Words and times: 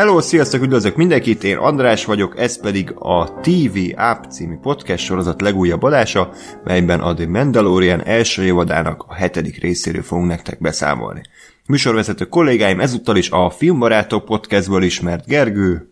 Hello, 0.00 0.20
sziasztok, 0.20 0.62
üdvözlök 0.62 0.96
mindenkit, 0.96 1.44
én 1.44 1.56
András 1.56 2.04
vagyok, 2.04 2.38
ez 2.38 2.60
pedig 2.60 2.92
a 2.98 3.40
TV 3.40 3.78
App 3.96 4.24
című 4.24 4.56
podcast 4.56 5.04
sorozat 5.04 5.40
legújabb 5.40 5.82
adása, 5.82 6.32
melyben 6.64 7.00
a 7.00 7.14
The 7.14 7.26
Mandalorian 7.26 8.04
első 8.04 8.44
évadának 8.44 9.04
a 9.08 9.14
hetedik 9.14 9.60
részéről 9.60 10.02
fogunk 10.02 10.28
nektek 10.28 10.60
beszámolni. 10.60 11.22
Műsorvezető 11.66 12.28
kollégáim 12.28 12.80
ezúttal 12.80 13.16
is 13.16 13.30
a 13.30 13.50
Filmbarátok 13.50 14.24
podcastből 14.24 14.82
ismert 14.82 15.26
Gergő, 15.26 15.90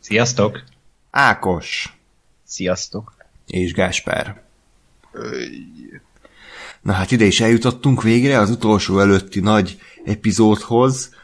Sziasztok! 0.00 0.62
Ákos 1.10 1.96
Sziasztok! 2.44 3.14
és 3.46 3.72
Gáspár. 3.72 4.42
Na 6.82 6.92
hát 6.92 7.10
ide 7.10 7.24
is 7.24 7.40
eljutottunk 7.40 8.02
végre 8.02 8.38
az 8.38 8.50
utolsó 8.50 8.98
előtti 8.98 9.40
nagy 9.40 9.78
epizódhoz. 10.04 11.14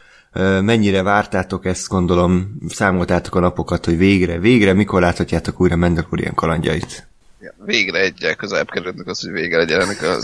Mennyire 0.61 1.03
vártátok 1.03 1.65
ezt, 1.65 1.87
gondolom, 1.87 2.57
számoltátok 2.67 3.35
a 3.35 3.39
napokat, 3.39 3.85
hogy 3.85 3.97
végre, 3.97 4.39
végre, 4.39 4.73
mikor 4.73 5.01
láthatjátok 5.01 5.61
újra 5.61 5.75
Mandalorian 5.75 6.33
kalandjait? 6.33 7.07
Ja, 7.41 7.53
végre 7.65 7.99
egyel 7.99 8.35
közelebb 8.35 8.69
kerültünk 8.69 9.07
az, 9.07 9.21
hogy 9.21 9.31
vége 9.31 9.57
legyen 9.57 9.81
ennek 9.81 10.01
a 10.01 10.17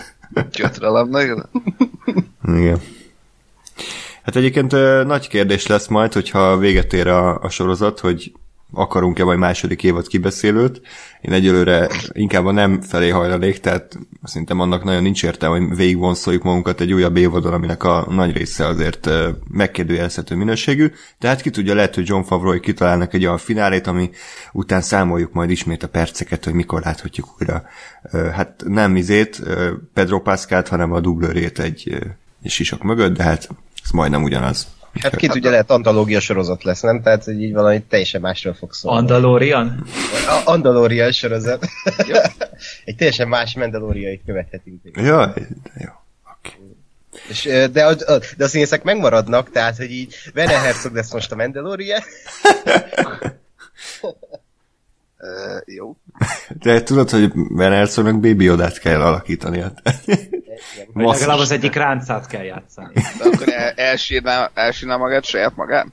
gyötrelemnek. 0.52 1.38
Igen. 2.48 2.82
Hát 4.24 4.36
egyébként 4.36 4.72
nagy 5.06 5.28
kérdés 5.28 5.68
lesz 5.68 5.88
majd, 5.88 6.14
hogyha 6.14 6.58
véget 6.58 6.94
ér 6.94 7.08
a, 7.08 7.40
a 7.42 7.50
sorozat, 7.50 8.00
hogy 8.00 8.32
akarunk-e 8.74 9.24
majd 9.24 9.38
második 9.38 9.84
évad 9.84 10.08
kibeszélőt. 10.08 10.82
Én 11.22 11.34
egyelőre 11.34 11.90
inkább 12.12 12.46
a 12.46 12.52
nem 12.52 12.82
felé 12.82 13.10
hajlanék, 13.10 13.60
tehát 13.60 14.00
szerintem 14.24 14.60
annak 14.60 14.84
nagyon 14.84 15.02
nincs 15.02 15.24
értelme, 15.24 15.58
hogy 15.58 15.78
végigvonszoljuk 15.78 16.44
magunkat 16.44 16.82
egy 16.82 16.94
újabb 16.94 17.18
évadon, 17.18 17.54
aminek 17.54 17.84
a 17.84 18.08
nagy 18.10 18.38
része 18.38 18.66
azért 18.66 19.10
megkérdőjelezhető 19.52 20.36
minőségű. 20.36 20.92
Tehát 21.20 21.42
ki 21.42 21.50
tudja, 21.50 21.74
lehet, 21.74 21.96
hogy 21.96 22.08
John 22.08 22.24
Favreau 22.24 22.60
kitalálnak 22.60 23.14
egy 23.14 23.26
olyan 23.26 23.38
finálét, 23.38 23.88
ami 23.88 24.10
után 24.52 24.82
számoljuk 24.82 25.34
majd 25.34 25.50
ismét 25.50 25.84
a 25.84 25.90
perceket, 25.90 26.44
hogy 26.44 26.54
mikor 26.54 26.82
láthatjuk 26.82 27.28
újra. 27.40 27.64
Hát 28.12 28.64
nem 28.68 28.96
izét, 28.96 29.42
Pedro 29.94 30.22
Pascalt, 30.22 30.68
hanem 30.68 30.92
a 30.92 31.00
dublőrét 31.00 31.60
egy, 31.60 31.98
egy 32.44 32.52
sisok 32.52 32.84
mögött, 32.84 33.18
de 33.18 33.24
hát 33.24 33.50
ez 33.84 33.92
majdnem 33.92 34.24
ugyanaz. 34.24 34.68
Hát 34.94 35.16
ki 35.16 35.28
tudja, 35.28 35.50
lehet 35.50 35.72
antológia 35.72 36.20
sorozat 36.20 36.64
lesz, 36.64 36.82
nem? 36.82 37.02
Tehát, 37.02 37.24
hogy 37.24 37.42
így 37.42 37.54
valami 37.54 37.82
teljesen 37.82 38.22
másról 38.22 38.54
fog 38.54 38.74
szólni. 38.74 38.98
Andalorian? 38.98 39.86
A 40.28 40.42
Andalória 40.46 41.12
sorozat. 41.12 41.66
Egy 42.86 42.96
teljesen 42.96 43.28
más 43.28 43.56
Mandaloriait 43.56 44.22
követhetünk. 44.26 44.82
Ja, 44.94 45.34
jó. 45.78 45.90
Oké. 46.38 46.54
És, 47.30 47.50
de, 47.72 47.86
a, 47.86 47.90
a, 47.90 48.20
de 48.38 48.44
a 48.44 48.48
színészek 48.48 48.84
megmaradnak, 48.84 49.52
tehát, 49.52 49.78
hogy 49.78 49.92
így 49.92 50.16
Werner 50.36 50.62
Herzog 50.62 50.96
lesz 50.96 51.14
most 51.14 51.32
a 51.32 51.36
Mandalorian. 51.36 52.02
Uh, 55.22 55.62
jó. 55.66 55.96
De 56.60 56.84
tudod, 56.84 57.10
hogy 57.10 57.32
Ben 57.34 57.72
Herzognak 57.72 58.20
Baby 58.20 58.44
Yoda-t 58.44 58.80
kell 58.80 59.02
alakítani. 59.02 59.60
Hát. 59.60 59.82
Vagy 60.94 61.06
legalább 61.06 61.40
az 61.40 61.52
egyik 61.52 61.76
ráncát 61.76 62.28
kell 62.28 62.44
játszani. 62.44 62.94
De 62.94 63.24
akkor 63.24 63.50
el, 63.50 63.70
elsírná, 63.76 64.50
elsírná 64.54 64.96
magát 64.96 65.26
saját 65.26 65.56
magán? 65.56 65.92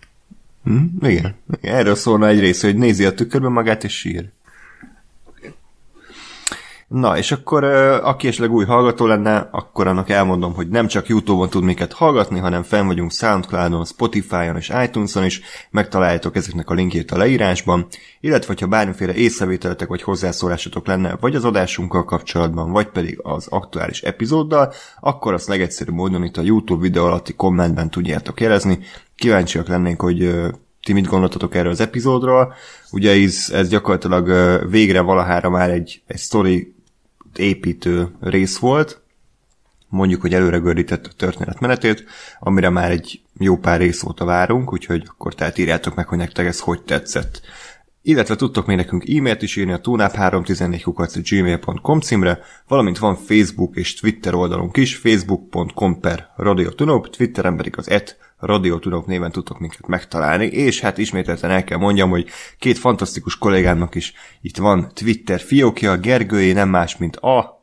Hm? 0.64 1.06
Igen. 1.06 1.34
Erről 1.60 1.94
szólna 1.94 2.26
egy 2.26 2.40
rész, 2.40 2.62
hogy 2.62 2.76
nézi 2.76 3.04
a 3.04 3.14
tükörben 3.14 3.52
magát 3.52 3.84
és 3.84 3.98
sír. 3.98 4.24
Na, 6.88 7.18
és 7.18 7.32
akkor 7.32 7.64
aki 8.02 8.28
esetleg 8.28 8.52
új 8.52 8.64
hallgató 8.64 9.06
lenne, 9.06 9.48
akkor 9.52 9.86
annak 9.86 10.10
elmondom, 10.10 10.54
hogy 10.54 10.68
nem 10.68 10.86
csak 10.86 11.08
Youtube-on 11.08 11.48
tud 11.48 11.62
minket 11.62 11.92
hallgatni, 11.92 12.38
hanem 12.38 12.62
fenn 12.62 12.86
vagyunk 12.86 13.12
Soundcloud-on, 13.12 13.84
Spotify-on 13.84 14.56
és 14.56 14.72
iTunes-on 14.84 15.24
is, 15.24 15.40
megtaláljátok 15.70 16.36
ezeknek 16.36 16.70
a 16.70 16.74
linkjét 16.74 17.10
a 17.10 17.16
leírásban, 17.16 17.86
illetve 18.20 18.54
ha 18.60 18.66
bármiféle 18.66 19.14
észrevételetek 19.14 19.88
vagy 19.88 20.02
hozzászólásotok 20.02 20.86
lenne, 20.86 21.16
vagy 21.20 21.34
az 21.34 21.44
adásunkkal 21.44 22.04
kapcsolatban, 22.04 22.70
vagy 22.70 22.86
pedig 22.86 23.18
az 23.22 23.46
aktuális 23.50 24.02
epizóddal, 24.02 24.72
akkor 25.00 25.34
azt 25.34 25.48
legegyszerűbb 25.48 25.94
módon 25.94 26.24
itt 26.24 26.36
a 26.36 26.42
YouTube 26.42 26.82
videó 26.82 27.04
alatti 27.04 27.34
kommentben 27.34 27.90
tudjátok 27.90 28.40
jelezni. 28.40 28.78
Kíváncsiak 29.16 29.68
lennénk, 29.68 30.00
hogy 30.00 30.30
ti 30.82 30.92
mit 30.92 31.06
gondoltatok 31.06 31.54
erről 31.54 31.70
az 31.70 31.80
epizódról. 31.80 32.54
Ugye 32.92 33.12
ez, 33.12 33.50
ez 33.52 33.68
gyakorlatilag 33.68 34.30
végre 34.70 35.00
valahára 35.00 35.50
már 35.50 35.70
egy, 35.70 36.02
egy 36.06 36.18
story 36.18 36.74
építő 37.38 38.08
rész 38.20 38.58
volt, 38.58 39.00
mondjuk, 39.88 40.20
hogy 40.20 40.34
előre 40.34 40.56
gördített 40.56 41.06
a 41.06 41.12
történet 41.16 41.60
menetét, 41.60 42.04
amire 42.38 42.68
már 42.68 42.90
egy 42.90 43.20
jó 43.38 43.56
pár 43.56 43.78
rész 43.80 44.02
óta 44.02 44.24
várunk, 44.24 44.72
úgyhogy 44.72 45.02
akkor 45.06 45.34
tehát 45.34 45.58
írjátok 45.58 45.94
meg, 45.94 46.08
hogy 46.08 46.18
nektek 46.18 46.46
ez 46.46 46.60
hogy 46.60 46.82
tetszett. 46.82 47.40
Illetve 48.08 48.36
tudtok 48.36 48.66
még 48.66 48.76
nekünk 48.76 49.08
e-mailt 49.08 49.42
is 49.42 49.56
írni 49.56 49.72
a 49.72 49.80
tunap314 49.80 51.24
gmail.com 51.30 52.00
címre, 52.00 52.38
valamint 52.68 52.98
van 52.98 53.14
Facebook 53.14 53.76
és 53.76 53.94
Twitter 53.94 54.34
oldalunk 54.34 54.76
is, 54.76 54.96
facebook.com 54.96 56.00
per 56.00 56.32
radiotunop, 56.36 57.08
Twitteren 57.08 57.56
pedig 57.56 57.78
az 57.78 57.90
et 57.90 58.18
radiotunop 58.38 59.06
néven 59.06 59.32
tudtok 59.32 59.58
minket 59.58 59.86
megtalálni, 59.86 60.46
és 60.46 60.80
hát 60.80 60.98
ismételten 60.98 61.50
el 61.50 61.64
kell 61.64 61.78
mondjam, 61.78 62.10
hogy 62.10 62.28
két 62.58 62.78
fantasztikus 62.78 63.38
kollégámnak 63.38 63.94
is 63.94 64.12
itt 64.40 64.56
van 64.56 64.90
Twitter 64.94 65.40
fiókja, 65.40 65.96
Gergőjé 65.96 66.52
nem 66.52 66.68
más, 66.68 66.96
mint 66.96 67.16
a, 67.16 67.62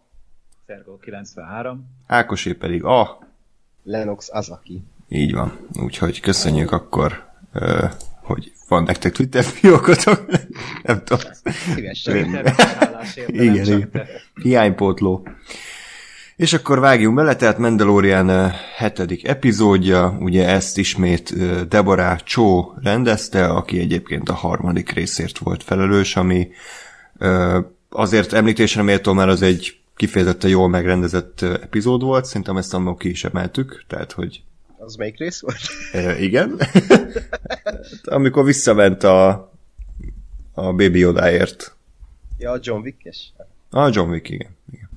Szergó 0.67 0.97
93. 0.97 1.85
Ákosé 2.07 2.53
pedig 2.53 2.83
a, 2.83 3.19
Lennox 3.83 4.29
Azaki. 4.31 4.83
így 5.09 5.33
van. 5.33 5.57
Úgyhogy 5.73 6.19
köszönjük 6.19 6.71
akkor, 6.71 7.25
ö, 7.53 7.85
hogy 8.23 8.51
van 8.67 8.83
nektek 8.83 9.11
Twitter 9.11 9.43
fiókotok. 9.43 10.25
nem 10.83 11.03
tudom. 11.03 11.23
Szívesen. 11.75 12.13
Természetesen 12.13 13.23
Igen, 13.43 13.55
igen. 13.65 13.89
Hiánypótló. 14.41 15.27
És 16.35 16.53
akkor 16.53 16.79
vágjunk 16.79 17.15
bele, 17.15 17.35
tehát 17.35 17.57
Mandalorian 17.57 18.51
hetedik 18.75 19.27
epizódja, 19.27 20.17
ugye 20.19 20.47
ezt 20.47 20.77
ismét 20.77 21.33
Deborah 21.67 22.19
Cho 22.19 22.73
rendezte, 22.81 23.45
aki 23.45 23.79
egyébként 23.79 24.29
a 24.29 24.33
harmadik 24.33 24.91
részért 24.91 25.37
volt 25.37 25.63
felelős, 25.63 26.15
ami 26.15 26.47
azért 27.89 28.33
említésre 28.33 28.81
méltó, 28.81 29.13
mert 29.13 29.29
az 29.29 29.41
egy 29.41 29.77
kifejezetten 29.95 30.49
jól 30.49 30.69
megrendezett 30.69 31.41
epizód 31.41 32.01
volt, 32.01 32.25
szerintem 32.25 32.57
ezt 32.57 32.73
annól 32.73 32.95
ki 32.95 33.09
is 33.09 33.23
emeltük, 33.23 33.83
tehát 33.87 34.11
hogy 34.11 34.43
Az 34.77 34.95
melyik 34.95 35.17
rész 35.17 35.41
volt? 35.41 36.19
igen. 36.19 36.59
Amikor 38.03 38.43
visszament 38.43 39.03
a, 39.03 39.29
a 40.53 40.73
Baby 40.73 40.99
Yodáért. 40.99 41.75
Ja, 42.37 42.51
a 42.51 42.59
John 42.61 42.81
Wick-es. 42.81 43.33
A 43.69 43.89
John 43.91 44.09
Wick, 44.09 44.29
igen. 44.29 44.57
igen. 44.71 44.89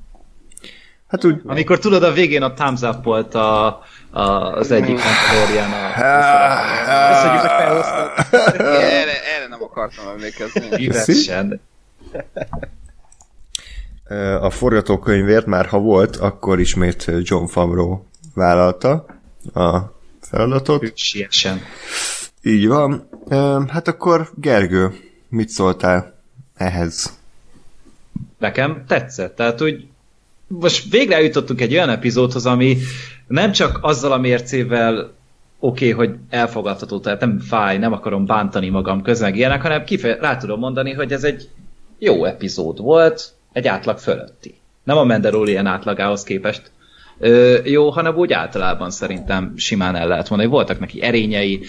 Hát 1.07 1.25
úgy, 1.25 1.41
Amikor 1.45 1.79
tudod, 1.79 2.03
a 2.03 2.13
végén 2.13 2.43
a 2.43 2.53
thumbs 2.53 2.83
up 2.83 3.05
volt 3.05 3.35
a, 3.35 3.67
a, 4.11 4.23
az 4.53 4.71
egyik 4.71 4.99
Mandalorian 4.99 5.73
a... 5.73 5.93
Köszönjük, 7.11 7.41
hogy 7.41 7.51
felhoztad. 7.51 8.11
Erre, 8.61 9.25
erre 9.37 9.47
nem 9.49 9.63
akartam 9.63 10.09
emlékezni. 10.09 10.87
Üvesen. 10.87 11.61
a 14.41 14.51
forgatókönyvért 14.51 15.47
már 15.47 15.67
ha 15.67 15.79
volt, 15.79 16.17
akkor 16.17 16.61
ismét 16.61 17.11
John 17.23 17.45
Favreau 17.45 17.99
vállalta 18.35 19.07
a 19.55 19.96
feladatot. 20.31 20.93
Siesen. 20.97 21.61
Így 22.43 22.67
van. 22.67 23.09
Hát 23.69 23.89
akkor 23.89 24.31
Gergő, 24.35 24.95
mit 25.29 25.49
szóltál 25.49 26.15
ehhez? 26.57 27.19
Nekem 28.39 28.85
tetszett. 28.87 29.37
Tehát 29.37 29.63
úgy 29.63 29.87
most 30.47 30.91
végre 30.91 31.15
eljutottunk 31.15 31.61
egy 31.61 31.73
olyan 31.73 31.89
epizódhoz, 31.89 32.47
ami 32.47 32.77
nem 33.27 33.53
csak 33.53 33.79
azzal 33.83 34.13
a 34.13 34.19
mércével 34.19 35.13
oké, 35.59 35.93
okay, 35.93 36.07
hogy 36.07 36.19
elfogadható, 36.29 37.01
tehát 37.01 37.21
nem 37.21 37.39
fáj, 37.39 37.79
nem 37.79 37.93
akarom 37.93 38.27
bántani 38.27 38.69
magam 38.69 39.03
közben 39.03 39.31
meg 39.31 39.39
ilyenek, 39.39 39.63
hanem 39.63 39.85
kife- 39.85 40.21
rá 40.21 40.37
tudom 40.37 40.59
mondani, 40.59 40.93
hogy 40.93 41.13
ez 41.13 41.25
egy 41.25 41.49
jó 41.99 42.25
epizód 42.25 42.81
volt, 42.81 43.33
egy 43.53 43.67
átlag 43.67 43.99
fölötti. 43.99 44.55
Nem 44.83 44.97
a 44.97 45.05
Mandalorian 45.05 45.67
átlagához 45.67 46.23
képest 46.23 46.71
ö, 47.19 47.59
jó, 47.65 47.91
hanem 47.91 48.15
úgy 48.15 48.33
általában 48.33 48.91
szerintem 48.91 49.53
simán 49.57 49.97
el 49.97 50.09
lehet 50.09 50.29
mondani. 50.29 50.51
Voltak 50.51 50.81
neki 50.81 51.03
erényei, 51.03 51.61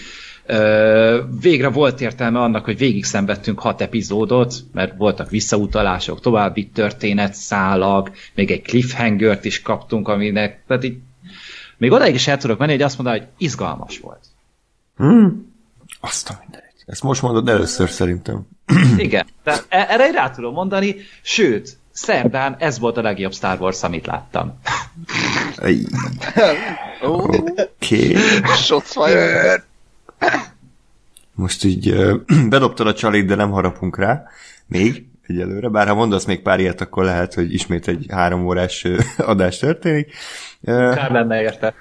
ö, 0.46 1.22
végre 1.40 1.68
volt 1.68 2.00
értelme 2.00 2.40
annak, 2.40 2.64
hogy 2.64 2.78
végig 2.78 3.04
szenvedtünk 3.04 3.60
hat 3.60 3.80
epizódot, 3.80 4.54
mert 4.72 4.96
voltak 4.96 5.30
visszautalások, 5.30 6.20
további 6.20 6.68
történet, 6.68 7.34
szálak, 7.34 8.10
még 8.34 8.50
egy 8.50 8.62
cliffhangert 8.62 9.44
is 9.44 9.62
kaptunk, 9.62 10.08
aminek, 10.08 10.62
tehát 10.66 10.84
így 10.84 10.96
még 11.78 11.92
odáig 11.92 12.14
is 12.14 12.26
el 12.26 12.36
tudok 12.38 12.58
menni, 12.58 12.72
hogy 12.72 12.82
azt 12.82 12.98
mondani, 12.98 13.18
hogy 13.18 13.28
izgalmas 13.38 13.98
volt. 13.98 14.24
Azt 16.00 16.28
a 16.28 16.38
mindenit. 16.40 16.68
Ezt 16.86 17.02
most 17.02 17.22
mondod 17.22 17.48
először 17.48 17.90
szerintem. 17.90 18.48
Igen, 18.96 19.26
tehát 19.42 19.66
e- 19.68 19.86
erre 19.88 20.10
rá 20.10 20.30
tudom 20.30 20.52
mondani, 20.52 20.96
sőt, 21.22 21.78
szerdán 22.02 22.56
ez 22.58 22.78
volt 22.78 22.96
a 22.96 23.02
legjobb 23.02 23.32
Star 23.32 23.60
Wars, 23.60 23.82
amit 23.82 24.06
láttam. 24.06 24.58
Oké. 27.02 28.14
fired. 28.82 29.62
most 31.34 31.64
így 31.64 31.94
bedobtad 32.48 32.86
a 32.86 32.94
csalit, 32.94 33.26
de 33.26 33.34
nem 33.34 33.50
harapunk 33.50 33.98
rá. 33.98 34.22
Még 34.66 35.06
egyelőre, 35.26 35.68
bár 35.68 35.86
ha 35.88 35.94
mondasz 35.94 36.24
még 36.24 36.42
pár 36.42 36.60
ilyet, 36.60 36.80
akkor 36.80 37.04
lehet, 37.04 37.34
hogy 37.34 37.52
ismét 37.54 37.88
egy 37.88 38.06
három 38.10 38.46
órás 38.46 38.86
adás 39.16 39.58
történik. 39.58 40.12
Kár 40.64 41.10
lenne 41.10 41.40
érte. 41.40 41.74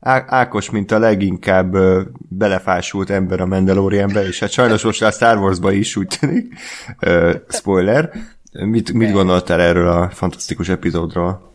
Á- 0.00 0.32
Ákos, 0.32 0.70
mint 0.70 0.90
a 0.92 0.98
leginkább 0.98 1.74
ö, 1.74 2.02
belefásult 2.28 3.10
ember 3.10 3.40
a 3.40 3.46
Mandalorianbe, 3.46 4.26
és 4.26 4.38
hát 4.38 4.50
sajnos 4.50 4.82
most 4.82 5.02
a 5.02 5.10
Star 5.10 5.38
Warsba 5.38 5.72
is 5.72 5.96
úgy 5.96 6.16
tűnik. 6.20 6.54
Ö, 6.98 7.34
spoiler. 7.48 8.12
Mit, 8.58 8.92
mit 8.92 9.12
gondoltál 9.12 9.60
erről 9.60 9.88
a 9.88 10.10
fantasztikus 10.10 10.68
epizódról? 10.68 11.52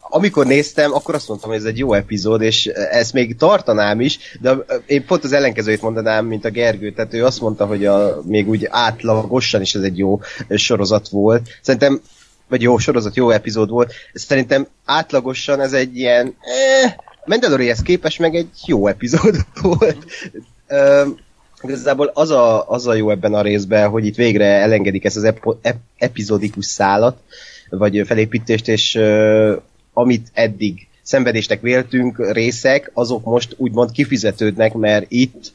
Amikor 0.00 0.46
néztem, 0.46 0.92
akkor 0.92 1.14
azt 1.14 1.28
mondtam, 1.28 1.50
hogy 1.50 1.58
ez 1.58 1.64
egy 1.64 1.78
jó 1.78 1.92
epizód, 1.92 2.42
és 2.42 2.66
ezt 2.66 3.12
még 3.12 3.36
tartanám 3.36 4.00
is, 4.00 4.18
de 4.40 4.56
én 4.86 5.04
pont 5.04 5.24
az 5.24 5.32
ellenkezőjét 5.32 5.82
mondanám, 5.82 6.26
mint 6.26 6.44
a 6.44 6.50
Gergő, 6.50 6.92
tehát 6.92 7.14
ő 7.14 7.24
azt 7.24 7.40
mondta, 7.40 7.66
hogy 7.66 7.86
a, 7.86 8.20
még 8.24 8.48
úgy 8.48 8.66
átlagosan 8.70 9.60
is 9.60 9.74
ez 9.74 9.82
egy 9.82 9.98
jó 9.98 10.20
sorozat 10.48 11.08
volt. 11.08 11.48
Szerintem 11.62 12.00
vagy 12.48 12.62
jó 12.62 12.78
sorozat, 12.78 13.16
jó 13.16 13.30
epizód 13.30 13.68
volt. 13.70 13.92
Szerintem 14.12 14.66
átlagosan 14.84 15.60
ez 15.60 15.72
egy 15.72 15.96
ilyen 15.96 16.34
eh, 16.40 16.94
Mandalorianhez 17.24 17.82
képest 17.82 18.18
meg 18.18 18.34
egy 18.34 18.50
jó 18.66 18.86
epizód 18.86 19.36
volt. 19.62 20.04
Ö, 20.66 21.06
Igazából 21.62 22.10
az 22.14 22.30
a, 22.30 22.68
az 22.68 22.86
a 22.86 22.94
jó 22.94 23.10
ebben 23.10 23.34
a 23.34 23.42
részben, 23.42 23.88
hogy 23.88 24.06
itt 24.06 24.14
végre 24.14 24.44
elengedik 24.44 25.04
ezt 25.04 25.16
az 25.16 25.24
epo, 25.24 25.56
ep, 25.62 25.76
epizódikus 25.96 26.66
szálat, 26.66 27.16
vagy 27.70 28.02
felépítést, 28.06 28.68
és 28.68 28.94
uh, 28.94 29.56
amit 29.92 30.28
eddig 30.32 30.88
szenvedésnek 31.02 31.60
véltünk 31.60 32.32
részek, 32.32 32.90
azok 32.94 33.24
most 33.24 33.54
úgymond 33.56 33.90
kifizetődnek, 33.90 34.74
mert 34.74 35.06
itt 35.08 35.52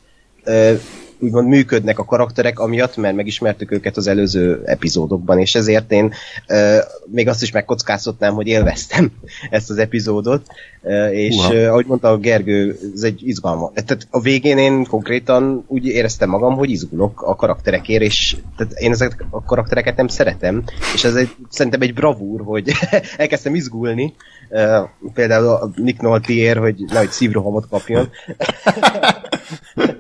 úgymond 1.20 1.48
működnek 1.48 2.00
a 2.00 2.06
karakterek, 2.06 2.60
amiatt, 2.60 2.98
mert 2.98 3.16
megismertük 3.16 3.72
őket 3.72 3.98
az 3.98 4.08
előző 4.08 4.62
epizódokban, 4.66 5.40
és 5.40 5.56
ezért 5.56 5.92
én 5.92 6.14
uh, 6.48 6.78
még 7.06 7.28
azt 7.28 7.42
is 7.42 7.52
megkockáztatnám, 7.52 8.34
hogy 8.34 8.48
élveztem 8.48 9.12
ezt 9.50 9.70
az 9.70 9.78
epizódot, 9.78 10.48
uh, 10.82 11.14
és 11.14 11.36
Uha. 11.36 11.54
uh, 11.54 11.68
ahogy 11.70 11.86
mondta 11.86 12.10
a 12.10 12.18
Gergő, 12.18 12.80
ez 12.94 13.02
egy 13.02 13.28
izgalma. 13.28 13.72
Tehát 13.74 14.08
a 14.10 14.20
végén 14.20 14.58
én 14.58 14.86
konkrétan 14.86 15.64
úgy 15.68 15.86
éreztem 15.86 16.30
magam, 16.30 16.56
hogy 16.56 16.70
izgulok 16.70 17.22
a 17.22 17.36
karakterekért, 17.36 18.02
és 18.02 18.38
tehát 18.58 18.74
én 18.74 18.92
ezeket 18.92 19.26
a 19.30 19.44
karaktereket 19.44 19.96
nem 19.96 20.08
szeretem, 20.08 20.64
és 20.94 21.04
ez 21.04 21.16
egy, 21.16 21.30
szerintem 21.50 21.82
egy 21.82 21.94
bravúr, 21.94 22.42
hogy 22.42 22.72
elkezdtem 23.18 23.56
izgulni, 23.56 24.14
uh, 24.50 25.12
például 25.14 25.48
a 25.48 25.72
Nick 25.76 26.02
Noltier, 26.02 26.58
hogy 26.58 26.76
nehogy 26.88 27.10
szívrohamot 27.10 27.68
kapjon. 27.70 28.10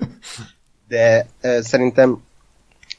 De 0.87 1.25
uh, 1.43 1.59
szerintem 1.59 2.21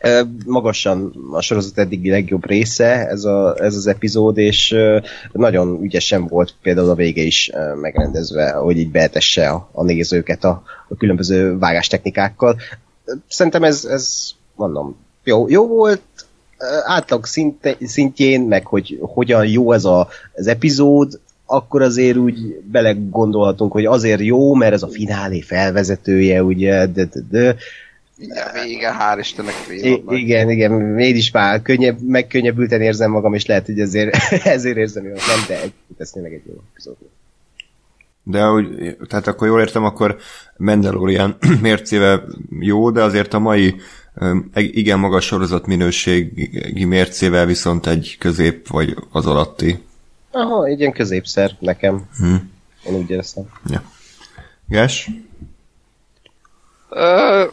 uh, 0.02 0.28
magasan 0.46 1.14
a 1.32 1.40
sorozat 1.40 1.78
eddigi 1.78 2.10
legjobb 2.10 2.46
része 2.46 3.08
ez, 3.08 3.24
a, 3.24 3.56
ez 3.58 3.74
az 3.74 3.86
epizód, 3.86 4.38
és 4.38 4.72
uh, 4.72 5.04
nagyon 5.32 5.82
ügyesen 5.82 6.26
volt 6.26 6.54
például 6.62 6.90
a 6.90 6.94
vége 6.94 7.22
is 7.22 7.50
uh, 7.54 7.80
megrendezve, 7.80 8.50
hogy 8.50 8.78
így 8.78 8.90
beetesse 8.90 9.48
a, 9.48 9.68
a 9.72 9.84
nézőket 9.84 10.44
a, 10.44 10.62
a 10.88 10.96
különböző 10.96 11.58
vágástechnikákkal. 11.58 12.56
Szerintem 13.28 13.64
ez, 13.64 13.84
ez 13.84 14.30
mondom, 14.54 14.96
jó, 15.24 15.48
jó 15.48 15.66
volt, 15.66 16.02
átlag 16.84 17.26
szinte, 17.26 17.76
szintjén, 17.80 18.40
meg 18.40 18.66
hogy 18.66 18.98
hogyan 19.00 19.46
jó 19.46 19.72
ez 19.72 19.84
a, 19.84 20.08
az 20.34 20.46
epizód, 20.46 21.20
akkor 21.46 21.82
azért 21.82 22.16
úgy 22.16 22.60
belegondolhatunk, 22.64 23.72
hogy 23.72 23.84
azért 23.84 24.20
jó, 24.20 24.54
mert 24.54 24.72
ez 24.72 24.82
a 24.82 24.88
finálé 24.88 25.40
felvezetője, 25.40 26.42
ugye, 26.42 26.86
de, 26.86 27.04
de, 27.04 27.20
de. 27.30 27.56
Igen, 28.18 28.64
vége, 28.64 28.96
hál' 28.98 29.18
Istennek 29.18 29.54
I- 29.82 30.02
igen, 30.06 30.50
igen, 30.50 30.98
én 30.98 31.16
is 31.16 31.30
már 31.30 31.62
könnyebb, 31.62 32.02
megkönnyebbülten 32.02 32.80
érzem 32.80 33.10
magam, 33.10 33.34
és 33.34 33.46
lehet, 33.46 33.66
hogy 33.66 33.80
ezért, 33.80 34.16
ezért 34.56 34.76
érzem 34.76 35.04
jól, 35.04 35.14
nem, 35.14 35.44
de 35.48 35.62
egy, 35.62 35.72
ez 35.98 36.10
tényleg 36.10 36.32
egy 36.32 36.42
jó 36.46 36.54
epizód. 36.72 36.96
De 38.22 38.50
úgy, 38.50 38.96
tehát 39.08 39.26
akkor 39.26 39.48
jól 39.48 39.60
értem, 39.60 39.84
akkor 39.84 40.16
Mandalorian 40.56 41.36
mércével 41.62 42.28
jó, 42.60 42.90
de 42.90 43.02
azért 43.02 43.34
a 43.34 43.38
mai 43.38 43.74
igen 44.54 44.98
magas 44.98 45.24
sorozat 45.24 45.66
minőségi 45.66 46.84
mércével 46.84 47.46
viszont 47.46 47.86
egy 47.86 48.16
közép 48.18 48.68
vagy 48.68 48.96
az 49.10 49.26
alatti. 49.26 49.78
Aha, 50.36 50.66
egy 50.66 50.80
ilyen 50.80 50.92
középszer 50.92 51.56
nekem. 51.60 52.08
Hm. 52.16 52.34
Én 52.86 52.94
úgy 52.94 53.10
éreztem. 53.10 53.44
Ja. 53.66 53.82
Gás? 54.68 55.10
Ö, 56.88 57.44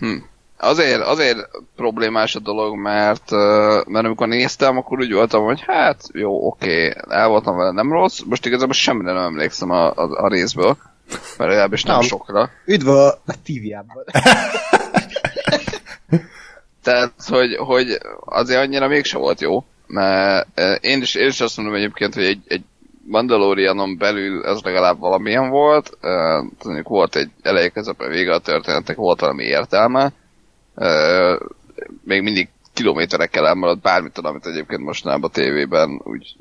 hm. 0.00 0.16
Azért, 0.58 1.00
azért 1.00 1.48
problémás 1.76 2.34
a 2.34 2.38
dolog, 2.38 2.76
mert, 2.76 3.30
mert 3.86 4.06
amikor 4.06 4.28
néztem, 4.28 4.76
akkor 4.76 4.98
úgy 4.98 5.12
voltam, 5.12 5.44
hogy 5.44 5.60
hát 5.66 6.08
jó, 6.12 6.46
oké, 6.46 6.94
el 7.08 7.28
voltam 7.28 7.56
vele, 7.56 7.70
nem 7.70 7.92
rossz. 7.92 8.20
Most 8.20 8.46
igazából 8.46 8.74
semmire 8.74 9.12
nem 9.12 9.22
emlékszem 9.22 9.70
a, 9.70 9.92
a, 9.94 10.24
a 10.24 10.28
részből, 10.28 10.76
mert 11.08 11.50
legalábbis 11.50 11.82
nem 11.82 11.98
Nem. 11.98 12.06
sokra. 12.06 12.50
Üdv 12.66 12.88
a, 12.88 13.06
a 13.08 13.34
TV-ában. 13.44 14.04
Tehát, 16.82 17.12
hogy, 17.26 17.56
hogy 17.56 17.98
azért 18.24 18.60
annyira 18.60 18.88
mégse 18.88 19.18
volt 19.18 19.40
jó, 19.40 19.64
mert 19.92 20.60
én 20.80 21.00
is, 21.02 21.14
én 21.14 21.26
is 21.26 21.40
azt 21.40 21.56
mondom 21.56 21.74
egyébként, 21.74 22.14
hogy 22.14 22.24
egy, 22.24 22.40
egy 22.46 22.62
Mandalorianon 23.06 23.98
belül 23.98 24.44
ez 24.44 24.60
legalább 24.62 24.98
valamilyen 24.98 25.48
volt, 25.48 25.98
mondjuk 26.64 26.88
volt 26.88 27.16
egy 27.16 27.30
eleje, 27.42 27.68
közepe, 27.68 28.08
vége 28.08 28.34
a 28.34 28.38
történetek, 28.38 28.96
volt 28.96 29.20
valami 29.20 29.42
értelme, 29.44 30.12
még 32.04 32.22
mindig 32.22 32.48
kilométerekkel 32.72 33.46
elmaradt 33.46 33.80
bármit, 33.80 34.18
amit 34.18 34.46
egyébként 34.46 34.82
mostanában 34.82 35.30
a 35.30 35.32
tévében 35.32 36.00
úgy 36.04 36.36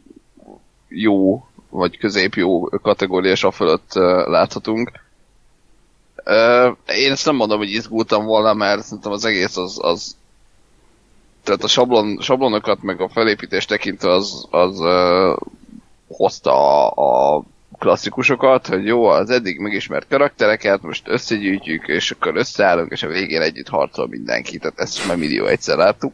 jó, 0.87 1.45
vagy 1.69 1.97
középjó 1.97 2.71
kategóriás 2.81 3.43
a 3.43 3.51
fölött 3.51 3.93
láthatunk. 4.25 4.91
Én 6.95 7.11
ezt 7.11 7.25
nem 7.25 7.35
mondom, 7.35 7.57
hogy 7.57 7.71
izgultam 7.71 8.25
volna, 8.25 8.53
mert 8.53 8.83
szerintem 8.83 9.11
az 9.11 9.25
egész 9.25 9.57
az, 9.57 9.77
az 9.81 10.15
tehát 11.43 11.63
a 11.63 11.67
sablon, 11.67 12.17
sablonokat 12.21 12.81
meg 12.81 13.01
a 13.01 13.09
felépítést 13.09 13.67
tekintve 13.67 14.11
az, 14.11 14.47
az 14.49 14.79
uh, 14.79 15.37
hozta 16.07 16.53
a, 16.91 17.37
a 17.37 17.43
klasszikusokat, 17.79 18.67
hogy 18.67 18.85
jó, 18.85 19.05
az 19.05 19.29
eddig 19.29 19.59
megismert 19.59 20.07
karaktereket, 20.09 20.81
most 20.81 21.07
összegyűjtjük, 21.07 21.87
és 21.87 22.11
akkor 22.11 22.35
összeállunk, 22.35 22.91
és 22.91 23.03
a 23.03 23.07
végén 23.07 23.41
együtt 23.41 23.67
harcol 23.67 24.07
mindenki. 24.07 24.57
Tehát 24.57 24.79
ezt 24.79 25.07
már 25.07 25.17
millió 25.17 25.45
egyszer 25.45 25.77
láttuk. 25.77 26.13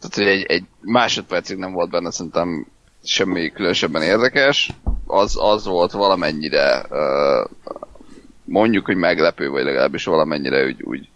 Tehát, 0.00 0.14
hogy 0.16 0.38
egy, 0.38 0.44
egy 0.56 0.64
másodpercig 0.80 1.56
nem 1.56 1.72
volt 1.72 1.90
benne 1.90 2.10
szerintem 2.10 2.66
semmi 3.04 3.50
különösebben 3.50 4.02
érdekes. 4.02 4.70
Az, 5.06 5.36
az 5.40 5.64
volt 5.64 5.92
valamennyire 5.92 6.86
uh, 6.90 7.50
mondjuk, 8.44 8.86
hogy 8.86 8.96
meglepő, 8.96 9.48
vagy 9.48 9.64
legalábbis 9.64 10.04
valamennyire 10.04 10.64
úgy, 10.64 10.82
úgy 10.82 11.08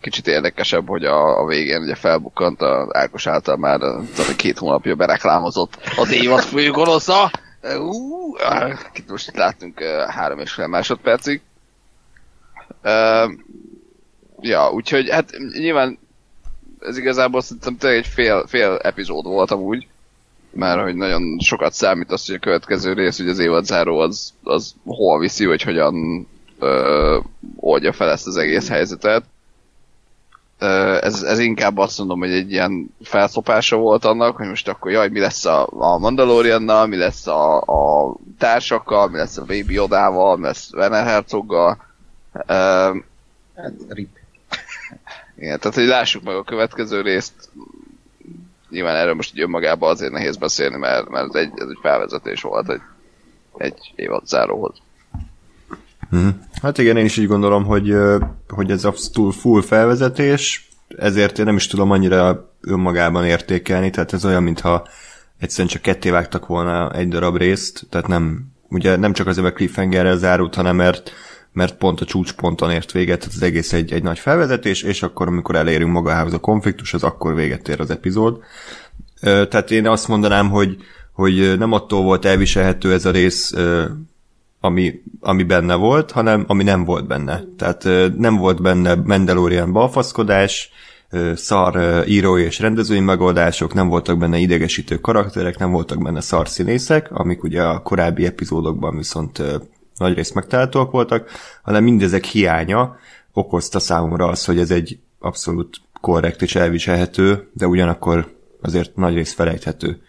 kicsit 0.00 0.26
érdekesebb, 0.26 0.88
hogy 0.88 1.04
a, 1.04 1.40
a 1.40 1.46
végén 1.46 1.82
ugye 1.82 1.94
felbukkant 1.94 2.60
a 2.60 2.88
Ákos 2.92 3.26
által 3.26 3.56
már 3.56 3.78
talán 3.78 4.36
két 4.36 4.58
hónapja 4.58 4.94
bereklámozott 4.94 5.78
az 5.96 6.12
évad 6.12 6.40
főgonosza. 6.40 7.30
Uh, 7.62 7.70
uh, 7.72 8.72
most 9.08 9.28
itt 9.28 9.36
láttunk 9.36 9.82
három 10.08 10.38
és 10.38 10.52
fél 10.52 10.66
másodpercig. 10.66 11.40
Ja, 14.40 14.70
úgyhogy 14.72 15.10
hát 15.10 15.30
nyilván 15.58 15.98
ez 16.80 16.96
igazából 16.96 17.40
szerintem 17.40 17.76
tényleg 17.76 17.98
egy 17.98 18.06
fél, 18.06 18.44
fél 18.46 18.78
epizód 18.82 19.24
volt 19.24 19.50
amúgy, 19.50 19.86
mert 20.52 20.82
hogy 20.82 20.94
nagyon 20.94 21.38
sokat 21.38 21.72
számít 21.72 22.10
az, 22.10 22.26
hogy 22.26 22.34
a 22.34 22.38
következő 22.38 22.92
rész, 22.92 23.16
hogy 23.16 23.28
az 23.28 23.38
évadzáró 23.38 23.98
az, 23.98 24.34
az 24.42 24.74
hol 24.84 25.18
viszi, 25.18 25.46
vagy 25.46 25.62
hogyan 25.62 26.26
ö, 26.62 27.18
oldja 27.56 27.92
fel 27.92 28.10
ezt 28.10 28.26
az 28.26 28.36
egész 28.36 28.68
helyzetet. 28.68 29.24
Ö, 30.58 30.98
ez, 31.02 31.22
ez 31.22 31.38
inkább 31.38 31.78
azt 31.78 31.98
mondom, 31.98 32.18
hogy 32.18 32.32
egy 32.32 32.50
ilyen 32.52 32.94
felszopása 33.02 33.76
volt 33.76 34.04
annak, 34.04 34.36
hogy 34.36 34.48
most 34.48 34.68
akkor 34.68 34.90
jaj, 34.90 35.08
mi 35.08 35.20
lesz 35.20 35.44
a, 35.44 35.68
a 35.72 35.98
Mandaloriannal, 35.98 36.86
mi 36.86 36.96
lesz 36.96 37.26
a, 37.26 37.60
a 37.60 38.14
társakkal, 38.38 39.08
mi 39.08 39.16
lesz 39.16 39.36
a 39.36 39.44
Baby 39.44 39.78
Odával, 39.78 40.36
mi 40.36 40.42
lesz 40.42 40.72
Werner 40.72 41.04
Herzoggal. 41.06 41.84
Ö, 42.46 42.90
Hát, 43.56 43.72
rip. 43.88 44.08
igen, 45.36 45.58
tehát 45.58 45.74
hogy 45.76 45.86
lássuk 45.86 46.22
meg 46.22 46.36
a 46.36 46.42
következő 46.42 47.00
részt. 47.00 47.50
Nyilván 48.70 48.96
erről 48.96 49.14
most 49.14 49.34
így 49.34 49.40
önmagában 49.42 49.90
azért 49.90 50.12
nehéz 50.12 50.36
beszélni, 50.36 50.76
mert, 50.76 51.08
mert 51.08 51.28
ez, 51.28 51.34
egy, 51.34 51.52
ez 51.56 51.68
egy 51.68 51.78
felvezetés 51.82 52.42
volt 52.42 52.70
egy, 52.70 52.80
egy 53.56 53.92
évad 53.96 54.26
záróhoz. 54.26 54.76
Hm. 56.10 56.28
Hát 56.62 56.78
igen, 56.78 56.96
én 56.96 57.04
is 57.04 57.16
így 57.16 57.26
gondolom, 57.26 57.64
hogy, 57.64 57.94
hogy 58.48 58.70
ez 58.70 58.84
a 58.84 58.92
full 59.30 59.62
felvezetés, 59.62 60.68
ezért 60.98 61.38
én 61.38 61.44
nem 61.44 61.56
is 61.56 61.66
tudom 61.66 61.90
annyira 61.90 62.50
önmagában 62.60 63.24
értékelni, 63.24 63.90
tehát 63.90 64.12
ez 64.12 64.24
olyan, 64.24 64.42
mintha 64.42 64.86
egyszerűen 65.38 65.68
csak 65.68 65.82
ketté 65.82 66.10
vágtak 66.10 66.46
volna 66.46 66.92
egy 66.92 67.08
darab 67.08 67.36
részt, 67.36 67.86
tehát 67.90 68.06
nem 68.06 68.50
ugye 68.68 68.96
nem 68.96 69.12
csak 69.12 69.26
azért, 69.26 69.44
mert 69.44 69.56
cliffhangerrel 69.56 70.16
zárult, 70.16 70.54
hanem 70.54 70.76
mert, 70.76 71.12
mert 71.52 71.76
pont 71.76 72.00
a 72.00 72.04
csúcsponton 72.04 72.70
ért 72.70 72.92
véget, 72.92 73.18
tehát 73.18 73.34
az 73.34 73.42
egész 73.42 73.72
egy, 73.72 73.92
egy 73.92 74.02
nagy 74.02 74.18
felvezetés, 74.18 74.82
és 74.82 75.02
akkor, 75.02 75.26
amikor 75.26 75.54
elérünk 75.54 75.92
magához 75.92 76.32
a 76.32 76.38
konfliktus, 76.38 76.94
az 76.94 77.02
akkor 77.02 77.34
véget 77.34 77.68
ér 77.68 77.80
az 77.80 77.90
epizód. 77.90 78.38
Tehát 79.20 79.70
én 79.70 79.86
azt 79.86 80.08
mondanám, 80.08 80.50
hogy, 80.50 80.76
hogy 81.12 81.58
nem 81.58 81.72
attól 81.72 82.02
volt 82.02 82.24
elviselhető 82.24 82.92
ez 82.92 83.04
a 83.04 83.10
rész, 83.10 83.54
ami, 84.60 85.02
ami 85.20 85.42
benne 85.42 85.74
volt, 85.74 86.10
hanem 86.10 86.44
ami 86.46 86.62
nem 86.62 86.84
volt 86.84 87.06
benne. 87.06 87.42
Tehát 87.56 87.88
nem 88.16 88.36
volt 88.36 88.62
benne 88.62 88.94
Mandalorian 88.94 89.72
balfaszkodás, 89.72 90.70
szar 91.34 92.04
írói 92.08 92.42
és 92.42 92.58
rendezői 92.58 93.00
megoldások, 93.00 93.74
nem 93.74 93.88
voltak 93.88 94.18
benne 94.18 94.38
idegesítő 94.38 94.98
karakterek, 94.98 95.58
nem 95.58 95.70
voltak 95.70 96.02
benne 96.02 96.20
szar 96.20 96.48
színészek, 96.48 97.12
amik 97.12 97.42
ugye 97.42 97.62
a 97.62 97.82
korábbi 97.82 98.26
epizódokban 98.26 98.96
viszont 98.96 99.42
nagyrészt 99.96 100.34
megtalálhatóak 100.34 100.90
voltak, 100.90 101.30
hanem 101.62 101.84
mindezek 101.84 102.24
hiánya 102.24 102.96
okozta 103.32 103.78
számomra 103.78 104.26
az, 104.26 104.44
hogy 104.44 104.58
ez 104.58 104.70
egy 104.70 104.98
abszolút 105.18 105.76
korrekt 106.00 106.42
és 106.42 106.54
elviselhető, 106.54 107.50
de 107.52 107.66
ugyanakkor 107.66 108.34
azért 108.60 108.96
nagyrészt 108.96 109.34
felejthető 109.34 110.02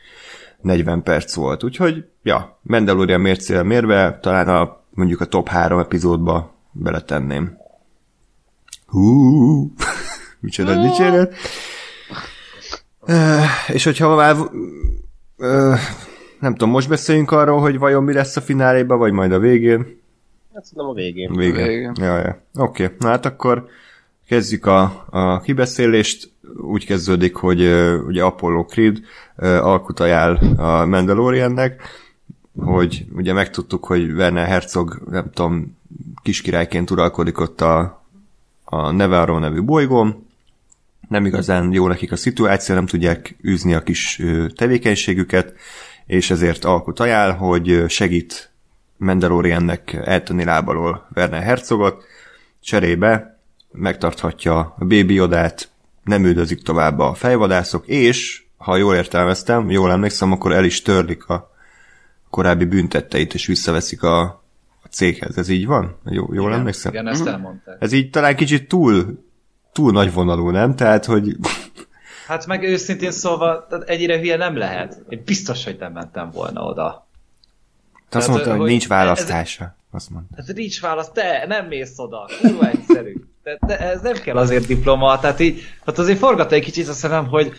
40 0.62 1.04
perc 1.04 1.34
volt. 1.34 1.64
Úgyhogy, 1.64 2.06
ja, 2.24 2.60
Mandalorian 2.62 3.22
mércével 3.22 3.64
mérve 3.64 4.20
talán 4.22 4.48
a, 4.48 4.82
mondjuk 4.90 5.22
a 5.22 5.26
top 5.26 5.48
3 5.48 5.80
epizódba 5.80 6.54
beletenném. 6.72 7.58
Hú, 8.86 9.74
micsoda 10.40 10.82
dicséret. 10.82 11.36
Uh, 13.00 13.44
és 13.68 13.84
hogyha 13.84 14.16
már 14.16 14.36
uh, 15.38 15.80
nem 16.40 16.52
tudom, 16.52 16.70
most 16.70 16.90
beszéljünk 16.90 17.32
arról, 17.32 17.60
hogy 17.60 17.78
vajon 17.78 18.04
mi 18.04 18.14
lesz 18.14 18.36
a 18.36 18.42
fináléban, 18.42 18.98
vagy 18.98 19.12
majd 19.12 19.32
a 19.32 19.40
végén. 19.40 20.02
Hát 20.54 20.66
szerintem 20.66 20.92
a 20.92 20.94
végén. 20.94 21.34
Végén. 21.36 21.68
Végén. 21.68 21.92
Ja, 21.96 22.18
ja. 22.18 22.42
Oké, 22.54 22.84
okay. 22.84 22.96
na 23.00 23.08
hát 23.08 23.26
akkor 23.26 23.66
kezdjük 24.28 24.66
a, 24.66 25.06
a 25.10 25.40
kibeszélést. 25.40 26.31
Úgy 26.58 26.86
kezdődik, 26.86 27.36
hogy 27.36 27.62
ugye 28.06 28.24
Apollo 28.24 28.66
Creed 28.66 29.00
alkut 29.62 30.00
ajánl 30.00 30.60
a 30.60 30.86
Mandaloriannek, 30.86 31.82
hogy 32.58 33.06
ugye 33.16 33.34
megtudtuk, 33.34 33.86
hogy 33.86 34.12
Werner 34.12 34.48
Herzog, 34.48 35.02
nem 35.10 35.30
tudom, 35.34 35.78
kiskirályként 36.24 36.92
uralkodik 36.92 37.40
ott 37.40 37.62
a, 37.62 38.04
a 38.64 38.92
Nevarro 38.92 39.40
nevű 39.40 39.62
bolygón, 39.62 40.28
nem 41.08 41.26
igazán 41.26 41.74
jó 41.74 41.88
nekik 41.88 42.12
a 42.12 42.16
szituáció, 42.16 42.76
nem 42.76 42.86
tudják 42.86 43.36
űzni 43.48 43.74
a 43.74 43.84
kis 43.84 44.22
tevékenységüket, 44.56 45.54
és 46.06 46.32
ezért 46.32 46.66
alkut 46.66 47.00
ajánl, 47.00 47.32
hogy 47.32 47.84
segít 47.88 48.52
Mandaloriannek 48.98 49.94
eltenni 49.94 50.44
lábalól 50.44 51.08
Werner 51.16 51.44
Herzogot, 51.44 52.04
cserébe 52.60 53.40
megtarthatja 53.72 54.60
a 54.60 54.86
Baby 54.86 55.14
Yodát, 55.14 55.71
nem 56.04 56.26
üldözik 56.26 56.62
tovább 56.62 57.00
a 57.00 57.14
fejvadászok, 57.14 57.88
és, 57.88 58.44
ha 58.58 58.76
jól 58.78 58.96
értelmeztem, 58.96 59.70
jól 59.70 59.92
emlékszem, 59.92 60.32
akkor 60.32 60.52
el 60.52 60.64
is 60.64 60.82
törlik 60.82 61.28
a 61.28 61.52
korábbi 62.30 62.66
büntetteit, 62.66 63.34
és 63.34 63.46
visszaveszik 63.46 64.04
a, 64.04 64.22
a 64.84 64.88
céghez. 64.90 65.38
Ez 65.38 65.50
így 65.50 65.66
van? 65.66 65.98
Jó, 66.06 66.34
jól 66.34 66.48
igen, 66.48 66.60
emlékszem? 66.60 66.92
Igen, 66.92 67.08
ezt 67.08 67.28
elmondták. 67.28 67.78
Ez 67.80 67.92
így 67.92 68.10
talán 68.10 68.36
kicsit 68.36 68.68
túl, 68.68 69.26
túl 69.72 69.92
nagy 69.92 70.14
vonalú, 70.14 70.50
nem? 70.50 70.76
Tehát, 70.76 71.06
hogy 71.06 71.36
Hát 72.28 72.46
meg 72.46 72.64
őszintén 72.64 73.12
szólva, 73.12 73.68
egyre 73.86 74.20
hülye 74.20 74.38
nem 74.38 74.58
lehet. 74.58 75.02
Én 75.10 75.22
biztos, 75.26 75.64
hogy 75.64 75.76
nem 75.80 75.92
mentem 75.92 76.30
volna 76.30 76.64
oda. 76.64 77.08
te 78.10 78.18
azt 78.18 78.28
mondta, 78.28 78.50
hogy 78.50 78.60
hogy 78.60 78.70
nincs 78.70 78.84
ez- 78.84 78.90
választása. 78.90 79.76
Azt 79.92 80.10
mondta. 80.10 80.34
Hát 80.38 80.56
nincs 80.56 80.82
válasz, 80.82 81.12
te 81.12 81.46
nem 81.48 81.68
mész 81.68 82.00
oda. 82.00 82.30
Kurva 82.42 82.70
egyszerű. 82.70 83.14
De, 83.44 83.58
de 83.68 83.80
ez 83.80 84.02
nem 84.02 84.14
kell 84.14 84.38
azért 84.38 84.68
diploma, 84.68 85.20
tehát 85.20 85.40
így, 85.40 85.62
hát 85.86 85.98
azért 85.98 86.18
forgat 86.18 86.52
egy 86.52 86.64
kicsit 86.64 86.88
a 86.88 86.94
szemem, 86.94 87.28
hogy 87.28 87.52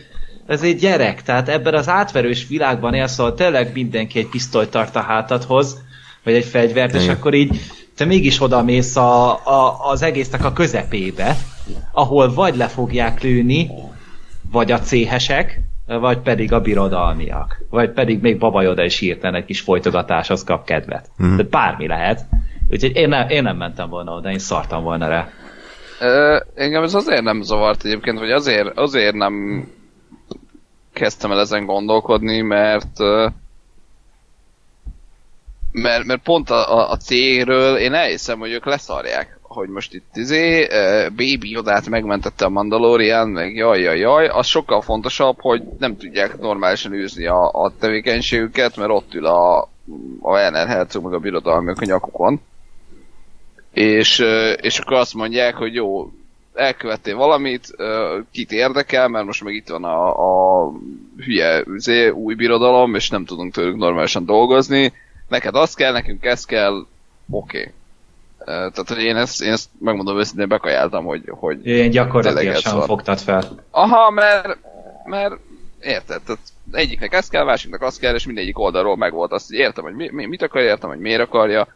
ez 0.46 0.62
egy 0.62 0.76
gyerek, 0.76 1.22
tehát 1.22 1.48
ebben 1.48 1.74
az 1.74 1.88
átverős 1.88 2.46
világban 2.48 2.94
élsz, 2.94 3.18
ahol 3.18 3.34
tényleg 3.34 3.70
mindenki 3.74 4.18
egy 4.18 4.28
pisztolyt 4.28 4.70
tart 4.70 4.96
a 4.96 5.00
hátadhoz, 5.00 5.82
vagy 6.24 6.34
egy 6.34 6.44
fegyvert, 6.44 6.94
és 6.94 7.08
akkor 7.08 7.34
így 7.34 7.60
te 7.96 8.04
mégis 8.04 8.40
oda 8.40 8.62
mész 8.62 8.96
a, 8.96 9.30
a, 9.30 9.88
az 9.90 10.02
egésznek 10.02 10.44
a 10.44 10.52
közepébe, 10.52 11.36
ahol 11.92 12.34
vagy 12.34 12.56
le 12.56 12.68
fogják 12.68 13.22
lőni, 13.22 13.70
vagy 14.52 14.72
a 14.72 14.78
céhesek, 14.78 15.60
vagy 15.86 16.18
pedig 16.18 16.52
a 16.52 16.60
birodalmiak. 16.60 17.62
Vagy 17.70 17.90
pedig 17.90 18.20
még 18.20 18.38
Baba 18.38 18.62
Yoda 18.62 18.84
is 18.84 18.98
hirtelen 18.98 19.40
egy 19.40 19.44
kis 19.44 19.60
folytogatáshoz 19.60 20.44
kap 20.44 20.64
kedvet. 20.64 21.10
Mm. 21.22 21.36
Tehát 21.36 21.50
bármi 21.50 21.86
lehet. 21.86 22.26
Úgyhogy 22.70 22.96
én 22.96 23.08
nem, 23.08 23.28
én 23.28 23.42
nem 23.42 23.56
mentem 23.56 23.88
volna 23.88 24.12
oda, 24.12 24.30
én 24.30 24.38
szartam 24.38 24.82
volna 24.82 25.08
rá. 25.08 25.28
Ö, 26.02 26.40
engem 26.54 26.82
ez 26.82 26.94
azért 26.94 27.22
nem 27.22 27.42
zavart 27.42 27.84
egyébként, 27.84 28.18
vagy 28.18 28.30
azért, 28.30 28.78
azért 28.78 29.14
nem 29.14 29.66
kezdtem 30.92 31.30
el 31.30 31.40
ezen 31.40 31.66
gondolkodni, 31.66 32.40
mert 32.40 32.98
mert, 35.72 36.04
mert 36.04 36.22
pont 36.22 36.50
a, 36.50 36.78
a, 36.78 36.90
a 36.90 36.96
cégről 36.96 37.76
én 37.76 37.92
elhiszem, 37.92 38.38
hogy 38.38 38.52
ők 38.52 38.64
leszarják, 38.64 39.38
hogy 39.42 39.68
most 39.68 39.94
itt 39.94 40.16
izé, 40.16 40.66
Baby 41.08 41.50
Yodát 41.50 41.88
megmentette 41.88 42.44
a 42.44 42.48
Mandalorian, 42.48 43.28
meg 43.28 43.54
jaj, 43.54 43.80
jaj, 43.80 43.98
jaj, 43.98 44.26
az 44.26 44.46
sokkal 44.46 44.80
fontosabb, 44.80 45.40
hogy 45.40 45.62
nem 45.78 45.96
tudják 45.96 46.38
normálisan 46.38 46.92
űzni 46.92 47.26
a, 47.26 47.50
a 47.52 47.72
tevékenységüket, 47.78 48.76
mert 48.76 48.90
ott 48.90 49.14
ül 49.14 49.26
a, 49.26 49.60
a 49.60 49.68
Werner 50.20 50.66
Herzog 50.66 51.04
meg 51.04 51.12
a 51.12 51.18
birodalmiak 51.18 51.80
a 51.80 51.84
nyakukon. 51.84 52.40
És, 53.72 54.24
és 54.60 54.78
akkor 54.78 54.96
azt 54.96 55.14
mondják, 55.14 55.54
hogy 55.54 55.74
jó, 55.74 56.10
elkövettél 56.54 57.16
valamit, 57.16 57.76
kit 58.32 58.52
érdekel, 58.52 59.08
mert 59.08 59.24
most 59.24 59.44
meg 59.44 59.54
itt 59.54 59.68
van 59.68 59.84
a, 59.84 60.08
a 60.66 60.72
hülye 61.24 61.62
üzé, 61.66 62.08
új 62.08 62.34
birodalom, 62.34 62.94
és 62.94 63.10
nem 63.10 63.24
tudunk 63.24 63.52
tőlük 63.52 63.76
normálisan 63.76 64.24
dolgozni. 64.24 64.92
Neked 65.28 65.54
az 65.54 65.74
kell, 65.74 65.92
nekünk 65.92 66.24
ez 66.24 66.44
kell, 66.44 66.86
oké. 67.30 67.58
Okay. 67.58 67.72
Tehát, 68.44 68.88
hogy 68.88 69.02
én 69.02 69.16
ezt, 69.16 69.42
én 69.42 69.52
ezt 69.52 69.68
megmondom 69.78 70.18
őszintén, 70.18 70.48
bekajáltam, 70.48 71.04
hogy, 71.04 71.22
hogy 71.28 71.66
Ilyen 71.66 71.90
Tényleg 71.90 71.90
gyakorlatilag 71.90 72.82
fogtad 72.84 73.18
fel. 73.18 73.64
aha, 73.70 74.10
mert, 74.10 74.58
mert 75.04 75.34
érted, 75.80 76.22
tehát 76.22 76.40
egyiknek 76.72 77.12
ez 77.12 77.28
kell, 77.28 77.44
másiknak 77.44 77.82
az 77.82 77.98
kell, 77.98 78.14
és 78.14 78.26
mindegyik 78.26 78.58
oldalról 78.58 78.96
megvolt 78.96 79.32
azt, 79.32 79.48
hogy 79.48 79.56
értem, 79.56 79.84
hogy 79.84 79.94
mi, 79.94 80.08
mi, 80.12 80.26
mit 80.26 80.42
akar, 80.42 80.62
értem, 80.62 80.88
hogy 80.88 80.98
miért 80.98 81.20
akarja. 81.20 81.68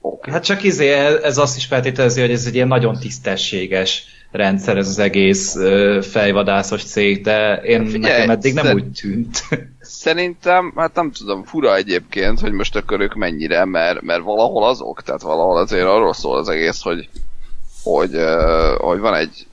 Okay. 0.00 0.32
Hát 0.32 0.44
csak 0.44 0.62
izé, 0.62 0.88
ez 1.22 1.38
azt 1.38 1.56
is 1.56 1.64
feltételezi, 1.66 2.20
hogy 2.20 2.30
ez 2.30 2.46
egy 2.46 2.54
ilyen 2.54 2.68
nagyon 2.68 2.98
tisztességes 2.98 4.06
rendszer, 4.30 4.76
ez 4.76 4.88
az 4.88 4.98
egész 4.98 5.56
ö, 5.56 5.98
fejvadászos 6.02 6.84
cég, 6.84 7.22
de 7.22 7.54
én 7.54 7.80
Hát 7.80 7.90
figyelj, 7.90 8.12
nekem 8.12 8.30
eddig 8.30 8.54
nem 8.54 8.64
szer- 8.64 8.76
úgy 8.76 8.92
tűnt. 8.92 9.42
Szerintem, 9.80 10.72
hát 10.76 10.94
nem 10.94 11.10
tudom, 11.12 11.44
fura 11.44 11.76
egyébként, 11.76 12.40
hogy 12.40 12.52
most 12.52 12.76
akkor 12.76 13.00
ők 13.00 13.14
mennyire, 13.14 13.64
mert, 13.64 14.02
mert 14.02 14.22
valahol 14.22 14.64
azok, 14.64 15.02
tehát 15.02 15.22
valahol 15.22 15.56
azért 15.56 15.86
arról 15.86 16.14
szól 16.14 16.36
az 16.36 16.48
egész, 16.48 16.80
hogy, 16.82 17.08
hogy, 17.82 18.14
uh, 18.14 18.76
hogy 18.76 18.98
van 18.98 19.14
egy 19.14 19.46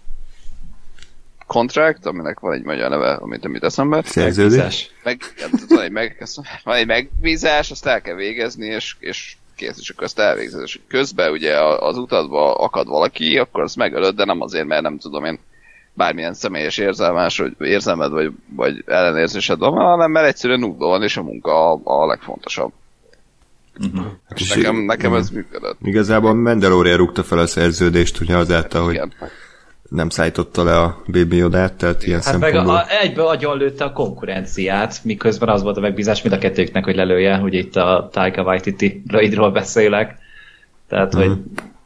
contract, 1.47 2.05
aminek 2.05 2.39
van 2.39 2.53
egy 2.53 2.63
magyar 2.63 2.89
neve, 2.89 3.13
amit 3.13 3.41
nem 3.43 3.53
jut 3.53 3.63
eszembe, 3.63 4.01
Szerződés? 4.05 4.91
Meg, 5.03 5.21
nem 5.39 5.49
tudom, 5.49 5.67
van 5.77 5.83
egy, 5.83 5.91
meg, 5.91 6.27
van 6.63 6.75
egy 6.75 6.87
megbízás, 6.87 7.71
azt 7.71 7.85
el 7.85 8.01
kell 8.01 8.15
végezni, 8.15 8.65
és, 8.65 8.95
és 8.99 9.35
kész, 9.55 9.77
és 9.79 9.89
akkor 9.89 10.03
azt 10.03 10.19
elvégzed, 10.19 10.61
és 10.61 10.79
közben 10.87 11.31
ugye 11.31 11.63
az 11.63 11.97
utadba 11.97 12.55
akad 12.55 12.87
valaki, 12.87 13.37
akkor 13.37 13.61
azt 13.63 13.75
megölöd, 13.75 14.15
de 14.15 14.25
nem 14.25 14.41
azért, 14.41 14.65
mert 14.65 14.81
nem 14.81 14.97
tudom 14.97 15.25
én, 15.25 15.39
bármilyen 15.93 16.33
személyes 16.33 16.77
érzelmás, 16.77 17.37
vagy 17.37 17.53
érzelmed, 17.59 18.11
vagy, 18.11 18.31
vagy 18.55 18.83
ellenérzésed 18.85 19.59
van, 19.59 19.73
hanem 19.73 20.11
mert 20.11 20.27
egyszerűen 20.27 20.63
útban 20.63 20.89
van, 20.89 21.03
és 21.03 21.17
a 21.17 21.23
munka 21.23 21.71
a, 21.71 21.79
a 21.83 22.05
legfontosabb. 22.05 22.71
Hát 24.29 24.39
és 24.39 24.53
Nekem, 24.53 24.75
nekem 24.75 25.13
ez 25.13 25.29
működött. 25.29 25.77
Igazából 25.83 26.33
Mandalorian 26.33 26.97
rúgta 26.97 27.23
fel 27.23 27.37
a 27.37 27.47
szerződést, 27.47 28.19
ugye 28.19 28.37
azáltal, 28.37 28.83
hogy 28.83 28.93
Igen. 28.93 29.13
Nem 29.89 30.09
szállította 30.09 30.63
le 30.63 30.81
a 30.81 31.01
Baby 31.07 31.35
Yodát, 31.35 31.73
tehát 31.73 32.05
ilyen 32.05 32.21
Hát 32.21 32.37
meg 32.37 32.41
szempontból... 32.41 32.75
a, 32.75 32.79
a, 32.79 32.99
egybe 33.01 33.23
agyon 33.23 33.57
lőtte 33.57 33.83
a 33.83 33.91
konkurenciát, 33.93 34.99
miközben 35.03 35.49
az 35.49 35.61
volt 35.61 35.77
a 35.77 35.79
megbízás 35.79 36.21
mind 36.21 36.35
a 36.35 36.37
kettőknek, 36.37 36.83
hogy 36.83 36.95
lelője, 36.95 37.37
ugye 37.39 37.57
itt 37.57 37.75
a 37.75 38.09
Taika 38.11 38.41
Waititi 38.43 39.01
droidról 39.05 39.51
beszélek. 39.51 40.17
Tehát, 40.87 41.13
Mhm. 41.13 41.21
hogy 41.27 41.37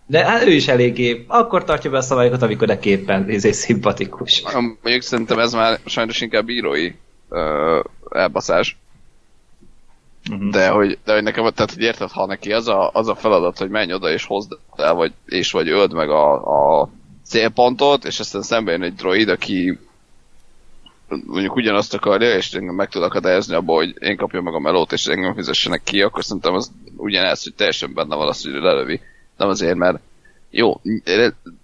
de 0.06 0.25
hát 0.25 0.46
ő 0.46 0.51
is 0.51 0.68
eléggé, 0.68 1.25
akkor 1.27 1.63
tartja 1.63 1.89
be 1.89 1.98
a 1.98 2.01
szavaikat, 2.01 2.41
amikor 2.41 2.68
neki 2.68 2.89
éppen 2.89 3.29
izé 3.29 3.51
szimpatikus. 3.51 4.44
Mondjuk 4.53 5.01
szerintem 5.01 5.39
ez 5.39 5.53
már 5.53 5.79
sajnos 5.86 6.22
inkább 6.22 6.46
bírói 6.46 6.91
ö, 7.29 7.79
elbaszás. 8.10 8.77
Mhm. 10.29 10.50
De 10.50 10.70
hogy, 10.70 10.98
de 11.06 11.13
hogy 11.13 11.24
nekem, 11.24 11.44
tehát 11.44 11.74
hogy 11.74 11.82
érted, 11.84 12.10
ha 12.12 12.25
neki 12.25 12.53
az 12.53 12.68
a, 12.68 12.89
az 12.94 13.08
a 13.08 13.15
feladat, 13.15 13.58
hogy 13.58 13.70
menj 13.70 13.94
oda 13.94 14.12
és 14.12 14.25
hozd 14.25 14.51
el, 14.75 14.94
vagy, 14.94 15.13
és 15.25 15.51
vagy 15.51 15.70
öld 15.70 15.94
meg 15.94 16.10
a, 16.10 16.34
a 16.82 16.89
célpontot, 17.29 18.05
és 18.05 18.19
aztán 18.19 18.41
szembe 18.41 18.71
jön 18.71 18.83
egy 18.83 18.95
droid, 18.95 19.29
aki 19.29 19.77
mondjuk 21.25 21.55
ugyanazt 21.55 21.93
akarja, 21.93 22.36
és 22.36 22.53
engem 22.53 22.75
meg 22.75 22.89
tud 22.89 23.03
akadályozni 23.03 23.55
abba, 23.55 23.74
hogy 23.74 23.95
én 24.00 24.17
kapjam 24.17 24.43
meg 24.43 24.53
a 24.53 24.59
melót, 24.59 24.91
és 24.91 25.05
engem 25.05 25.36
fizessenek 25.36 25.83
ki, 25.83 26.01
akkor 26.01 26.24
szerintem 26.24 26.53
az 26.53 26.71
ugyanez, 26.98 27.43
hogy 27.43 27.53
teljesen 27.53 27.93
benne 27.93 28.15
van 28.15 28.27
az, 28.27 28.43
hogy 28.43 28.51
lelövi. 28.51 29.01
Nem 29.38 29.50
azért, 29.50 29.75
mert 29.75 30.00
jó, 30.50 30.81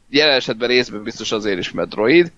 jelen 0.10 0.36
esetben 0.36 0.68
részben 0.68 1.04
biztos 1.04 1.32
azért 1.32 1.60
is, 1.60 1.72
mert 1.72 1.90
droid, 1.90 2.32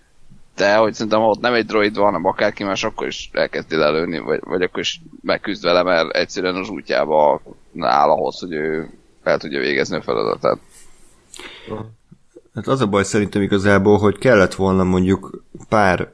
de 0.56 0.76
hogy 0.76 0.94
szerintem 0.94 1.22
ott 1.22 1.40
nem 1.40 1.54
egy 1.54 1.66
droid 1.66 1.96
van, 1.96 2.06
hanem 2.06 2.26
akárki 2.26 2.64
más, 2.64 2.84
akkor 2.84 3.08
is 3.08 3.30
elkezdi 3.34 3.76
lelőni, 3.76 4.20
vagy, 4.20 4.40
vagy 4.44 4.62
akkor 4.62 4.80
is 4.80 5.02
megküzd 5.22 5.64
vele, 5.64 5.84
mert 5.84 6.16
egyszerűen 6.16 6.56
az 6.56 6.70
útjába 6.70 7.42
áll 7.80 8.10
ahhoz, 8.10 8.40
hogy 8.40 8.54
ő 8.54 8.90
el 9.24 9.38
tudja 9.38 9.60
végezni 9.60 9.96
a 9.96 10.02
feladatát. 10.02 10.60
Hát 12.58 12.68
az 12.68 12.82
a 12.82 12.88
baj 12.88 13.04
szerintem 13.04 13.42
igazából, 13.42 13.98
hogy 13.98 14.18
kellett 14.18 14.54
volna 14.54 14.84
mondjuk 14.84 15.44
pár 15.70 16.12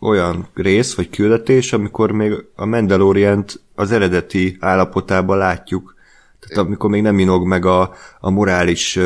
olyan 0.00 0.48
rész 0.54 0.94
vagy 0.94 1.10
küldetés, 1.10 1.72
amikor 1.72 2.10
még 2.10 2.44
a 2.54 2.66
Mandalorient 2.66 3.60
az 3.74 3.92
eredeti 3.92 4.56
állapotában 4.60 5.38
látjuk. 5.38 5.94
Tehát 6.40 6.66
amikor 6.66 6.90
még 6.90 7.02
nem 7.02 7.14
minog 7.14 7.46
meg 7.46 7.64
a, 7.64 7.94
a 8.20 8.30
morális, 8.30 8.98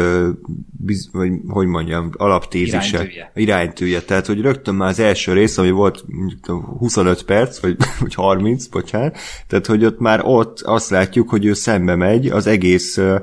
biz, 0.71 1.09
vagy 1.13 1.33
hogy 1.49 1.67
mondjam, 1.67 2.11
alaptézise. 2.17 2.89
Iránytűje. 2.89 3.33
Iránytűje. 3.35 4.01
Tehát, 4.01 4.27
hogy 4.27 4.41
rögtön 4.41 4.75
már 4.75 4.89
az 4.89 4.99
első 4.99 5.33
rész, 5.33 5.59
ami 5.59 5.71
volt 5.71 6.05
mondjuk 6.07 6.65
25 6.79 7.23
perc, 7.23 7.59
vagy, 7.59 7.77
vagy 8.01 8.15
30, 8.15 8.67
bocsánat, 8.67 9.17
tehát, 9.47 9.67
hogy 9.67 9.85
ott 9.85 9.99
már 9.99 10.21
ott 10.25 10.61
azt 10.61 10.91
látjuk, 10.91 11.29
hogy 11.29 11.45
ő 11.45 11.53
szembe 11.53 11.95
megy 11.95 12.27
az 12.27 12.47
egész 12.47 12.97
ö, 12.97 13.17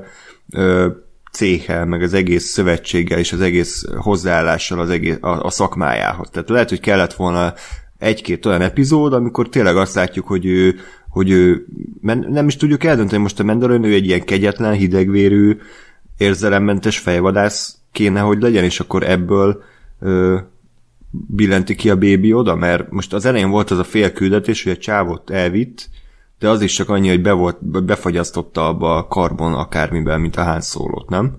ö, 0.50 0.88
céhel, 1.34 1.86
meg 1.86 2.02
az 2.02 2.14
egész 2.14 2.44
szövetséggel 2.44 3.18
és 3.18 3.32
az 3.32 3.40
egész 3.40 3.84
hozzáállással 3.96 4.80
az 4.80 4.90
egész, 4.90 5.16
a, 5.20 5.44
a 5.44 5.50
szakmájához. 5.50 6.28
Tehát 6.30 6.48
lehet, 6.48 6.68
hogy 6.68 6.80
kellett 6.80 7.14
volna 7.14 7.54
egy-két 7.98 8.46
olyan 8.46 8.60
epizód, 8.60 9.12
amikor 9.12 9.48
tényleg 9.48 9.76
azt 9.76 9.94
látjuk, 9.94 10.26
hogy 10.26 10.46
ő, 10.46 10.74
hogy 11.08 11.30
ő 11.30 11.66
men, 12.00 12.26
nem 12.30 12.46
is 12.46 12.56
tudjuk 12.56 12.84
eldönteni 12.84 13.22
most 13.22 13.40
a 13.40 13.44
Mandalorian, 13.44 13.84
ő 13.84 13.94
egy 13.94 14.06
ilyen 14.06 14.24
kegyetlen, 14.24 14.72
hidegvérű, 14.72 15.56
érzelemmentes 16.16 16.98
fejvadász 16.98 17.76
kéne, 17.92 18.20
hogy 18.20 18.40
legyen, 18.40 18.64
és 18.64 18.80
akkor 18.80 19.02
ebből 19.02 19.62
ö, 20.00 20.38
billenti 21.10 21.74
ki 21.74 21.90
a 21.90 21.96
bébi 21.96 22.32
oda, 22.32 22.54
mert 22.54 22.90
most 22.90 23.12
az 23.12 23.24
elején 23.24 23.50
volt 23.50 23.70
az 23.70 23.78
a 23.78 23.84
fél 23.84 24.12
küldetés, 24.12 24.62
hogy 24.62 24.72
a 24.72 24.76
csávot 24.76 25.30
elvitt, 25.30 25.88
de 26.38 26.48
az 26.48 26.60
is 26.60 26.72
csak 26.72 26.88
annyi, 26.88 27.08
hogy 27.08 27.22
be 27.22 27.32
volt, 27.32 27.84
befagyasztotta 27.84 28.66
abba 28.68 28.96
a 28.96 29.06
karbon 29.06 29.54
akármiben, 29.54 30.20
mint 30.20 30.36
a 30.36 30.42
Han 30.42 30.60
Solo-t, 30.60 31.08
nem? 31.08 31.36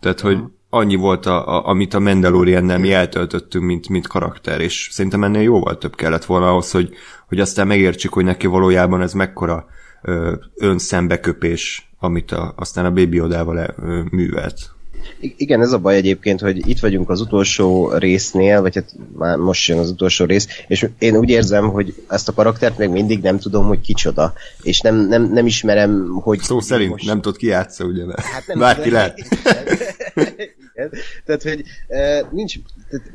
Tehát, 0.00 0.20
hogy 0.20 0.38
annyi 0.70 0.94
volt, 0.94 1.26
a, 1.26 1.48
a, 1.48 1.68
amit 1.68 1.94
a 1.94 2.00
Mandalorian-nel 2.00 2.78
mi 2.78 2.92
eltöltöttünk, 2.92 3.64
mint, 3.64 3.88
mint 3.88 4.06
karakter, 4.06 4.60
és 4.60 4.88
szerintem 4.92 5.24
ennél 5.24 5.42
jóval 5.42 5.78
több 5.78 5.94
kellett 5.94 6.24
volna 6.24 6.48
ahhoz, 6.48 6.70
hogy, 6.70 6.94
hogy 7.28 7.40
aztán 7.40 7.66
megértsük, 7.66 8.12
hogy 8.12 8.24
neki 8.24 8.46
valójában 8.46 9.02
ez 9.02 9.12
mekkora 9.12 9.66
ö, 10.02 10.34
önszembeköpés, 10.56 11.90
amit 11.98 12.32
a, 12.32 12.52
aztán 12.56 12.84
a 12.84 12.92
Baby 12.92 13.20
Odával 13.20 13.74
művelt. 14.10 14.74
Igen, 15.20 15.60
ez 15.60 15.72
a 15.72 15.78
baj 15.78 15.96
egyébként, 15.96 16.40
hogy 16.40 16.68
itt 16.68 16.78
vagyunk 16.78 17.10
az 17.10 17.20
utolsó 17.20 17.92
résznél, 17.92 18.60
vagy 18.60 18.74
hát 18.74 18.94
már 19.16 19.36
most 19.36 19.68
jön 19.68 19.78
az 19.78 19.90
utolsó 19.90 20.24
rész, 20.24 20.48
és 20.66 20.88
én 20.98 21.16
úgy 21.16 21.28
érzem, 21.28 21.68
hogy 21.68 21.94
ezt 22.08 22.28
a 22.28 22.32
karaktert 22.32 22.78
még 22.78 22.88
mindig 22.88 23.22
nem 23.22 23.38
tudom, 23.38 23.66
hogy 23.66 23.80
kicsoda, 23.80 24.32
és 24.62 24.80
nem, 24.80 24.96
nem, 24.96 25.32
nem 25.32 25.46
ismerem, 25.46 26.08
hogy... 26.22 26.38
Szó 26.38 26.60
szerint 26.60 26.90
most... 26.90 27.06
nem 27.06 27.20
tudod 27.20 27.38
ki 27.38 27.46
játsza, 27.46 27.84
ugye? 27.84 28.04
Hát 28.16 28.46
nem 28.46 28.58
Bárki 28.58 28.90
lehet. 28.90 29.18
Igen. 30.80 30.90
Tehát, 31.24 31.42
hogy 31.42 31.64
e, 31.88 32.28
nincs, 32.30 32.54
tehát, 32.90 33.06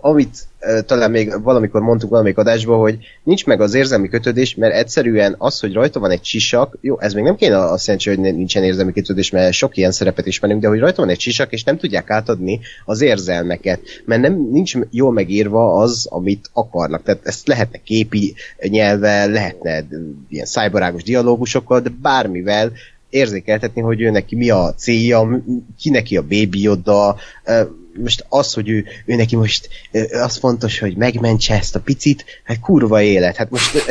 amit 0.00 0.46
talán 0.86 1.10
még 1.10 1.42
valamikor 1.42 1.80
mondtuk 1.80 2.10
valamelyik 2.10 2.38
adásban, 2.38 2.78
hogy 2.78 2.98
nincs 3.22 3.46
meg 3.46 3.60
az 3.60 3.74
érzelmi 3.74 4.08
kötődés, 4.08 4.54
mert 4.54 4.74
egyszerűen 4.74 5.34
az, 5.38 5.60
hogy 5.60 5.72
rajta 5.72 6.00
van 6.00 6.10
egy 6.10 6.24
sisak, 6.24 6.78
jó, 6.80 7.00
ez 7.00 7.12
még 7.12 7.24
nem 7.24 7.36
kéne 7.36 7.58
azt 7.58 7.86
jelenti, 7.86 8.08
hogy 8.08 8.18
nincsen 8.18 8.64
érzelmi 8.64 8.92
kötődés, 8.92 9.30
mert 9.30 9.52
sok 9.52 9.76
ilyen 9.76 9.92
szerepet 9.92 10.26
ismerünk, 10.26 10.60
de 10.60 10.68
hogy 10.68 10.78
rajta 10.78 11.00
van 11.00 11.10
egy 11.10 11.20
sisak, 11.20 11.52
és 11.52 11.64
nem 11.64 11.76
tudják 11.76 12.10
átadni 12.10 12.60
az 12.84 13.00
érzelmeket, 13.00 13.80
mert 14.04 14.20
nem 14.20 14.48
nincs 14.50 14.74
jól 14.90 15.12
megírva 15.12 15.76
az, 15.76 16.06
amit 16.10 16.50
akarnak. 16.52 17.02
Tehát 17.02 17.26
ezt 17.26 17.46
lehetne 17.46 17.78
képi 17.78 18.34
nyelvvel, 18.68 19.30
lehetne 19.30 19.84
ilyen 20.28 20.46
szájbarágos 20.46 21.02
dialógusokkal, 21.02 21.80
de 21.80 21.90
bármivel 22.02 22.72
érzékeltetni, 23.10 23.80
hogy 23.80 24.00
ő 24.00 24.10
neki 24.10 24.36
mi 24.36 24.50
a 24.50 24.74
célja, 24.76 25.42
ki 25.78 25.90
neki 25.90 26.16
a 26.16 26.22
baby 26.22 26.62
Yoda, 26.62 27.16
most 28.02 28.24
az, 28.28 28.54
hogy 28.54 28.68
ő, 28.68 28.84
ő 29.04 29.14
neki 29.14 29.36
most 29.36 29.68
az 30.10 30.36
fontos, 30.36 30.78
hogy 30.78 30.96
megmentse 30.96 31.54
ezt 31.54 31.74
a 31.74 31.80
picit, 31.80 32.24
hát 32.44 32.60
kurva 32.60 33.02
élet. 33.02 33.36
Hát 33.36 33.50
most 33.50 33.84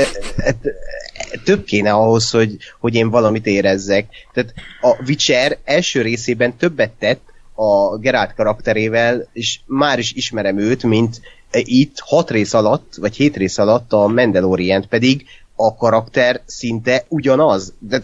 több 1.44 1.64
kéne 1.64 1.92
ahhoz, 1.92 2.30
hogy, 2.30 2.58
hogy 2.80 2.96
én 2.96 3.10
valamit 3.10 3.46
érezzek. 3.46 4.08
Tehát 4.34 4.54
a 4.82 5.04
Witcher 5.08 5.58
első 5.64 6.02
részében 6.02 6.58
többet 6.58 6.92
tett 7.00 7.22
a 7.54 7.98
Geralt 7.98 8.34
karakterével, 8.34 9.28
és 9.34 9.60
már 9.66 10.00
is 10.00 10.14
ismerem 10.14 10.58
őt, 10.58 10.84
mint 10.84 11.22
itt 11.52 12.00
hat 12.00 12.32
rész 12.32 12.54
alatt, 12.54 12.96
vagy 12.96 13.16
hét 13.16 13.38
rész 13.38 13.58
alatt 13.58 13.94
a 13.94 14.08
Mandalorient 14.08 14.88
pedig 14.88 15.26
a 15.56 15.76
karakter 15.76 16.42
szinte 16.46 17.06
ugyanaz. 17.08 17.74
De 17.80 18.02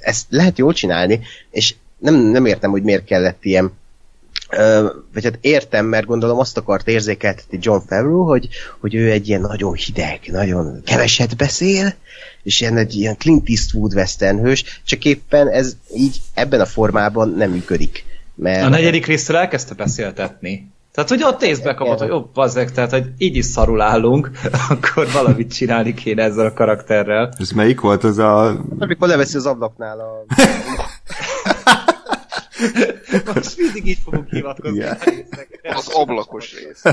ezt 0.00 0.26
lehet 0.28 0.58
jól 0.58 0.72
csinálni, 0.72 1.20
és 1.50 1.74
nem, 1.98 2.14
nem 2.14 2.46
értem, 2.46 2.70
hogy 2.70 2.82
miért 2.82 3.04
kellett 3.04 3.44
ilyen 3.44 3.72
vagy 5.12 5.24
hát 5.24 5.38
értem, 5.40 5.86
mert 5.86 6.06
gondolom 6.06 6.38
azt 6.38 6.56
akart 6.56 6.88
érzékeltetni 6.88 7.58
John 7.60 7.86
Favreau, 7.86 8.24
hogy, 8.24 8.48
hogy 8.80 8.94
ő 8.94 9.10
egy 9.10 9.28
ilyen 9.28 9.40
nagyon 9.40 9.74
hideg, 9.74 10.20
nagyon 10.26 10.82
keveset 10.84 11.36
beszél, 11.36 11.94
és 12.42 12.60
ilyen 12.60 12.76
egy 12.76 12.94
ilyen 12.94 13.16
Clint 13.16 13.48
Eastwood 13.48 13.94
western 13.94 14.40
hős, 14.40 14.80
csak 14.84 15.04
éppen 15.04 15.48
ez 15.48 15.76
így 15.94 16.20
ebben 16.34 16.60
a 16.60 16.66
formában 16.66 17.28
nem 17.28 17.50
működik. 17.50 18.04
Mert 18.34 18.64
A 18.64 18.68
negyedik 18.68 19.06
részről 19.06 19.36
elkezdte 19.36 19.74
beszéltetni. 19.74 20.72
Tehát, 20.92 21.10
hogy 21.10 21.22
ott 21.22 21.42
észbe 21.42 21.74
kapott, 21.74 21.98
hogy 21.98 22.10
ó, 22.10 22.30
bazzeg, 22.34 22.72
tehát, 22.72 22.90
hogy 22.90 23.04
így 23.18 23.36
is 23.36 23.44
szarul 23.44 23.80
állunk, 23.80 24.30
akkor 24.70 25.10
valamit 25.12 25.54
csinálni 25.54 25.94
kéne 25.94 26.22
ezzel 26.22 26.46
a 26.46 26.52
karakterrel. 26.52 27.32
Ez 27.38 27.50
melyik 27.50 27.80
volt 27.80 28.04
az 28.04 28.18
a... 28.18 28.60
Amikor 28.78 29.08
leveszi 29.08 29.36
az 29.36 29.46
ablaknál 29.46 30.00
a... 30.00 30.24
Most 33.34 33.56
mindig 33.56 33.86
így 33.86 33.98
fogunk 34.04 34.28
hivatkozni. 34.28 34.76
Igen. 34.76 34.98
a. 35.62 35.76
Az 35.76 35.88
ablakos 35.88 36.54
rész. 36.54 36.82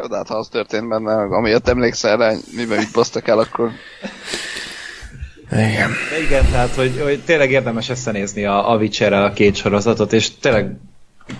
Jó, 0.00 0.06
de 0.06 0.16
hát 0.16 0.28
ha 0.28 0.34
az 0.34 0.48
történt 0.48 0.88
benne, 0.88 1.22
amiatt 1.22 1.68
emlékszel 1.68 2.16
rá, 2.16 2.34
miben 2.56 2.78
mit 2.78 2.92
basztak 2.92 3.28
el, 3.28 3.38
akkor 3.38 3.70
Igen. 5.50 5.90
De 6.10 6.22
igen, 6.22 6.44
tehát, 6.50 6.74
hogy, 6.74 7.00
hogy 7.02 7.20
tényleg 7.24 7.50
érdemes 7.50 7.88
összenézni 7.88 8.44
a, 8.44 8.70
a 8.72 8.76
Witcherrel 8.76 9.24
a 9.24 9.32
két 9.32 9.54
sorozatot, 9.54 10.12
és 10.12 10.38
tényleg 10.38 10.76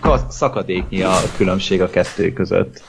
ka- 0.01 0.31
szakadéknyi 0.31 1.03
a 1.03 1.21
különbség 1.37 1.83
a 1.83 1.90
kettő 1.90 2.33
között. 2.33 2.83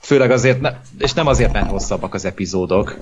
Főleg 0.00 0.30
azért, 0.30 0.60
ne, 0.60 0.70
és 0.98 1.12
nem 1.12 1.26
azért, 1.26 1.52
mert 1.52 1.70
hosszabbak 1.70 2.14
az 2.14 2.24
epizódok, 2.24 2.96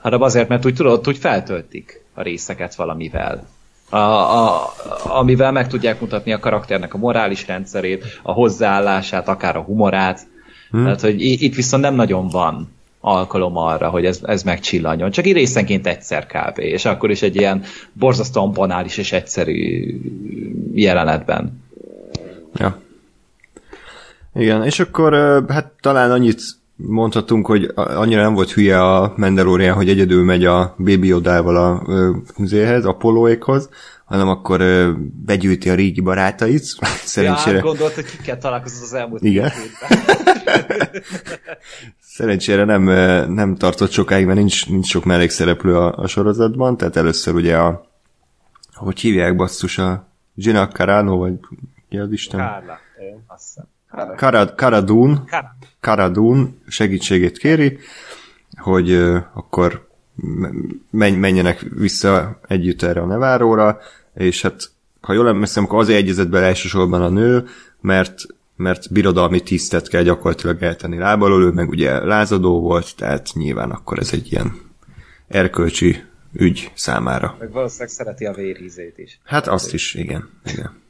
hanem 0.00 0.22
azért, 0.22 0.48
mert 0.48 0.64
úgy 0.66 0.74
tudod, 0.74 1.08
úgy 1.08 1.18
feltöltik 1.18 2.03
a 2.14 2.22
részeket 2.22 2.74
valamivel. 2.74 3.46
A, 3.90 3.96
a, 3.96 4.72
amivel 5.02 5.52
meg 5.52 5.68
tudják 5.68 6.00
mutatni 6.00 6.32
a 6.32 6.38
karakternek 6.38 6.94
a 6.94 6.98
morális 6.98 7.46
rendszerét, 7.46 8.20
a 8.22 8.32
hozzáállását, 8.32 9.28
akár 9.28 9.56
a 9.56 9.62
humorát. 9.62 10.20
Hmm. 10.70 10.82
Tehát, 10.82 11.00
hogy 11.00 11.22
itt 11.22 11.54
viszont 11.54 11.82
nem 11.82 11.94
nagyon 11.94 12.28
van 12.28 12.72
alkalom 13.00 13.56
arra, 13.56 13.88
hogy 13.88 14.04
ez, 14.04 14.20
ez 14.22 14.42
megcsillanjon. 14.42 15.10
Csak 15.10 15.26
így 15.26 15.32
részenként 15.32 15.86
egyszer 15.86 16.26
kb. 16.26 16.58
És 16.58 16.84
akkor 16.84 17.10
is 17.10 17.22
egy 17.22 17.36
ilyen 17.36 17.62
borzasztóan 17.92 18.52
banális 18.52 18.96
és 18.96 19.12
egyszerű 19.12 20.00
jelenetben. 20.72 21.62
Ja. 22.54 22.78
Igen, 24.34 24.64
és 24.64 24.80
akkor 24.80 25.12
hát 25.48 25.72
talán 25.80 26.10
annyit 26.10 26.42
mondhatunk, 26.76 27.46
hogy 27.46 27.64
a- 27.74 27.80
annyira 28.00 28.22
nem 28.22 28.34
volt 28.34 28.50
hülye 28.52 28.82
a 28.82 29.12
Mandalorian, 29.16 29.74
hogy 29.74 29.88
egyedül 29.88 30.24
megy 30.24 30.44
a 30.44 30.74
Baby 30.78 31.06
Yoda-val 31.06 31.56
a 31.56 31.82
ö, 31.86 32.16
zéhez, 32.38 32.84
Apolloékhoz, 32.84 33.68
hanem 34.04 34.28
akkor 34.28 34.60
ö, 34.60 34.90
begyűjti 35.24 35.70
a 35.70 35.74
régi 35.74 36.00
barátait, 36.00 36.62
Ja, 36.80 36.86
szerencsére, 37.04 37.58
gondolt, 37.60 37.94
hogy 37.94 38.04
kikkel 38.04 38.38
találkozott 38.38 38.82
az 38.82 38.92
elmúlt 38.94 39.22
Igen. 39.22 39.50
szerencsére 42.00 42.64
nem, 42.64 42.82
nem 43.32 43.56
tartott 43.56 43.90
sokáig, 43.90 44.26
mert 44.26 44.38
nincs, 44.38 44.68
nincs 44.68 44.86
sok 44.86 45.04
mellékszereplő 45.04 45.76
a, 45.76 45.96
a 45.96 46.06
sorozatban, 46.06 46.76
tehát 46.76 46.96
először 46.96 47.34
ugye 47.34 47.56
a 47.58 47.86
hogy 48.74 49.00
hívják 49.00 49.36
basszus 49.36 49.78
a 49.78 50.06
Gina 50.34 50.68
Carano, 50.68 51.16
vagy 51.16 51.32
ki 51.88 51.98
az 51.98 52.12
Isten? 52.12 52.40
Kárla. 52.40 52.78
Azt 53.26 53.44
hiszem. 53.44 53.64
Karadun 55.84 56.60
segítségét 56.66 57.38
kéri, 57.38 57.78
hogy 58.56 58.92
akkor 59.34 59.88
menj, 60.90 61.16
menjenek 61.16 61.66
vissza 61.74 62.40
együtt 62.48 62.82
erre 62.82 63.00
a 63.00 63.06
Neváróra, 63.06 63.78
és 64.14 64.42
hát 64.42 64.70
ha 65.00 65.12
jól 65.12 65.28
emlékszem, 65.28 65.64
akkor 65.64 65.78
azért 65.78 65.98
egyezett 65.98 66.28
bele 66.28 66.46
elsősorban 66.46 67.02
a 67.02 67.08
nő, 67.08 67.46
mert 67.80 68.26
mert 68.56 68.92
birodalmi 68.92 69.40
tisztet 69.40 69.88
kell 69.88 70.02
gyakorlatilag 70.02 70.62
eltenni 70.62 70.98
lábalól, 70.98 71.42
ő 71.42 71.50
meg 71.50 71.68
ugye 71.68 72.04
lázadó 72.04 72.60
volt, 72.60 72.96
tehát 72.96 73.28
nyilván 73.34 73.70
akkor 73.70 73.98
ez 73.98 74.12
egy 74.12 74.32
ilyen 74.32 74.52
erkölcsi 75.28 76.02
ügy 76.32 76.70
számára. 76.74 77.36
Meg 77.38 77.52
valószínűleg 77.52 77.88
szereti 77.88 78.24
a 78.24 78.32
vérhízét 78.32 78.98
is. 78.98 79.20
Hát 79.24 79.46
azt 79.46 79.74
is, 79.74 79.94
igen. 79.94 80.28
igen. 80.44 80.82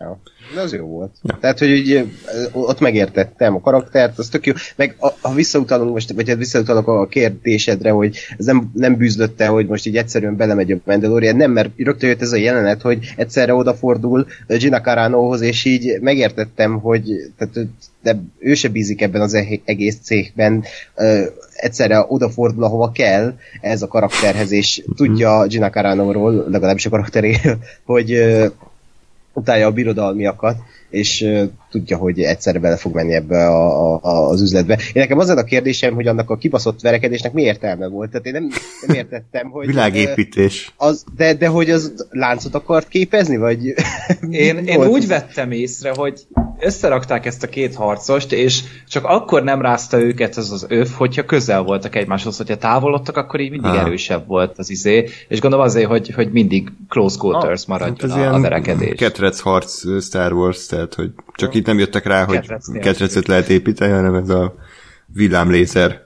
Ja. 0.00 0.18
De 0.54 0.60
az 0.60 0.72
jó 0.72 0.86
volt. 0.86 1.10
Ja. 1.22 1.38
Tehát, 1.40 1.58
hogy 1.58 1.78
ugye, 1.78 2.04
ott 2.52 2.80
megértettem 2.80 3.54
a 3.54 3.60
karaktert, 3.60 4.18
az 4.18 4.28
tök 4.28 4.46
jó. 4.46 4.52
Meg 4.76 4.94
a, 4.98 5.08
ha 5.20 5.34
visszautalunk 5.34 5.92
most, 5.92 6.12
vagy 6.12 6.28
hát 6.28 6.38
visszautalok 6.38 6.88
a 6.88 7.06
kérdésedre, 7.06 7.90
hogy 7.90 8.16
ez 8.38 8.44
nem, 8.44 8.70
nem 8.74 8.96
bűzlötte, 8.96 9.46
hogy 9.46 9.66
most 9.66 9.86
így 9.86 9.96
egyszerűen 9.96 10.36
belemegy 10.36 10.72
a 10.72 10.76
Mandalorian, 10.84 11.36
nem, 11.36 11.50
mert 11.50 11.70
rögtön 11.76 12.08
jött 12.08 12.22
ez 12.22 12.32
a 12.32 12.36
jelenet, 12.36 12.82
hogy 12.82 13.12
egyszerre 13.16 13.54
odafordul 13.54 14.26
Gina 14.46 14.80
Caranohoz, 14.80 15.40
és 15.40 15.64
így 15.64 15.98
megértettem, 16.00 16.78
hogy 16.80 17.32
tehát, 17.38 17.68
de 18.02 18.16
ő 18.38 18.54
se 18.54 18.68
bízik 18.68 19.02
ebben 19.02 19.20
az 19.20 19.34
e- 19.34 19.60
egész 19.64 19.98
cégben, 20.02 20.64
uh, 20.96 21.20
egyszerre 21.54 22.04
odafordul, 22.08 22.64
ahova 22.64 22.90
kell 22.92 23.34
ez 23.60 23.82
a 23.82 23.88
karakterhez, 23.88 24.52
és 24.52 24.82
tudja 24.96 25.46
Gina 25.46 25.70
Carano-ról, 25.70 26.44
legalábbis 26.50 26.86
a 26.86 26.90
karakteréről, 26.90 27.58
hogy 27.84 28.12
uh, 28.12 28.46
utálja 29.32 29.66
a 29.66 29.72
birodalmiakat, 29.72 30.56
és 30.90 31.26
tudja, 31.70 31.96
hogy 31.96 32.20
egyszerre 32.20 32.58
bele 32.58 32.76
fog 32.76 32.94
menni 32.94 33.14
ebbe 33.14 33.46
a, 33.46 33.94
a, 34.02 34.28
az 34.28 34.40
üzletbe. 34.40 34.74
Én 34.74 35.02
nekem 35.02 35.18
az 35.18 35.28
a 35.28 35.44
kérdésem, 35.44 35.94
hogy 35.94 36.06
annak 36.06 36.30
a 36.30 36.36
kibaszott 36.36 36.80
verekedésnek 36.80 37.32
mi 37.32 37.42
értelme 37.42 37.86
volt. 37.86 38.10
Tehát 38.10 38.26
én 38.26 38.32
nem, 38.32 38.48
nem 38.86 38.96
értettem, 38.96 39.50
hogy... 39.50 39.66
Világépítés. 39.66 40.72
Az, 40.76 41.04
de, 41.16 41.34
de 41.34 41.46
hogy 41.46 41.70
az 41.70 42.06
láncot 42.10 42.54
akart 42.54 42.88
képezni, 42.88 43.36
vagy... 43.36 43.66
én, 44.30 44.56
én 44.56 44.86
úgy 44.86 45.06
vettem 45.06 45.50
észre, 45.50 45.92
hogy 45.94 46.26
összerakták 46.60 47.26
ezt 47.26 47.42
a 47.42 47.46
két 47.48 47.74
harcost, 47.74 48.32
és 48.32 48.62
csak 48.88 49.04
akkor 49.04 49.42
nem 49.42 49.62
rázta 49.62 50.00
őket 50.00 50.36
ez 50.36 50.50
az 50.50 50.66
öv, 50.68 50.88
hogyha 50.88 51.24
közel 51.24 51.62
voltak 51.62 51.96
egymáshoz, 51.96 52.36
hogyha 52.36 52.56
távolodtak, 52.56 53.16
akkor 53.16 53.40
így 53.40 53.50
mindig 53.50 53.70
ah. 53.70 53.80
erősebb 53.80 54.26
volt 54.26 54.58
az 54.58 54.70
izé, 54.70 55.08
és 55.28 55.40
gondolom 55.40 55.64
azért, 55.64 55.88
hogy, 55.88 56.10
hogy 56.10 56.32
mindig 56.32 56.72
close 56.88 57.16
quarters 57.18 57.62
ah, 57.62 57.68
maradjon 57.68 58.10
hát 58.10 58.32
a, 58.32 58.34
a 58.34 58.40
verekedés. 58.40 58.94
Ketrec 58.96 59.40
harc 59.40 60.02
Star 60.02 60.32
Wars, 60.32 60.66
tehát 60.66 60.94
hogy 60.94 61.10
csak 61.34 61.54
itt 61.60 61.66
nem 61.66 61.78
jöttek 61.78 62.06
rá, 62.06 62.24
hogy 62.24 62.52
ketrecet 62.80 63.26
lehet 63.26 63.48
építeni, 63.48 63.92
hanem 63.92 64.14
ez 64.14 64.28
a 64.28 64.54
villámlézer 65.06 66.02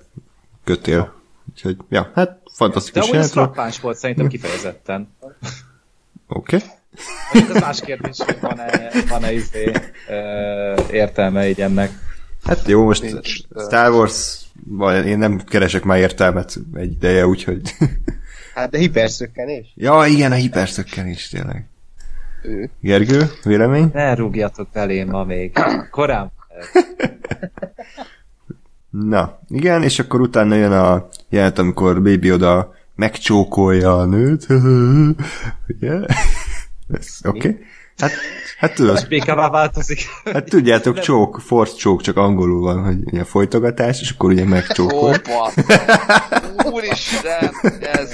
kötél. 0.65 1.15
Úgyhogy, 1.51 1.77
ja, 1.89 2.11
hát 2.15 2.39
fantasztikus 2.53 3.11
De 3.11 3.19
amúgy 3.19 3.57
ez 3.57 3.81
volt 3.81 3.99
szerintem 3.99 4.29
kifejezetten. 4.29 5.09
Oké. 6.29 6.57
Okay. 6.57 6.69
Ez 7.33 7.61
más 7.61 7.81
kérdés, 7.81 8.19
hogy 8.25 8.39
van-e, 8.41 8.91
van-e 9.09 9.33
izé, 9.33 9.73
értelme 10.91 11.49
így 11.49 11.61
ennek. 11.61 11.91
Hát 12.45 12.69
jó, 12.69 12.85
most 12.85 13.03
Nincs, 13.03 13.37
Star 13.67 13.91
Wars 13.91 14.41
én 15.05 15.19
nem 15.19 15.39
keresek 15.39 15.83
már 15.83 15.99
értelmet 15.99 16.57
egy 16.75 16.93
ideje, 16.93 17.27
úgyhogy... 17.27 17.75
Hát 18.55 18.71
de 18.71 18.79
hiperszökkenés? 18.79 19.73
Ja, 19.75 20.05
igen, 20.07 20.33
a 20.33 20.35
hiperszökkenés 20.35 21.29
tényleg. 21.29 21.67
Ő. 22.45 22.71
Gergő, 22.81 23.31
vélemény? 23.43 23.91
Ne 23.93 24.15
rúgjatok 24.15 24.69
belém 24.73 25.09
ma 25.09 25.25
még. 25.25 25.53
Korán. 25.91 26.31
Na, 28.91 29.39
igen, 29.49 29.83
és 29.83 29.99
akkor 29.99 30.21
utána 30.21 30.55
jön 30.55 30.73
a 30.73 31.09
jelent, 31.29 31.59
amikor 31.59 32.03
Baby 32.03 32.33
oda 32.33 32.75
megcsókolja 32.95 33.99
a 33.99 34.05
nőt. 34.05 34.47
Ugye? 35.69 35.95
Oké. 37.23 37.23
Okay. 37.23 37.59
Hát, 37.97 38.13
hát 38.59 38.75
tudod. 38.75 39.09
Békává 39.09 39.51
változik. 39.51 40.01
Hát 40.25 40.45
tudjátok, 40.45 40.99
csók, 40.99 41.41
force 41.41 41.77
csók, 41.77 42.03
csak 42.03 42.17
angolul 42.17 42.61
van, 42.61 42.85
hogy 42.85 42.99
ugye 43.05 43.25
folytogatás, 43.25 44.01
és 44.01 44.11
akkor 44.11 44.31
ugye 44.31 44.45
megcsókol. 44.45 45.11
Hoppa! 45.11 45.53
Úristen! 46.73 47.51
Ez, 47.81 48.13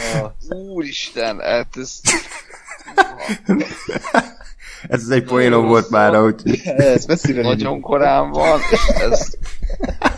úristen, 0.49 1.41
hát 1.41 1.77
ez... 1.77 2.01
ez 4.89 5.09
egy 5.09 5.25
poénom 5.25 5.67
volt 5.67 5.91
már, 5.91 6.15
hogy... 6.15 6.61
Ez 6.77 7.05
messzire 7.05 7.43
Nagyon 7.43 7.81
korán 7.81 8.31
van, 8.31 8.59
és 8.71 8.87
ez, 8.89 9.35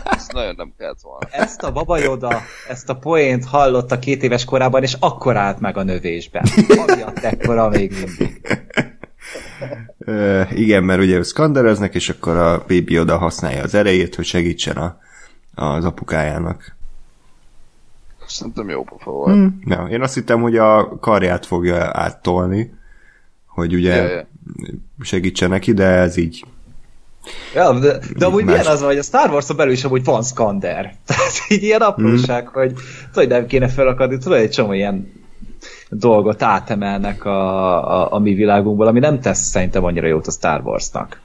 ez 0.03 0.27
nagyon 0.33 0.53
nem 0.57 0.73
kellett 0.77 1.01
volna. 1.01 1.27
Ezt 1.31 1.63
a 1.63 1.71
Baba 1.71 1.97
Yoda, 1.97 2.41
ezt 2.69 2.89
a 2.89 2.95
poént 2.95 3.45
hallotta 3.45 3.99
két 3.99 4.23
éves 4.23 4.45
korában, 4.45 4.83
és 4.83 4.95
akkor 4.99 5.37
állt 5.37 5.59
meg 5.59 5.77
a 5.77 5.83
növésben. 5.83 6.43
Amiatt 6.87 7.19
ekkora 7.19 7.69
még 7.69 7.91
mindig. 7.91 8.41
Uh, 9.97 10.59
igen, 10.59 10.83
mert 10.83 11.01
ugye 11.01 11.23
szkandereznek, 11.23 11.95
és 11.95 12.09
akkor 12.09 12.37
a 12.37 12.57
Baby 12.67 12.99
oda 12.99 13.17
használja 13.17 13.63
az 13.63 13.75
erejét, 13.75 14.15
hogy 14.15 14.25
segítsen 14.25 14.77
a, 14.77 14.97
az 15.55 15.85
apukájának. 15.85 16.75
Szerintem 18.33 18.69
jó 18.69 18.83
pofa 18.83 19.11
volt. 19.11 19.33
Hmm. 19.33 19.59
Na, 19.65 19.89
én 19.89 20.01
azt 20.01 20.13
hittem, 20.13 20.41
hogy 20.41 20.57
a 20.57 20.99
karját 20.99 21.45
fogja 21.45 21.89
áttolni, 21.93 22.73
hogy 23.47 23.73
ugye 23.73 23.95
yeah, 23.95 24.09
yeah. 24.09 24.25
segítsen 24.99 25.49
neki, 25.49 25.73
de 25.73 25.85
ez 25.85 26.17
így 26.17 26.45
Ja, 27.53 27.79
de, 27.79 27.99
de 28.17 28.25
amúgy 28.25 28.43
más. 28.43 28.55
milyen 28.55 28.71
az, 28.71 28.81
hogy 28.81 28.97
a 28.97 29.01
Star 29.01 29.29
Wars-on 29.29 29.57
belül 29.57 29.73
is 29.73 29.83
amúgy 29.83 30.03
van 30.03 30.23
Skander. 30.23 30.93
Tehát 31.05 31.31
így 31.47 31.63
ilyen 31.63 31.81
apróság, 31.81 32.43
mm. 32.43 32.53
hogy 32.53 32.73
tudod, 33.13 33.29
nem 33.29 33.45
kéne 33.45 33.67
felakadni, 33.67 34.17
tudod, 34.17 34.37
egy 34.37 34.49
csomó 34.49 34.73
ilyen 34.73 35.11
dolgot 35.89 36.41
átemelnek 36.41 37.25
a, 37.25 38.01
a, 38.01 38.13
a 38.13 38.19
mi 38.19 38.33
világunkból, 38.33 38.87
ami 38.87 38.99
nem 38.99 39.19
tesz 39.19 39.41
szerintem 39.41 39.83
annyira 39.83 40.07
jót 40.07 40.27
a 40.27 40.31
Star 40.31 40.61
Wars-nak. 40.63 41.21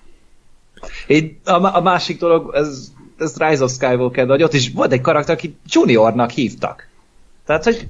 Én, 1.06 1.40
a, 1.44 1.76
a 1.76 1.80
másik 1.80 2.18
dolog, 2.18 2.54
ez, 2.54 2.92
ez 3.18 3.36
Rise 3.36 3.62
of 3.62 3.72
Skywalker, 3.72 4.26
de 4.26 4.32
hogy 4.32 4.42
ott 4.42 4.52
is 4.52 4.72
volt 4.72 4.92
egy 4.92 5.00
karakter, 5.00 5.34
aki 5.34 5.56
Juniornak 5.66 6.30
hívtak. 6.30 6.87
Tehát, 7.48 7.64
hogy 7.64 7.88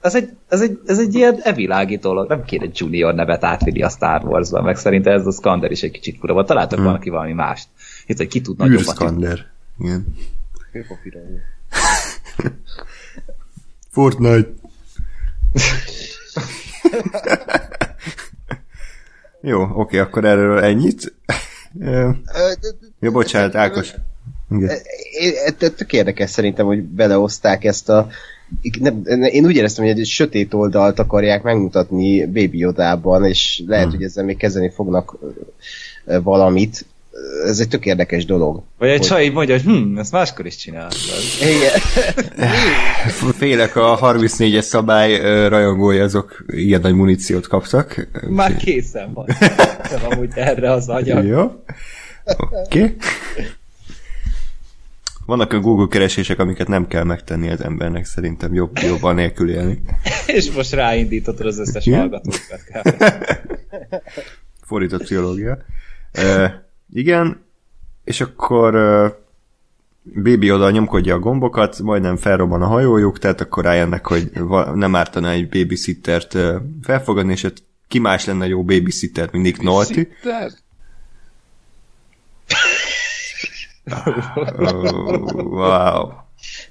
ez 0.00 0.14
egy, 0.14 0.36
ez 0.48 0.60
egy, 0.60 0.80
ez 0.86 0.98
egy 0.98 1.14
ilyen 1.14 1.40
evilági 1.42 1.96
dolog. 1.96 2.28
Nem 2.28 2.44
kéne 2.44 2.66
Junior 2.72 3.14
nevet 3.14 3.44
átvinni 3.44 3.82
a 3.82 3.88
Star 3.88 4.24
Wars-ba, 4.24 4.62
meg 4.62 4.76
szerintem 4.76 5.12
ez 5.12 5.26
a 5.26 5.30
Skander 5.30 5.70
is 5.70 5.82
egy 5.82 5.90
kicsit 5.90 6.18
fura 6.18 6.32
volt. 6.32 6.46
Találtak 6.46 6.78
hmm. 6.78 6.86
valaki 6.86 7.10
valami 7.10 7.32
mást. 7.32 7.68
Itt, 8.06 8.16
hogy 8.16 8.26
ki 8.26 8.40
tud 8.40 8.58
nagyobbat. 8.58 8.94
Skander. 8.94 9.46
Igen. 9.78 10.06
Fortnite. 13.90 14.48
Jó, 19.40 19.62
oké, 19.62 19.98
akkor 19.98 20.24
erről 20.24 20.58
ennyit. 20.58 21.14
Jó, 23.00 23.10
bocsánat, 23.10 23.54
Ákos. 23.54 23.94
Igen. 24.50 24.78
Tök 25.58 25.92
érdekes 25.92 26.30
szerintem, 26.30 26.66
hogy 26.66 26.82
beleozták 26.82 27.64
ezt 27.64 27.88
a 27.88 28.08
nem, 28.80 29.02
én 29.04 29.44
úgy 29.44 29.56
éreztem, 29.56 29.84
hogy 29.84 29.98
egy 29.98 30.06
sötét 30.06 30.54
oldalt 30.54 30.98
akarják 30.98 31.42
megmutatni 31.42 32.26
Baby 32.26 32.58
Yodában, 32.58 33.24
és 33.24 33.62
lehet, 33.66 33.84
hmm. 33.84 33.94
hogy 33.94 34.04
ezzel 34.04 34.24
még 34.24 34.36
kezdeni 34.36 34.70
fognak 34.70 35.18
valamit. 36.22 36.86
Ez 37.44 37.58
egy 37.58 37.68
tök 37.68 37.86
érdekes 37.86 38.24
dolog. 38.24 38.62
Vagy 38.78 38.88
egy 38.88 38.98
hogy... 38.98 39.06
csaj 39.06 39.28
mondja, 39.28 39.54
hogy 39.54 39.64
hm, 39.64 39.98
ezt 39.98 40.12
máskor 40.12 40.46
is 40.46 40.56
csináltad. 40.56 41.00
Igen. 41.40 41.80
Félek 43.38 43.76
a 43.76 43.98
34-es 44.02 44.60
szabály 44.60 45.18
rajongói 45.48 45.98
azok 45.98 46.44
ilyen 46.46 46.80
nagy 46.80 46.94
muníciót 46.94 47.46
kaptak. 47.46 48.08
Már 48.28 48.56
készen 48.56 49.12
van. 49.14 49.26
amúgy 50.10 50.30
erre 50.34 50.72
az 50.72 50.88
anyag. 50.88 51.24
Jó. 51.24 51.40
Oké. 51.42 52.82
Okay. 52.82 52.96
Vannak 55.26 55.52
a 55.52 55.60
Google 55.60 55.86
keresések, 55.90 56.38
amiket 56.38 56.68
nem 56.68 56.86
kell 56.86 57.04
megtenni 57.04 57.50
az 57.50 57.60
embernek, 57.60 58.04
szerintem 58.04 58.54
jobb, 58.54 58.78
jobban 58.78 59.14
nélkül 59.14 59.50
élni. 59.50 59.80
És 60.26 60.52
most 60.52 60.72
ráindítottad 60.72 61.46
az 61.46 61.58
összes 61.58 61.88
hallgatókat. 61.88 62.94
Fordított 64.68 65.02
pszichológia. 65.02 65.58
Uh, 66.18 66.50
igen, 66.92 67.44
és 68.04 68.20
akkor 68.20 68.74
uh, 68.74 69.12
Baby 70.22 70.52
oda 70.52 70.70
nyomkodja 70.70 71.14
a 71.14 71.18
gombokat, 71.18 71.78
majdnem 71.78 72.16
felrobban 72.16 72.62
a 72.62 72.66
hajójuk, 72.66 73.18
tehát 73.18 73.40
akkor 73.40 73.64
rájönnek, 73.64 74.06
hogy 74.06 74.30
nem 74.74 74.94
ártana 74.94 75.30
egy 75.30 75.48
babysittert 75.48 76.38
felfogadni, 76.82 77.32
és 77.32 77.46
ki 77.88 77.98
más 77.98 78.24
lenne 78.24 78.46
jó 78.46 78.64
babysitter, 78.64 79.28
mint 79.32 79.44
Nick 79.44 79.62
Nolte. 79.62 80.06
Wow. 85.34 86.12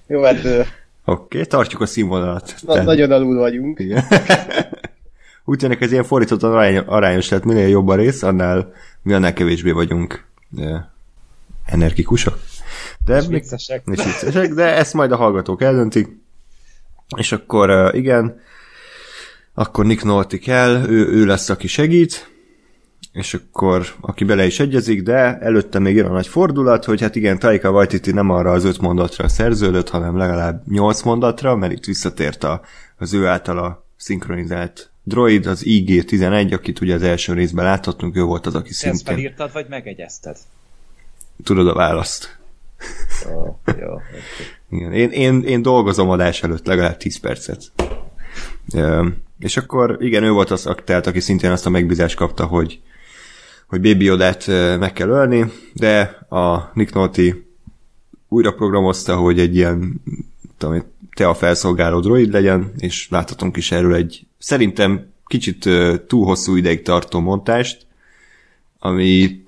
Jó, 0.08 0.24
hát... 0.24 0.38
Oké, 0.38 0.68
okay, 1.06 1.46
tartjuk 1.46 1.82
a 1.82 1.86
színvonalat. 1.86 2.56
Na, 2.62 2.72
Tehát... 2.72 2.88
Nagyon 2.88 3.12
alul 3.12 3.40
vagyunk. 3.40 3.80
Igen. 3.80 4.04
Úgy 5.46 5.58
tűnik 5.58 5.82
ez 5.82 5.92
ilyen 5.92 6.04
fordítottan 6.04 6.52
arány, 6.52 6.78
arányos, 6.78 7.28
tehát 7.28 7.46
minél 7.46 7.68
jobb 7.68 7.88
a 7.88 7.96
rész, 7.96 8.24
annál 8.24 8.74
mi 9.02 9.14
annál 9.14 9.34
kevésbé 9.34 9.72
vagyunk 9.72 10.26
de, 10.50 10.92
energikusak. 11.66 12.40
De, 13.06 13.18
és 13.18 13.28
viccesek. 13.28 13.84
És 13.92 14.04
viccesek, 14.04 14.54
de 14.54 14.76
ezt 14.76 14.94
majd 14.94 15.12
a 15.12 15.16
hallgatók 15.16 15.62
eldöntik. 15.62 16.08
És 17.18 17.32
akkor 17.32 17.96
igen, 17.96 18.42
akkor 19.54 19.86
Nick 19.86 20.04
Nolte 20.04 20.38
kell, 20.38 20.90
ő, 20.90 21.08
ő 21.08 21.26
lesz, 21.26 21.50
aki 21.50 21.68
segít, 21.68 22.35
és 23.16 23.34
akkor 23.34 23.86
aki 24.02 24.24
bele 24.24 24.46
is 24.46 24.60
egyezik, 24.60 25.04
de 25.04 25.38
előtte 25.38 25.80
még 25.80 25.96
jön 25.96 26.06
a 26.06 26.12
nagy 26.12 26.28
fordulat, 26.28 26.86
hogy 26.86 27.02
hát 27.02 27.16
igen, 27.16 27.40
Taika 27.40 27.72
Waititi 27.72 28.12
nem 28.12 28.30
arra 28.30 28.52
az 28.52 28.64
öt 28.64 28.82
mondatra 28.82 29.28
szerződött, 29.28 29.90
hanem 29.90 30.18
legalább 30.18 30.68
nyolc 30.68 31.02
mondatra, 31.02 31.56
mert 31.56 31.72
itt 31.72 31.86
visszatért 31.86 32.44
a, 32.44 32.62
az 32.98 33.14
ő 33.14 33.26
általa 33.28 33.86
szinkronizált 33.98 34.90
droid, 35.04 35.46
az 35.46 35.62
IG-11, 35.66 36.54
akit 36.54 36.82
ugye 36.82 36.94
az 36.94 37.04
első 37.04 37.34
részben 37.34 37.66
láthattunk, 37.66 38.16
ő 38.16 38.24
volt 38.24 38.46
az, 38.46 38.56
aki 38.56 38.70
Te 38.70 38.70
ezt 38.70 38.80
szintén... 38.80 39.14
felírtad, 39.14 39.52
vagy 39.54 39.66
megegyezted? 39.70 40.38
Tudod 41.44 41.68
a 41.68 41.74
választ. 41.74 42.38
Oh, 43.34 43.56
jó. 43.66 44.02
Igen. 44.70 44.94
Én, 44.94 45.10
én, 45.10 45.44
én 45.44 45.62
dolgozom 45.62 46.10
adás 46.10 46.44
előtt 46.44 46.66
legalább 46.66 46.98
10 46.98 47.20
percet. 47.20 47.72
És 49.40 49.58
akkor 49.58 49.98
igen, 50.00 50.24
ő 50.24 50.32
volt 50.32 50.52
az, 50.52 50.70
tehát, 50.84 51.08
aki 51.08 51.20
szintén 51.20 51.52
azt 51.52 51.66
a 51.66 51.70
megbízást 51.70 52.16
kapta, 52.16 52.46
hogy, 52.46 52.82
hogy 53.76 53.92
Baby 53.92 54.06
Yoda-t 54.06 54.48
ö, 54.48 54.78
meg 54.78 54.94
kell 54.94 55.08
ölni, 55.08 55.52
de 55.74 56.02
a 56.30 56.72
Nick 56.74 56.94
Nolte 56.94 57.22
újra 58.28 58.52
programozta, 58.54 59.16
hogy 59.16 59.40
egy 59.40 59.56
ilyen 59.56 60.02
tudom, 60.58 60.84
te 61.16 61.28
a 61.28 61.34
felszolgáló 61.34 62.00
droid 62.00 62.32
legyen, 62.32 62.72
és 62.78 63.10
láthatunk 63.10 63.58
is 63.58 63.72
erről 63.72 63.96
egy 63.96 64.28
szerintem 64.38 65.14
kicsit 65.26 65.70
túl 66.08 66.26
hosszú 66.26 66.56
ideig 66.56 66.82
tartó 66.82 67.20
montást, 67.20 67.86
ami 68.80 69.44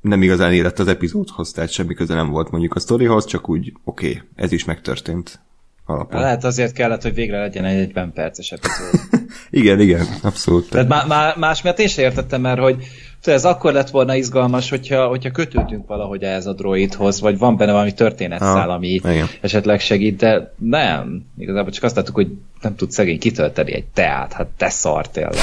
nem 0.00 0.22
igazán 0.22 0.52
érett 0.52 0.78
az 0.78 0.88
epizódhoz, 0.88 1.52
tehát 1.52 1.70
semmi 1.70 1.94
köze 1.94 2.14
nem 2.14 2.30
volt 2.30 2.50
mondjuk 2.50 2.74
a 2.74 2.80
sztorihoz, 2.80 3.24
csak 3.24 3.48
úgy 3.48 3.72
oké, 3.84 4.08
okay, 4.08 4.22
ez 4.34 4.52
is 4.52 4.64
megtörtént 4.64 5.40
alapon. 5.86 6.20
Lehet 6.20 6.44
azért 6.44 6.72
kellett, 6.72 7.02
hogy 7.02 7.14
végre 7.14 7.38
legyen 7.38 7.64
egy 7.64 7.76
40 7.76 8.12
perces 8.12 8.52
epizód. 8.52 9.00
Igen, 9.50 9.80
igen, 9.80 10.06
abszolút. 10.22 10.70
Tehát 10.70 10.88
má, 10.88 11.04
má, 11.04 11.34
más 11.38 11.62
miatt 11.62 11.78
én 11.78 11.88
sem 11.88 12.04
értettem, 12.04 12.40
mert 12.40 12.60
hogy 12.60 12.84
ez 13.22 13.44
akkor 13.44 13.72
lett 13.72 13.90
volna 13.90 14.14
izgalmas, 14.14 14.70
hogyha, 14.70 15.06
hogyha 15.06 15.30
kötődünk 15.30 15.86
valahogy 15.86 16.22
ehhez 16.22 16.46
a 16.46 16.52
droidhoz, 16.52 17.20
vagy 17.20 17.38
van 17.38 17.56
benne 17.56 17.72
valami 17.72 17.94
történetszál, 17.94 18.68
Ah, 18.68 18.74
ami 18.74 18.88
igen. 18.88 19.26
esetleg 19.40 19.80
segít, 19.80 20.16
de 20.16 20.54
nem. 20.58 21.26
Igazából 21.38 21.70
csak 21.70 21.82
azt 21.82 21.96
láttuk, 21.96 22.14
hogy 22.14 22.28
nem 22.60 22.76
tud 22.76 22.90
szegény 22.90 23.18
kitölteni 23.18 23.74
egy 23.74 23.86
teát. 23.86 24.32
Hát 24.32 24.46
te 24.56 24.68
szar 24.68 25.08
tényleg. 25.08 25.34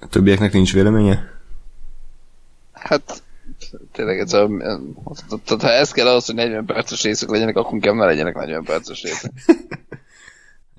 A 0.00 0.06
többieknek 0.10 0.52
nincs 0.52 0.72
véleménye? 0.72 1.30
Hát, 2.72 3.22
tényleg 3.92 4.18
ez 4.18 4.32
a... 4.32 4.48
Tehát 5.44 5.62
ha 5.62 5.70
ez 5.70 5.90
kell 5.92 6.06
ahhoz, 6.06 6.26
hogy 6.26 6.34
40 6.34 6.64
perces 6.64 7.02
részek 7.02 7.28
legyenek, 7.30 7.56
akkor 7.56 7.74
inkább 7.74 7.94
ne 7.94 8.04
legyenek 8.04 8.34
40 8.34 8.64
perces 8.64 9.02
részek. 9.02 9.32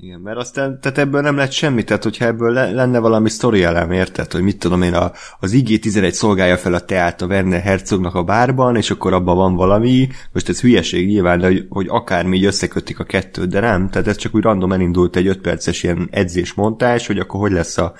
Igen, 0.03 0.19
mert 0.19 0.37
aztán, 0.37 0.79
tehát 0.81 0.97
ebből 0.97 1.21
nem 1.21 1.35
lett 1.35 1.51
semmi, 1.51 1.83
tehát 1.83 2.03
hogyha 2.03 2.25
ebből 2.25 2.51
le, 2.51 2.71
lenne 2.71 2.99
valami 2.99 3.29
sztori 3.29 3.63
elem, 3.63 3.91
érted, 3.91 4.31
hogy 4.31 4.41
mit 4.41 4.59
tudom 4.59 4.81
én, 4.81 4.93
a, 4.93 5.11
az 5.39 5.51
IG-11 5.53 6.11
szolgálja 6.11 6.57
fel 6.57 6.73
a 6.73 6.85
teát 6.85 7.21
a 7.21 7.25
Werner 7.25 7.61
Herzognak 7.61 8.15
a 8.15 8.23
bárban, 8.23 8.75
és 8.75 8.91
akkor 8.91 9.13
abban 9.13 9.35
van 9.35 9.55
valami, 9.55 10.07
most 10.31 10.49
ez 10.49 10.61
hülyeség 10.61 11.07
nyilván, 11.07 11.39
de 11.39 11.45
hogy, 11.45 11.65
hogy 11.69 11.85
akármi 11.89 12.37
így 12.37 12.45
összekötik 12.45 12.99
a 12.99 13.03
kettőt, 13.03 13.49
de 13.49 13.59
nem, 13.59 13.89
tehát 13.89 14.07
ez 14.07 14.15
csak 14.15 14.35
úgy 14.35 14.43
random 14.43 14.71
elindult 14.71 15.15
egy 15.15 15.27
5 15.27 15.41
perces 15.41 15.83
ilyen 15.83 16.07
edzésmontás, 16.11 17.07
hogy 17.07 17.19
akkor 17.19 17.39
hogy 17.39 17.51
lesz 17.51 17.77
a, 17.77 17.93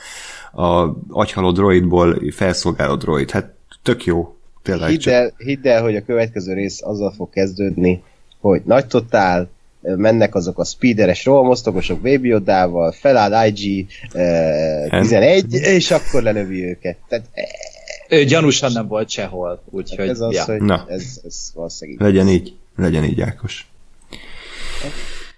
a 0.51 0.95
agyhaló 1.09 1.51
droidból 1.51 2.21
felszolgáló 2.31 2.95
droid, 2.95 3.31
hát 3.31 3.53
tök 3.83 4.05
jó, 4.05 4.35
tényleg 4.61 4.89
Hidd 4.89 4.99
csak. 4.99 5.13
el, 5.13 5.33
hidd 5.37 5.67
el, 5.67 5.81
hogy 5.81 5.95
a 5.95 6.05
következő 6.05 6.53
rész 6.53 6.81
azzal 6.81 7.11
fog 7.11 7.29
kezdődni, 7.29 8.03
hogy 8.39 8.61
nagy 8.65 8.87
totál, 8.87 9.49
mennek 9.83 10.35
azok 10.35 10.59
a 10.59 10.63
speederes 10.63 11.25
rohamosztogosok 11.25 12.01
Baby 12.01 12.27
Yoda-val, 12.27 12.91
feláll 12.91 13.47
IG 13.47 13.87
eh, 14.11 14.89
11, 14.89 15.53
és 15.53 15.91
akkor 15.91 16.21
lenövi 16.21 16.63
őket. 16.63 16.97
Tehát 17.07 17.25
eh, 17.33 18.19
Ő 18.19 18.23
gyanúsan 18.23 18.71
nem 18.71 18.87
volt 18.87 19.09
sehol, 19.09 19.63
úgyhogy 19.69 20.07
ez 20.07 20.19
az, 20.19 20.33
ja. 20.33 20.43
hogy 20.43 20.61
Na. 20.61 20.85
ez, 20.87 21.19
ez 21.23 21.51
valószínűleg 21.53 22.01
Legyen 22.01 22.27
így, 22.27 22.55
legyen 22.75 23.03
így, 23.03 23.21
Ákos. 23.21 23.67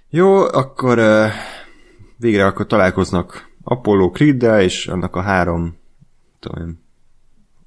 Jó, 0.10 0.36
akkor 0.36 0.98
uh, 0.98 1.26
végre 2.18 2.46
akkor 2.46 2.66
találkoznak 2.66 3.50
Apollo 3.64 4.10
Creed-del, 4.10 4.62
és 4.62 4.88
annak 4.88 5.16
a 5.16 5.22
három 5.22 5.78
tudom, 6.40 6.68
én, 6.68 6.84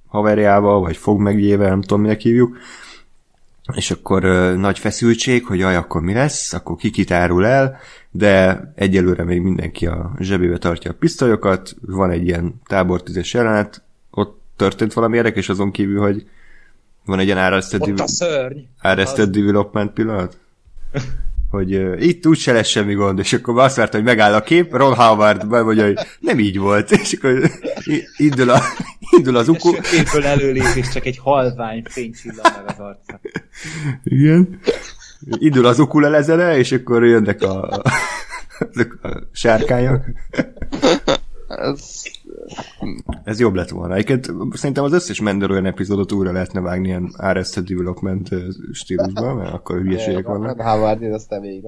haverjával, 0.07 0.81
vagy 0.81 0.97
fogmegjével, 0.97 1.69
nem 1.69 1.81
tudom, 1.81 2.01
minek 2.01 2.21
hívjuk. 2.21 2.57
És 3.75 3.91
akkor 3.91 4.25
uh, 4.25 4.55
nagy 4.55 4.79
feszültség, 4.79 5.47
hogy 5.47 5.59
jaj, 5.59 5.77
akkor 5.77 6.01
mi 6.01 6.13
lesz, 6.13 6.53
akkor 6.53 6.77
ki 6.77 6.91
kit 6.91 7.11
árul 7.11 7.47
el, 7.47 7.79
de 8.11 8.63
egyelőre 8.75 9.25
még 9.25 9.41
mindenki 9.41 9.87
a 9.87 10.13
zsebébe 10.19 10.59
tartja 10.59 10.91
a 10.91 10.95
pisztolyokat, 10.99 11.75
van 11.81 12.11
egy 12.11 12.27
ilyen 12.27 12.61
tábortüzes 12.67 13.35
jelenet, 13.35 13.83
ott 14.11 14.41
történt 14.57 14.93
valami 14.93 15.17
érdekes 15.17 15.49
azon 15.49 15.71
kívül, 15.71 16.01
hogy 16.01 16.27
van 17.05 17.19
egy 17.19 17.27
ilyen 17.27 17.39
Arrested, 17.39 17.83
Ott 17.83 17.99
a 17.99 18.09
szörny! 18.09 18.59
Arrested 18.83 19.31
Development 19.31 19.93
pillanat? 19.93 20.39
hogy 21.51 21.75
uh, 21.75 22.05
itt 22.07 22.27
úgy 22.27 22.39
se 22.39 22.53
lesz 22.53 22.69
semmi 22.69 22.95
gond, 22.95 23.19
és 23.19 23.33
akkor 23.33 23.59
azt 23.59 23.77
várta, 23.77 23.97
hogy 23.97 24.07
megáll 24.07 24.35
a 24.35 24.43
kép, 24.43 24.75
Ron 24.75 24.95
Howard 24.95 25.49
bemondja, 25.49 25.85
hogy 25.85 25.99
nem 26.21 26.39
így 26.39 26.59
volt, 26.59 26.91
és 26.91 27.13
akkor 27.13 27.51
i- 27.85 28.05
indul, 28.17 28.51
a, 28.51 28.61
indul 29.17 29.37
az 29.37 29.49
uku. 29.49 29.75
Sötétből 29.75 30.25
előlép, 30.25 30.75
és 30.75 30.89
csak 30.89 31.07
egy 31.07 31.19
halvány 31.19 31.83
fény 31.89 32.13
csillan 32.13 32.53
meg 32.57 32.65
az 32.67 32.79
arca. 32.79 33.21
Igen. 34.05 34.61
Indul 35.39 35.67
az 35.67 35.79
ukulelezene, 35.79 36.57
és 36.59 36.73
akkor 36.73 37.05
jönnek 37.05 37.43
a, 37.43 37.69
azok 38.73 38.99
a 39.03 39.29
sárkányok. 39.33 40.05
Ez, 41.49 42.03
Ez 43.25 43.41
jobb 43.41 43.55
lett 43.55 43.69
volna. 43.69 43.95
Egyébként 43.95 44.31
szerintem 44.53 44.85
az 44.85 44.93
összes 44.93 45.21
Mandalorian 45.21 45.67
epizódot 45.67 46.13
újra 46.13 46.33
lehetne 46.33 46.61
vágni 46.61 46.89
ilyen 46.89 47.15
Arrested 47.17 47.65
Development 47.65 48.29
stílusban, 48.73 49.37
mert 49.37 49.53
akkor 49.53 49.81
hülyeségek 49.81 50.27
vannak. 50.27 50.61
Howard, 50.61 51.03
én 51.03 51.13
aztán 51.13 51.41
végig. 51.41 51.65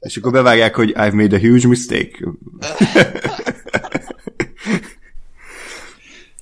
És 0.00 0.16
akkor 0.16 0.32
bevágják, 0.32 0.74
hogy 0.74 0.92
I've 0.96 1.14
made 1.14 1.36
a 1.36 1.38
huge 1.38 1.68
mistake. 1.68 2.18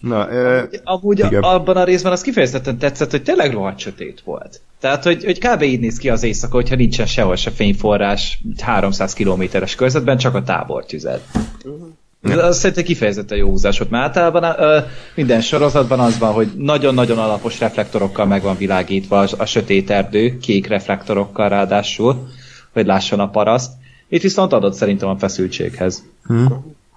Na, 0.04 0.30
ö, 0.30 0.62
Amúgy 0.84 1.18
Igen. 1.18 1.42
Abban 1.42 1.76
a 1.76 1.84
részben 1.84 2.12
az 2.12 2.20
kifejezetten 2.20 2.78
tetszett, 2.78 3.10
hogy 3.10 3.22
tényleg 3.22 3.52
rohadt 3.52 3.78
sötét 3.78 4.20
volt. 4.24 4.60
Tehát, 4.80 5.04
hogy, 5.04 5.24
hogy 5.24 5.38
kb. 5.38 5.62
így 5.62 5.80
néz 5.80 5.98
ki 5.98 6.08
az 6.08 6.22
éjszaka, 6.22 6.54
hogyha 6.54 6.76
nincsen 6.76 7.06
sehol 7.06 7.36
se 7.36 7.50
fényforrás 7.50 8.42
300 8.60 9.12
kilométeres 9.12 9.74
körzetben, 9.74 10.16
csak 10.18 10.34
a 10.34 10.42
tábor 10.42 10.84
tüzet. 10.84 11.22
Az 12.24 12.58
szerintem 12.58 12.84
kifejezetten 12.84 13.38
jó 13.38 13.48
húzás 13.48 13.78
volt, 13.78 13.90
mert 13.90 14.04
általában 14.04 14.64
ö, 14.64 14.78
minden 15.14 15.40
sorozatban 15.40 16.00
az 16.00 16.18
van, 16.18 16.32
hogy 16.32 16.52
nagyon-nagyon 16.56 17.18
alapos 17.18 17.60
reflektorokkal 17.60 18.26
meg 18.26 18.42
van 18.42 18.56
világítva 18.56 19.20
a, 19.20 19.28
a 19.38 19.44
sötét 19.44 19.90
erdő, 19.90 20.38
kék 20.38 20.66
reflektorokkal 20.66 21.48
ráadásul, 21.48 22.28
hogy 22.72 22.86
lásson 22.86 23.20
a 23.20 23.28
paraszt. 23.28 23.72
Itt 24.08 24.22
viszont 24.22 24.52
adott 24.52 24.74
szerintem 24.74 25.08
a 25.08 25.18
feszültséghez. 25.18 26.02
hm. 26.26 26.46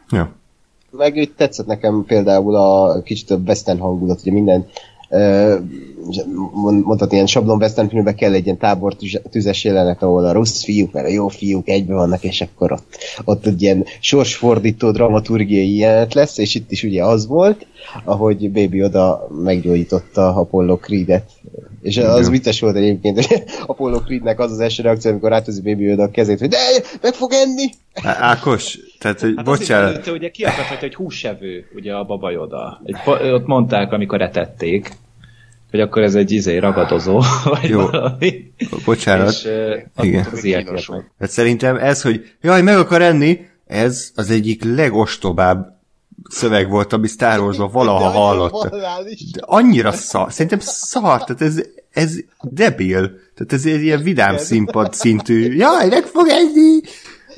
ja. 0.09 0.31
Meg 0.91 1.15
itt 1.15 1.37
tetszett 1.37 1.65
nekem 1.65 2.03
például 2.07 2.55
a 2.55 3.01
kicsit 3.01 3.29
a 3.29 3.35
western 3.35 3.79
hangulat, 3.79 4.21
ugye 4.21 4.31
minden 4.31 4.67
mondhatni, 6.61 7.15
ilyen 7.15 7.27
sablon 7.27 7.61
western 7.61 7.87
filmben 7.89 8.15
kell 8.15 8.33
egy 8.33 8.45
ilyen 8.45 8.57
tábor 8.57 8.95
tüze- 8.95 9.29
tüzes 9.29 9.63
jelenet, 9.63 10.03
ahol 10.03 10.25
a 10.25 10.31
rossz 10.31 10.63
fiúk, 10.63 10.91
mert 10.91 11.05
a 11.05 11.09
jó 11.09 11.27
fiúk 11.27 11.69
egybe 11.69 11.93
vannak, 11.93 12.23
és 12.23 12.41
akkor 12.41 12.71
ott, 12.71 12.97
ott 13.23 13.45
egy 13.45 13.61
ilyen 13.61 13.85
sorsfordító 13.99 14.91
dramaturgiai 14.91 15.77
jelenet 15.77 16.13
lesz, 16.13 16.37
és 16.37 16.55
itt 16.55 16.71
is 16.71 16.83
ugye 16.83 17.03
az 17.03 17.27
volt, 17.27 17.65
ahogy 18.03 18.51
Baby 18.51 18.83
oda 18.83 19.27
meggyógyította 19.43 20.35
Apollo 20.35 20.77
Creed-et. 20.77 21.29
És 21.81 21.97
az 21.97 22.19
Igen. 22.19 22.31
vicces 22.31 22.59
volt 22.59 22.75
egyébként, 22.75 23.25
hogy 23.25 23.43
Apollo 23.65 23.99
Creednek 23.99 24.39
az 24.39 24.51
az 24.51 24.59
első 24.59 24.83
reakció, 24.83 25.11
amikor 25.11 25.29
ráteszi 25.29 25.61
Baby 25.61 25.91
oda 25.91 26.03
a 26.03 26.11
kezét, 26.11 26.39
hogy 26.39 26.49
de 26.49 26.57
meg 27.01 27.13
fog 27.13 27.31
enni! 27.33 27.69
Á- 27.93 28.17
Ákos, 28.19 28.79
tehát, 28.99 29.19
hogy 29.19 29.33
Hát 29.35 29.45
bocsánat, 29.45 29.89
előtte 29.89 30.11
ugye 30.11 30.29
kiakadhat, 30.29 30.79
hogy 30.79 30.95
húsevő, 30.95 31.65
ugye 31.75 31.93
a 31.93 32.03
babajoda. 32.03 32.81
Egy, 32.83 32.95
ott 33.31 33.45
mondták, 33.45 33.91
amikor 33.91 34.21
etették, 34.21 34.91
hogy 35.71 35.79
akkor 35.79 36.01
ez 36.01 36.15
egy 36.15 36.31
izé 36.31 36.57
ragadozó, 36.57 37.21
vagy 37.43 37.69
Jó. 37.69 37.85
valami. 37.87 38.53
bocsánat. 38.85 39.29
És 39.29 39.45
uh, 39.45 40.05
Igen. 40.05 40.27
az 40.31 40.43
ilyet. 40.43 40.69
Hát 41.19 41.29
szerintem 41.29 41.75
ez, 41.75 42.01
hogy 42.01 42.33
jaj, 42.41 42.61
meg 42.61 42.77
akar 42.77 43.01
enni, 43.01 43.39
ez 43.65 44.11
az 44.15 44.29
egyik 44.29 44.63
legostobább 44.63 45.75
szöveg 46.29 46.69
volt, 46.69 46.93
ami 46.93 47.07
Star 47.07 47.39
Wars-ban 47.39 47.71
valaha 47.71 48.09
hallottam. 48.09 48.79
De 48.79 49.41
annyira 49.41 49.91
szar, 49.91 50.31
szerintem 50.33 50.59
szar, 50.61 51.23
tehát 51.23 51.41
ez, 51.41 51.61
ez 51.91 52.15
debil. 52.41 53.11
Tehát 53.35 53.53
ez 53.53 53.65
egy 53.65 53.81
ilyen 53.81 54.01
vidám 54.01 54.37
színpad 54.37 54.93
szintű, 54.93 55.53
jaj, 55.55 55.87
meg 55.87 56.03
fog 56.03 56.27
enni! 56.27 56.79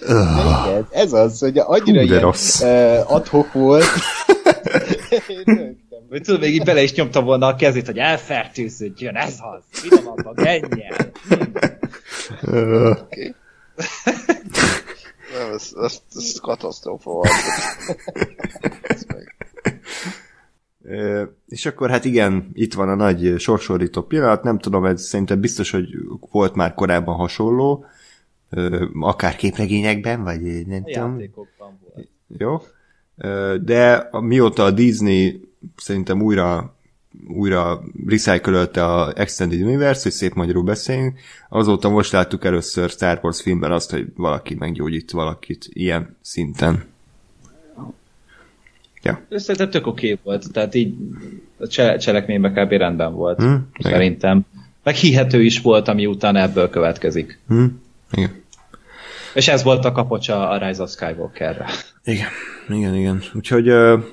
Igen, 0.02 0.88
ez 0.92 1.14
az, 1.14 1.40
hogy 1.40 1.58
annyira 1.58 2.00
Hú, 2.00 2.08
ilyen 2.08 2.22
rossz. 2.22 2.62
uh, 2.62 3.12
adhok 3.14 3.54
volt. 3.54 3.84
Vagy 6.10 6.22
tudod, 6.22 6.40
még 6.40 6.54
így 6.54 6.64
bele 6.64 6.82
is 6.82 6.94
nyomta 6.94 7.22
volna 7.22 7.48
a 7.48 7.56
kezét, 7.56 7.86
hogy 7.86 7.98
elfertőződjön, 7.98 9.16
ez 9.16 9.36
az, 9.40 9.82
vidomabban, 9.82 10.34
gennyel. 10.36 11.12
Oké. 12.92 13.36
Nem, 15.34 15.54
ez, 15.54 15.72
ez, 15.84 16.02
ez 16.16 16.40
katasztrófa 16.42 17.12
volt. 17.12 17.30
És 21.48 21.66
akkor 21.66 21.90
hát 21.90 22.06
igen, 22.06 22.50
itt 22.54 22.74
van 22.74 22.90
a 22.90 22.96
nagy 22.96 23.34
sorsordító 23.38 24.02
pillanat, 24.02 24.44
nem 24.44 24.60
tudom, 24.60 24.86
ez 24.86 25.02
szerintem 25.02 25.40
biztos, 25.40 25.72
hogy 25.72 25.88
volt 26.32 26.56
már 26.56 26.74
korábban 26.74 27.16
hasonló, 27.16 27.86
akár 29.00 29.36
képregényekben, 29.36 30.24
vagy 30.24 30.42
nem 30.68 30.82
A 30.86 30.92
tudom. 30.92 31.12
játékokban 31.20 31.80
volt. 31.94 32.08
Jó. 32.38 32.62
De 33.62 34.10
mióta 34.12 34.64
a 34.64 34.72
Disney 34.72 35.42
szerintem 35.76 36.22
újra 36.22 36.74
újra 37.28 37.84
recycle 38.08 38.62
a 38.62 39.14
Extended 39.16 39.62
Universe, 39.62 40.02
hogy 40.04 40.12
szép 40.12 40.34
magyarul 40.34 40.64
beszéljünk, 40.64 41.20
azóta 41.50 41.90
most 41.90 42.12
láttuk 42.12 42.46
először 42.46 42.90
Star 42.90 43.20
Wars 43.24 43.42
filmben 43.42 43.72
azt, 43.72 43.92
hogy 43.92 44.08
valaki 44.16 44.56
meggyógyít 44.56 45.12
valakit 45.12 45.70
ilyen 45.74 46.18
szinten. 46.22 46.84
Ja. 49.04 49.22
Szerintem 49.30 49.70
tök 49.70 49.88
oké 49.88 50.20
volt, 50.24 50.52
tehát 50.52 50.76
így 50.76 50.96
a 51.58 51.68
cse- 51.68 52.00
cselekményben 52.00 52.54
kb. 52.54 52.72
rendben 52.72 53.14
volt, 53.14 53.38
Hm, 53.38 53.46
igen. 53.46 53.64
szerintem. 53.92 54.46
Meg 54.84 54.96
hihető 54.96 55.44
is 55.44 55.62
volt, 55.62 55.88
ami 55.88 56.06
utána 56.06 56.40
ebből 56.40 56.70
következik. 56.70 57.40
Hm? 57.48 57.66
Igen. 58.12 58.39
És 59.34 59.48
ez 59.48 59.64
volt 59.64 59.86
a 59.86 59.92
kapocsa 59.92 60.50
a 60.50 60.68
Rise 60.68 60.82
of 60.82 60.92
Skywalkerre. 60.92 61.66
Igen, 62.04 62.28
igen, 62.70 62.96
igen. 62.96 63.24
Úgyhogy, 63.34 63.72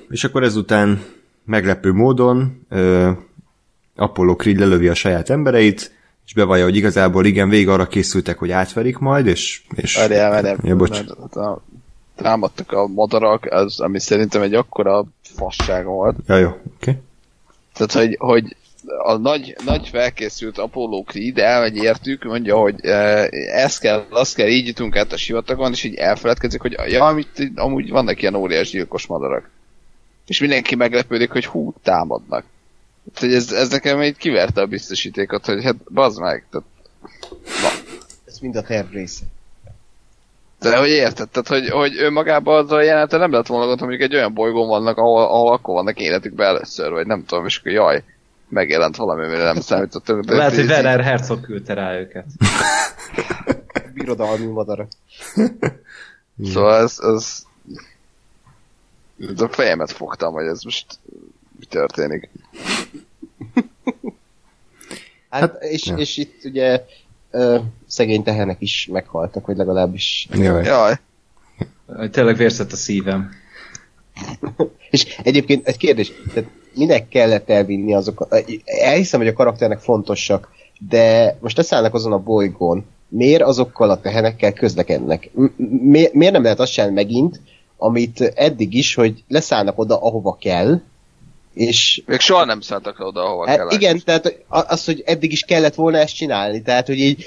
és 0.08 0.24
akkor 0.24 0.42
ezután 0.42 1.04
meglepő 1.44 1.92
módon 1.92 2.66
Apollo 3.96 4.36
Creed 4.36 4.58
lelövi 4.58 4.88
a 4.88 4.94
saját 4.94 5.30
embereit, 5.30 5.94
és 6.26 6.34
bevallja, 6.34 6.64
hogy 6.64 6.76
igazából 6.76 7.24
igen, 7.24 7.48
végig 7.48 7.68
arra 7.68 7.86
készültek, 7.86 8.38
hogy 8.38 8.50
átverik 8.50 8.98
majd, 8.98 9.26
és... 9.26 9.62
és 9.74 9.96
Várjál, 9.96 10.30
várjál. 10.30 10.58
Ja, 10.62 10.76
bocs. 10.76 10.96
Hát 10.96 11.60
Támadtak 12.16 12.72
a 12.72 12.86
madarak, 12.86 13.44
az, 13.50 13.80
ami 13.80 14.00
szerintem 14.00 14.42
egy 14.42 14.54
akkora 14.54 15.04
fasság 15.22 15.84
volt. 15.84 16.16
Ja, 16.26 16.36
jó, 16.36 16.48
oké. 16.48 16.64
Okay. 16.80 17.00
Tehát, 17.74 17.92
hogy, 17.92 18.16
hogy 18.18 18.56
a 19.04 19.16
nagy, 19.16 19.56
nagy 19.64 19.88
felkészült 19.88 20.58
Apollo 20.58 21.02
Creed 21.02 21.38
elmegy 21.38 21.76
értük, 21.76 22.24
mondja, 22.24 22.56
hogy 22.56 22.84
e, 22.84 23.28
ez 23.52 23.78
kell, 23.78 24.06
azt 24.10 24.34
kell, 24.34 24.46
így 24.48 24.66
jutunk 24.66 24.96
át 24.96 25.12
a 25.12 25.16
sivatagon, 25.16 25.72
és 25.72 25.84
így 25.84 25.94
elfeledkezik, 25.94 26.60
hogy 26.60 26.76
ja, 26.86 27.04
amit, 27.04 27.50
amúgy 27.54 27.90
vannak 27.90 28.22
ilyen 28.22 28.34
óriás 28.34 28.70
gyilkos 28.70 29.06
madarak. 29.06 29.50
És 30.26 30.40
mindenki 30.40 30.74
meglepődik, 30.74 31.30
hogy 31.30 31.46
hú, 31.46 31.74
támadnak. 31.82 32.44
Tehát, 33.14 33.20
hogy 33.20 33.34
ez, 33.34 33.52
ez 33.52 33.68
nekem 33.68 34.02
így 34.02 34.16
kiverte 34.16 34.60
a 34.60 34.66
biztosítékot, 34.66 35.46
hogy 35.46 35.64
hát 35.64 35.76
bazd 35.92 36.20
meg. 36.20 36.46
Tehát, 36.50 36.66
Ez 38.24 38.38
mind 38.38 38.56
a 38.56 38.62
terv 38.62 38.92
része. 38.92 39.24
de 40.60 40.76
hogy 40.76 40.88
érted, 40.88 41.28
tehát, 41.28 41.48
hogy, 41.48 41.68
hogy 41.68 41.96
ő 41.96 42.10
magában 42.10 42.64
az 42.64 42.72
a 42.72 42.82
jelenete 42.82 43.16
nem 43.16 43.32
lett 43.32 43.46
volna 43.46 43.66
ha 43.66 43.76
mondjuk 43.78 44.00
egy 44.00 44.14
olyan 44.14 44.34
bolygón 44.34 44.68
vannak, 44.68 44.98
ahol, 44.98 45.22
ahol 45.22 45.52
akkor 45.52 45.74
vannak 45.74 46.00
életükben 46.00 46.46
először, 46.46 46.90
vagy 46.90 47.06
nem 47.06 47.24
tudom, 47.24 47.46
és 47.46 47.58
akkor 47.58 47.72
jaj, 47.72 48.02
megjelent 48.48 48.96
valami, 48.96 49.24
amire 49.24 49.42
nem 49.42 49.60
számítottunk. 49.60 50.24
de 50.24 50.36
Lehet, 50.36 50.54
hogy 50.54 50.66
Werner 50.66 51.00
Herzog 51.00 51.40
küldte 51.40 51.74
rá 51.74 51.98
őket. 51.98 52.26
Birodalmi 53.94 54.46
madarak. 54.46 54.88
Szóval 56.44 56.82
ez, 56.82 56.98
ez, 57.02 57.42
ez 59.30 59.40
a 59.40 59.48
fejemet 59.48 59.92
fogtam, 59.92 60.32
hogy 60.32 60.46
ez 60.46 60.62
most 60.62 60.86
mi 61.58 61.64
történik. 61.64 62.30
Hát, 65.30 65.40
Hát, 65.40 65.62
és, 65.62 65.86
ja. 65.86 65.96
és 65.96 66.16
itt 66.16 66.44
ugye 66.44 66.84
ö, 67.30 67.58
szegény 67.86 68.22
tehenek 68.22 68.56
is 68.60 68.88
meghaltak, 68.92 69.46
vagy 69.46 69.56
legalábbis. 69.56 70.28
Jaj. 70.32 70.64
Jaj, 70.64 70.94
Tényleg 72.10 72.36
vérzett 72.36 72.72
a 72.72 72.76
szívem. 72.76 73.30
És 74.90 75.18
egyébként 75.22 75.66
egy 75.66 75.76
kérdés, 75.76 76.12
tehát 76.34 76.50
minek 76.76 77.08
kellett 77.08 77.50
elvinni 77.50 77.94
azokat? 77.94 78.44
Elhiszem, 78.64 79.20
hogy 79.20 79.28
a 79.28 79.32
karakternek 79.32 79.78
fontosak, 79.78 80.48
de 80.88 81.36
most 81.40 81.56
leszállnak 81.56 81.94
azon 81.94 82.12
a 82.12 82.18
bolygón, 82.18 82.84
miért 83.08 83.42
azokkal 83.42 83.90
a 83.90 84.00
tehenekkel 84.00 84.52
közlekednek? 84.52 85.30
Mi- 85.56 86.10
miért 86.12 86.32
nem 86.32 86.42
lehet 86.42 86.60
azt 86.60 86.72
csinálni 86.72 86.94
megint, 86.94 87.40
amit 87.76 88.20
eddig 88.20 88.74
is, 88.74 88.94
hogy 88.94 89.24
leszállnak 89.28 89.78
oda, 89.78 90.00
ahova 90.00 90.36
kell, 90.40 90.80
és 91.54 92.02
még 92.06 92.20
soha 92.20 92.44
nem 92.44 92.60
szálltak 92.60 93.00
oda, 93.00 93.24
ahova 93.24 93.48
Hát 93.48 93.56
kell. 93.56 93.70
igen, 93.70 94.02
tehát 94.04 94.38
az, 94.48 94.84
hogy 94.84 95.02
eddig 95.06 95.32
is 95.32 95.42
kellett 95.42 95.74
volna 95.74 95.98
ezt 95.98 96.14
csinálni, 96.14 96.62
tehát 96.62 96.86
hogy 96.86 96.98
így 96.98 97.24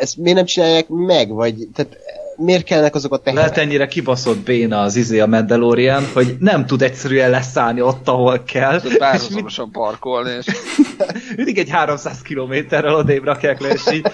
ezt 0.00 0.16
miért 0.16 0.36
nem 0.36 0.44
csinálják 0.44 0.88
meg, 0.88 1.28
vagy 1.28 1.68
tehát 1.74 1.96
miért 2.36 2.64
kellnek 2.64 2.94
azok 2.94 3.12
a 3.12 3.16
tehenek? 3.16 3.44
Lehet 3.44 3.58
ennyire 3.58 3.86
kibaszott 3.86 4.38
béna 4.38 4.80
az 4.80 4.96
izé 4.96 5.20
a 5.20 5.26
Mandalorian, 5.26 6.04
hogy 6.12 6.36
nem 6.38 6.66
tud 6.66 6.82
egyszerűen 6.82 7.30
leszállni 7.30 7.80
ott, 7.80 8.08
ahol 8.08 8.42
kell. 8.42 8.80
Mind, 8.82 8.96
párhuzamosan 8.96 9.70
parkolni, 9.70 10.30
és 10.30 10.46
mindig 11.36 11.58
egy 11.58 11.70
300 11.70 12.22
kilométerrel 12.22 12.94
odébb 12.94 13.24
rakják 13.24 13.60
le, 13.60 13.68
és 13.68 13.82
így, 13.92 14.06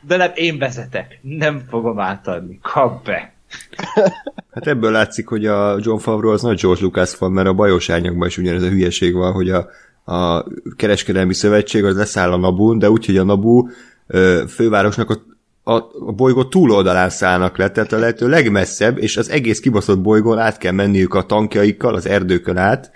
de 0.00 0.16
nem, 0.16 0.30
én 0.34 0.58
vezetek, 0.58 1.18
nem 1.22 1.62
fogom 1.68 1.98
átadni, 1.98 2.58
kap 2.62 3.04
be. 3.04 3.32
Hát 4.52 4.66
ebből 4.66 4.90
látszik, 4.90 5.28
hogy 5.28 5.46
a 5.46 5.78
John 5.80 5.98
Favreau 5.98 6.32
az 6.32 6.42
nagy 6.42 6.60
George 6.60 6.82
Lucas 6.82 7.14
fan, 7.14 7.32
mert 7.32 7.48
a 7.48 7.52
bajos 7.52 7.88
árnyakban 7.88 8.28
is 8.28 8.38
ugyanez 8.38 8.62
a 8.62 8.68
hülyeség 8.68 9.14
van, 9.14 9.32
hogy 9.32 9.50
a, 9.50 9.68
a 10.12 10.44
kereskedelmi 10.76 11.34
szövetség 11.34 11.84
az 11.84 11.96
leszáll 11.96 12.32
a 12.32 12.36
Nabun, 12.36 12.78
de 12.78 12.90
úgy, 12.90 13.06
hogy 13.06 13.16
a 13.16 13.24
Nabu 13.24 13.68
fővárosnak 14.48 15.10
a, 15.10 15.22
a, 15.68 15.90
a 16.06 16.12
bolygó 16.12 16.44
túloldalán 16.44 17.10
szállnak 17.10 17.56
le, 17.56 17.70
tehát 17.70 17.92
a 17.92 17.98
lehető 17.98 18.28
legmesszebb, 18.28 18.98
és 18.98 19.16
az 19.16 19.30
egész 19.30 19.60
kibaszott 19.60 20.00
bolygón 20.00 20.38
át 20.38 20.58
kell 20.58 20.72
menniük 20.72 21.14
a 21.14 21.22
tankjaikkal, 21.22 21.94
az 21.94 22.06
erdőkön 22.06 22.56
át, 22.56 22.90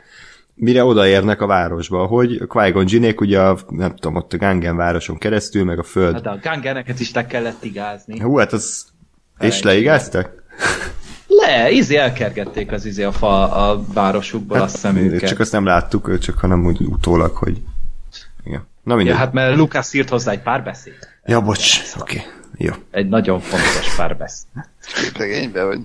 mire 0.55 0.85
odaérnek 0.85 1.41
a 1.41 1.47
városba, 1.47 2.07
hogy 2.07 2.39
a 2.41 2.47
Qui-Gon 2.47 3.15
ugye 3.17 3.41
a, 3.41 3.59
nem 3.69 3.95
tudom, 3.95 4.17
ott 4.17 4.33
a 4.33 4.37
Gangen 4.37 4.77
városon 4.77 5.19
keresztül, 5.19 5.65
meg 5.65 5.79
a 5.79 5.83
föld. 5.83 6.15
Hát 6.15 6.27
a 6.27 6.39
gangeneket 6.43 7.01
is 7.01 7.13
le 7.13 7.27
kellett 7.27 7.65
igázni. 7.65 8.21
Hú, 8.21 8.37
hát 8.37 8.53
az... 8.53 8.85
És 9.39 9.63
leigáztak? 9.63 10.43
Le, 11.27 11.71
izé 11.71 11.97
elkergették 11.97 12.73
az 12.73 12.85
izé 12.85 13.03
a 13.03 13.13
fa 13.13 13.53
a 13.53 13.85
városukból 13.95 14.57
hát, 14.57 14.67
a 14.67 14.69
szemüket. 14.69 15.29
Csak 15.29 15.41
azt 15.41 15.53
nem 15.53 15.65
láttuk, 15.65 16.19
csak 16.19 16.39
hanem 16.39 16.65
úgy 16.65 16.81
utólag, 16.81 17.37
hogy... 17.37 17.63
Igen. 18.45 18.67
Na 18.83 18.95
mindegy. 18.95 19.15
Ja, 19.15 19.19
hát 19.19 19.33
mert 19.33 19.57
Lucas 19.57 19.93
írt 19.93 20.09
hozzá 20.09 20.33
egy 20.33 20.43
párbeszéd. 20.43 20.95
ja 21.25 21.41
bocs, 21.41 21.81
oké. 22.01 22.17
Okay. 22.19 22.41
Jó. 22.63 22.73
Egy 22.91 23.09
nagyon 23.09 23.41
fontos 23.41 23.97
párbeszéd. 23.97 24.49
képregénybe, 25.03 25.65
vagy 25.65 25.79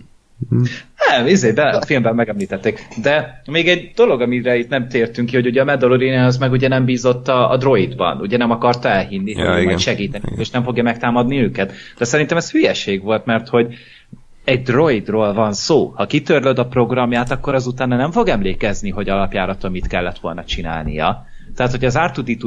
Nem, 1.10 1.28
izé, 1.28 1.52
be, 1.52 1.70
a 1.70 1.86
filmben 1.86 2.16
megemlítették. 2.16 2.88
De 3.02 3.42
még 3.46 3.68
egy 3.68 3.92
dolog, 3.96 4.22
amire 4.22 4.56
itt 4.58 4.70
nem 4.70 4.88
tértünk 4.88 5.30
ki, 5.30 5.36
hogy 5.36 5.46
ugye 5.46 5.62
a 5.62 5.66
Mandalorian 5.66 6.24
az 6.24 6.38
meg 6.38 6.52
ugye 6.52 6.68
nem 6.68 6.86
bízott 6.86 7.28
a, 7.28 7.52
a 7.52 7.58
droidban, 7.58 8.20
ugye 8.22 8.38
nem 8.38 8.52
akarta 8.52 8.90
elhinni, 8.90 9.32
Ja, 9.32 9.46
hogy 9.46 9.54
igen. 9.54 9.66
majd 9.66 9.80
segíteni, 9.80 10.24
és 10.38 10.50
nem 10.50 10.64
fogja 10.64 10.84
megtámadni 10.84 11.42
őket. 11.42 11.74
De 11.98 12.06
szerintem 12.06 12.38
ez 12.38 12.52
hülyeség 12.52 13.04
volt, 13.04 13.26
mert 13.26 13.48
hogy 13.48 13.76
egy 14.44 14.62
droidról 14.62 15.34
van 15.34 15.54
szó. 15.54 15.94
Ha 15.96 16.06
kitörlöd 16.06 16.60
a 16.60 16.68
programját, 16.68 17.32
akkor 17.32 17.54
azután 17.54 17.88
nem 17.88 18.12
fog 18.12 18.28
emlékezni, 18.28 18.90
hogy 18.90 19.10
alapjáraton 19.10 19.72
mit 19.72 19.88
kellett 19.88 20.20
volna 20.20 20.44
csinálnia. 20.44 21.26
Tehát, 21.56 21.72
hogy 21.72 21.86
az 21.86 21.98
r 21.98 22.12
2 22.12 22.38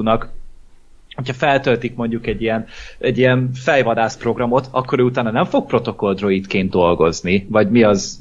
hogyha 1.20 1.46
feltöltik 1.46 1.94
mondjuk 1.94 2.26
egy 2.26 2.42
ilyen, 2.42 2.66
egy 2.98 3.18
ilyen 3.18 3.50
fejvadász 3.54 4.16
programot, 4.16 4.68
akkor 4.70 4.98
ő 4.98 5.02
utána 5.02 5.30
nem 5.30 5.44
fog 5.44 5.66
protokoll 5.66 6.14
droidként 6.14 6.70
dolgozni, 6.70 7.46
vagy 7.50 7.70
mi 7.70 7.82
az, 7.82 8.18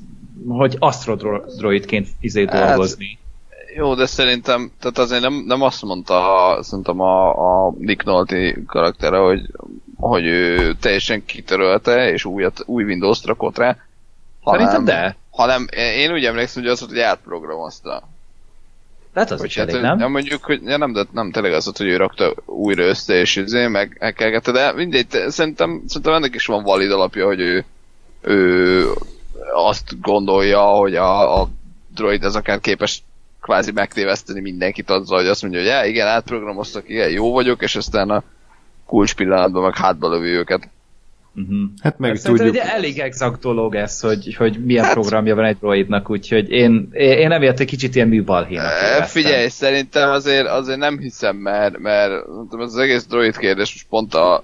hogy 0.47 0.75
astrodroidként 0.79 2.07
izé 2.19 2.45
Hát, 2.49 2.67
dolgozni. 2.67 3.17
Jó, 3.75 3.95
de 3.95 4.05
szerintem, 4.05 4.71
tehát 4.79 4.97
azért 4.97 5.21
nem, 5.21 5.43
nem 5.47 5.61
azt 5.61 5.83
mondta 5.83 6.57
szerintem 6.61 6.99
a, 6.99 7.29
a 7.67 7.73
Nick 7.77 8.03
Nolte 8.03 8.55
karaktere, 8.67 9.17
hogy, 9.17 9.41
hogy 9.95 10.25
ő 10.25 10.73
teljesen 10.73 11.25
kitörölte, 11.25 12.11
és 12.11 12.25
újat, 12.25 12.63
új 12.65 12.83
Windows-t 12.83 13.25
rakott 13.25 13.57
rá. 13.57 13.77
Szerintem 14.43 14.85
de. 14.85 15.15
Hanem 15.29 15.67
én 15.71 16.11
úgy 16.11 16.25
emlékszem, 16.25 16.63
hogy 16.63 16.71
az 16.71 16.79
hogy 16.79 16.99
átprogramozta. 16.99 18.03
Tehát 19.13 19.31
az 19.31 19.39
Hogy 19.39 19.47
is 19.47 19.57
hát, 19.57 19.69
elég, 19.69 19.81
nem? 19.81 19.97
nem? 19.97 20.11
mondjuk, 20.11 20.43
hogy 20.43 20.61
ja, 20.63 20.77
nem, 20.77 20.93
de 20.93 21.05
nem 21.11 21.31
tényleg 21.31 21.53
az 21.53 21.77
hogy 21.77 21.87
ő 21.87 21.97
rakta 21.97 22.33
újra 22.45 22.83
össze, 22.83 23.13
és 23.13 23.35
izé, 23.35 23.67
meg 23.67 23.97
hackelgette, 23.99 24.51
de 24.51 24.73
mindegy, 24.73 25.07
te- 25.07 25.29
szerintem, 25.29 25.81
szerintem 25.87 26.13
ennek 26.13 26.35
is 26.35 26.45
van 26.45 26.63
valid 26.63 26.91
alapja, 26.91 27.25
hogy 27.25 27.39
ő, 27.39 27.65
ő 28.21 28.85
azt 29.53 30.01
gondolja, 30.01 30.61
hogy 30.61 30.95
a, 30.95 31.41
a 31.41 31.49
droid 31.95 32.23
az 32.23 32.35
akár 32.35 32.59
képes 32.59 33.03
kvázi 33.41 33.71
megtéveszteni 33.71 34.41
mindenkit 34.41 34.89
azzal, 34.89 35.17
hogy 35.17 35.27
azt 35.27 35.41
mondja, 35.41 35.59
hogy 35.59 35.69
ja, 35.69 35.83
igen, 35.83 36.07
átprogramoztak, 36.07 36.89
igen, 36.89 37.09
jó 37.09 37.31
vagyok, 37.31 37.61
és 37.61 37.75
aztán 37.75 38.09
a 38.09 38.23
kulcs 38.85 39.15
pillanatban 39.15 39.63
meg 39.63 39.75
hátba 39.75 40.09
lövi 40.09 40.29
őket. 40.29 40.69
Uh-huh. 41.39 41.69
Hát 41.81 41.99
meg 41.99 42.15
Szerintem 42.15 42.45
tudjuk... 42.45 42.65
egy 42.65 42.71
elég 42.75 42.99
exakt 42.99 43.41
dolog 43.41 43.75
ez, 43.75 43.99
hogy, 43.99 44.35
hogy 44.35 44.65
milyen 44.65 44.83
Hát- 44.83 44.93
programja 44.93 45.35
van 45.35 45.45
egy 45.45 45.57
droidnak, 45.57 46.09
úgyhogy 46.09 46.49
én, 46.49 46.89
én 46.91 47.27
nem 47.27 47.41
egy 47.41 47.65
kicsit 47.65 47.95
ilyen 47.95 48.07
műbalhénak 48.07 48.71
E, 48.71 49.03
figyelj, 49.03 49.47
szerintem 49.47 50.09
azért, 50.09 50.47
azért 50.47 50.77
nem 50.77 50.99
hiszem, 50.99 51.35
mert, 51.35 51.77
mert 51.77 52.11
szerintem 52.25 52.59
ez 52.59 52.73
az 52.73 52.77
egész 52.77 53.05
droid 53.05 53.37
kérdés 53.37 53.73
most 53.73 53.85
pont 53.89 54.13
a, 54.13 54.43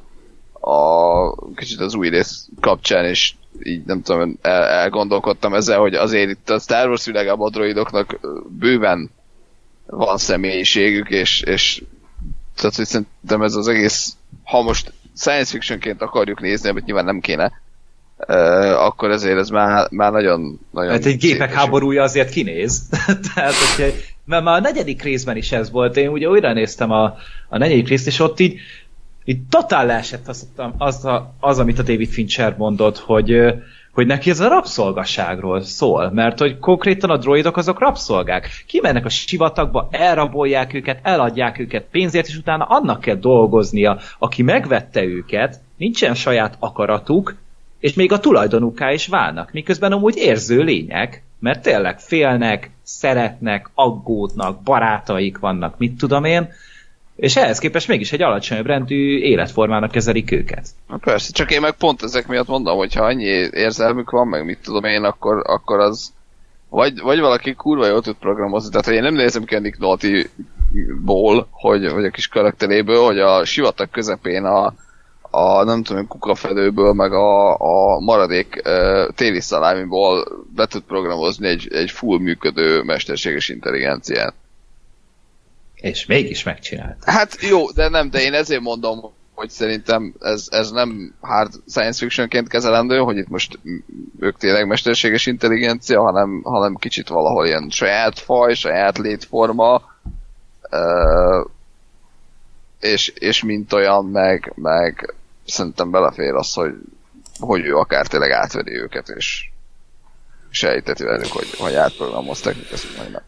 a 0.70 1.54
kicsit 1.56 1.80
az 1.80 1.96
új 1.96 2.10
rész 2.10 2.48
kapcsán 2.60 3.10
is 3.10 3.38
így 3.64 3.86
nem 3.86 4.02
tudom, 4.02 4.38
el, 4.42 4.64
elgondolkodtam 4.64 5.54
ezzel, 5.54 5.80
hogy 5.80 5.94
azért 5.94 6.30
itt 6.30 6.50
a 6.50 6.60
Star 6.60 6.88
Wars 6.88 7.06
világában 7.06 7.48
a 7.48 7.52
droidoknak 7.52 8.20
bőven 8.60 9.10
van 9.86 10.18
személyiségük, 10.18 11.10
és, 11.10 11.42
és 11.42 11.84
tehát, 12.56 12.76
hogy 12.76 12.86
szerintem 12.86 13.42
ez 13.42 13.56
az 13.56 13.68
egész, 13.68 14.16
ha 14.44 14.62
most 14.62 14.94
science 15.16 15.52
fictionként 15.52 16.02
akarjuk 16.02 16.42
nézni, 16.42 16.70
amit 16.70 16.86
nyilván 16.86 17.06
nem 17.06 17.20
kéne, 17.20 17.52
akkor 18.78 19.12
ezért 19.12 19.38
ez 19.38 19.50
már, 19.50 19.88
már 19.92 20.12
nagyon, 20.12 20.60
nagyon 20.72 20.92
Hát 20.92 21.06
egy 21.06 21.18
gépek 21.18 21.54
háborúja 21.54 22.04
azért 22.04 22.30
kinéz. 22.30 22.90
Tehát, 23.34 23.54
hogyha, 23.54 23.98
mert 24.26 24.44
már 24.44 24.58
a 24.58 24.62
negyedik 24.62 25.02
részben 25.02 25.38
is 25.38 25.52
ez 25.52 25.72
volt. 25.72 25.98
Én 25.98 26.08
ugye 26.08 26.28
újra 26.30 26.54
néztem 26.54 26.92
a, 26.92 27.16
a 27.50 27.58
negyedik 27.58 27.88
részt, 27.88 28.08
és 28.08 28.20
ott 28.20 28.40
így, 28.40 28.60
így 29.24 29.40
totál 29.50 29.86
leesett 29.86 30.28
az, 30.28 30.48
az, 30.78 31.08
az, 31.40 31.60
amit 31.60 31.80
a 31.80 31.84
David 31.84 32.10
Fincher 32.10 32.56
mondott, 32.58 32.98
hogy, 32.98 33.32
hogy 33.96 34.06
neki 34.06 34.30
ez 34.30 34.40
a 34.40 34.48
rabszolgaságról 34.48 35.62
szól, 35.62 36.12
mert 36.12 36.40
hogy 36.40 36.60
konkrétan 36.60 37.10
a 37.10 37.18
droidok 37.18 37.58
azok 37.58 37.80
rabszolgák. 37.80 38.50
Kimennek 38.68 39.06
a 39.06 39.10
sivatagba, 39.10 39.88
elrabolják 39.92 40.74
őket, 40.74 41.00
eladják 41.04 41.60
őket 41.60 41.86
pénzért, 41.92 42.28
és 42.28 42.38
utána 42.38 42.64
annak 42.64 43.02
kell 43.02 43.16
dolgoznia, 43.16 43.98
aki 44.20 44.42
megvette 44.42 45.04
őket, 45.04 45.60
nincsen 45.78 46.14
saját 46.14 46.56
akaratuk, 46.60 47.36
és 47.80 47.94
még 47.94 48.12
a 48.12 48.20
tulajdonuká 48.20 48.92
is 48.92 49.08
válnak, 49.08 49.52
miközben 49.52 49.92
amúgy 49.92 50.18
érző 50.18 50.62
lények, 50.62 51.24
mert 51.40 51.62
tényleg 51.62 52.00
félnek, 52.00 52.72
szeretnek, 52.84 53.70
aggódnak, 53.74 54.62
barátaik 54.62 55.38
vannak, 55.38 55.78
mit 55.78 55.98
tudom 55.98 56.24
én, 56.24 56.50
és 57.16 57.36
ehhez 57.36 57.60
képest 57.60 57.88
mégis 57.88 58.12
egy 58.12 58.22
alacsonyabb 58.22 58.66
rendű 58.66 59.18
életformának 59.18 59.92
kezelik 59.92 60.32
őket. 60.32 60.68
Na 60.88 60.98
persze, 60.98 61.32
csak 61.32 61.52
én 61.52 61.62
meg 61.62 61.74
pont 61.74 62.04
ezek 62.04 62.28
miatt 62.28 62.48
mondom, 62.48 62.78
hogy 62.78 62.94
ha 62.94 63.04
annyi 63.04 63.50
érzelmük 63.52 64.10
van, 64.10 64.28
meg 64.28 64.46
mit 64.46 64.60
tudom 64.64 64.84
én, 64.84 65.04
akkor, 65.04 65.42
akkor 65.46 65.80
az 65.80 66.14
vagy, 66.70 67.00
vagy 67.02 67.20
valaki 67.20 67.54
kurva 67.54 67.88
jól 67.88 68.02
tud 68.02 68.16
programozni, 68.16 68.70
tehát 68.70 68.88
én 68.88 69.02
nem 69.02 69.14
nézem 69.14 69.44
ki 69.44 69.56
a 69.56 69.62
Nolte-ból, 69.78 71.48
hogy, 71.52 71.92
vagy 71.92 72.06
a 72.06 72.10
kis 72.10 72.28
karakteréből, 72.28 73.06
hogy 73.06 73.20
a 73.20 73.46
sivatag 73.46 73.90
közepén 73.90 74.44
a, 74.44 74.74
a 75.22 75.64
nem 75.64 75.84
tudom, 75.84 76.08
kukafedőből, 76.08 76.94
meg 76.94 77.14
a, 77.14 77.54
a 77.54 78.00
maradék 78.00 78.62
uh, 78.66 79.14
téli 79.16 79.42
szalámiból 79.42 80.28
be 80.56 80.66
tud 80.66 80.82
programozni 80.82 81.48
egy, 81.48 81.68
egy 81.72 81.92
full 81.92 82.20
működő 82.20 82.84
mesterséges 82.84 83.50
intelligenciát. 83.50 84.34
És 85.86 86.06
mégis 86.06 86.44
megcsinált. 86.44 87.04
Hát 87.04 87.38
jó, 87.42 87.72
de 87.72 87.90
nem, 87.90 88.10
de 88.10 88.22
én 88.22 88.34
ezért 88.34 88.62
mondom, 88.62 89.14
hogy 89.34 89.50
szerintem 89.50 90.14
ez, 90.20 90.48
ez 90.50 90.72
nem 90.72 91.16
hard 91.20 91.54
science 91.68 92.00
fictionként 92.00 92.48
kezelendő, 92.48 92.98
hogy 92.98 93.18
itt 93.18 93.28
most 93.28 93.60
ők 94.20 94.38
tényleg 94.38 94.68
mesterséges 94.68 95.26
intelligencia, 95.26 96.02
hanem, 96.02 96.42
hanem 96.44 96.76
kicsit 96.76 97.08
valahol 97.08 97.46
ilyen 97.46 97.70
saját 97.70 98.20
faj, 98.20 98.54
saját 98.54 98.98
létforma, 98.98 99.82
és, 102.80 103.08
és 103.08 103.44
mint 103.44 103.74
olyan, 103.74 104.06
meg, 104.06 104.54
meg 104.56 105.16
szerintem 105.46 105.92
belefér 105.92 106.34
az, 106.34 106.54
hogy, 106.54 106.74
hogy 107.40 107.66
ő 107.66 107.76
akár 107.76 108.08
tényleg 108.08 108.32
átveri 108.32 108.76
őket, 108.76 109.10
és 109.10 109.50
sejteti 110.50 111.04
velük, 111.04 111.32
hogy, 111.32 111.50
hogy 111.58 111.74
átprogramozták, 111.74 112.56
ezt 112.72 112.98
majd. 112.98 113.22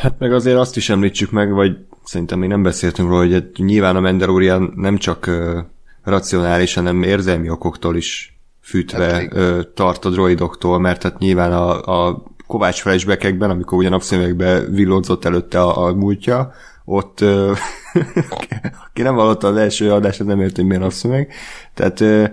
Hát 0.00 0.18
meg 0.18 0.32
azért 0.32 0.56
azt 0.56 0.76
is 0.76 0.88
említsük 0.88 1.30
meg, 1.30 1.52
vagy 1.52 1.76
szerintem 2.04 2.38
még 2.38 2.48
nem 2.48 2.62
beszéltünk 2.62 3.08
róla, 3.08 3.20
hogy 3.20 3.50
nyilván 3.56 3.96
a 3.96 4.00
Mandalorian 4.00 4.72
nem 4.76 4.96
csak 4.96 5.26
uh, 5.28 5.58
racionális, 6.02 6.74
hanem 6.74 7.02
érzelmi 7.02 7.50
okoktól 7.50 7.96
is 7.96 8.38
fűtve 8.60 9.12
hát, 9.12 9.34
uh, 9.34 9.60
tart 9.74 10.04
a 10.04 10.10
droidoktól, 10.10 10.78
mert 10.78 11.02
hát 11.02 11.18
nyilván 11.18 11.52
a, 11.52 11.82
a 12.08 12.22
Kovács 12.46 12.80
flashbackekben, 12.80 13.50
amikor 13.50 13.78
ugye 13.78 13.88
napszemekbe 13.88 14.60
villódzott 14.60 15.24
előtte 15.24 15.60
a, 15.60 15.86
a 15.86 15.94
múltja, 15.94 16.52
ott 16.84 17.20
uh, 17.20 17.56
aki 18.88 19.02
nem 19.02 19.14
hallotta 19.14 19.48
az 19.48 19.56
első 19.56 19.92
adást, 19.92 20.20
az 20.20 20.26
nem 20.26 20.40
ért, 20.40 20.56
hogy 20.56 20.66
miért 20.66 20.82
napszemeg. 20.82 21.32
Tehát 21.74 22.00
uh, 22.00 22.28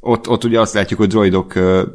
ott, 0.00 0.28
ott 0.28 0.44
ugye 0.44 0.60
azt 0.60 0.74
látjuk, 0.74 0.98
hogy 0.98 1.08
droidokkal 1.08 1.92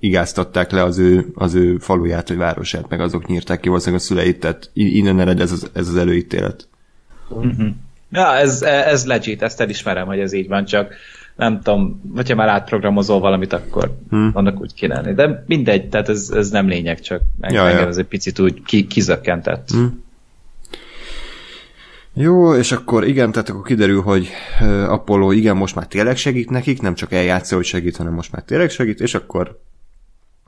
igáztatták 0.00 0.70
le 0.70 0.82
az 0.82 0.98
ő, 0.98 1.26
az 1.34 1.54
ő 1.54 1.78
faluját, 1.78 2.28
vagy 2.28 2.36
városát, 2.36 2.88
meg 2.88 3.00
azok 3.00 3.26
nyírták 3.26 3.60
ki 3.60 3.68
valószínűleg 3.68 4.00
a 4.00 4.04
szüleit, 4.06 4.40
tehát 4.40 4.70
innen 4.72 5.20
ered 5.20 5.40
ez 5.40 5.52
az, 5.52 5.70
ez 5.72 5.88
az 5.88 5.96
előítélet. 5.96 6.68
Uh-huh. 7.28 7.68
Ja, 8.12 8.34
ez, 8.36 8.62
ez 8.62 9.06
legit, 9.06 9.42
ezt 9.42 9.60
elismerem, 9.60 10.06
hogy 10.06 10.18
ez 10.18 10.32
így 10.32 10.48
van, 10.48 10.64
csak 10.64 10.94
nem 11.36 11.60
tudom, 11.62 12.12
hogyha 12.14 12.34
már 12.34 12.48
átprogramozol 12.48 13.20
valamit, 13.20 13.52
akkor 13.52 13.96
hmm. 14.10 14.30
annak 14.32 14.60
úgy 14.60 14.74
kéne 14.74 15.14
De 15.14 15.44
mindegy, 15.46 15.88
tehát 15.88 16.08
ez, 16.08 16.30
ez 16.34 16.50
nem 16.50 16.68
lényeg, 16.68 17.00
csak 17.00 17.20
ja, 17.40 17.66
engem 17.66 17.82
ja. 17.82 17.88
ez 17.88 17.96
egy 17.96 18.06
picit 18.06 18.38
úgy 18.38 18.62
ki, 18.62 18.86
kizökkentett. 18.86 19.70
Hmm. 19.70 20.02
Jó, 22.14 22.54
és 22.54 22.72
akkor 22.72 23.06
igen, 23.06 23.32
tehát 23.32 23.48
akkor 23.48 23.62
kiderül, 23.62 24.02
hogy 24.02 24.28
Apollo 24.86 25.30
igen, 25.30 25.56
most 25.56 25.74
már 25.74 25.86
tényleg 25.86 26.16
segít 26.16 26.50
nekik, 26.50 26.80
nem 26.80 26.94
csak 26.94 27.12
eljátszol, 27.12 27.58
hogy 27.58 27.66
segít, 27.66 27.96
hanem 27.96 28.12
most 28.12 28.32
már 28.32 28.42
tényleg 28.42 28.70
segít, 28.70 29.00
és 29.00 29.14
akkor 29.14 29.60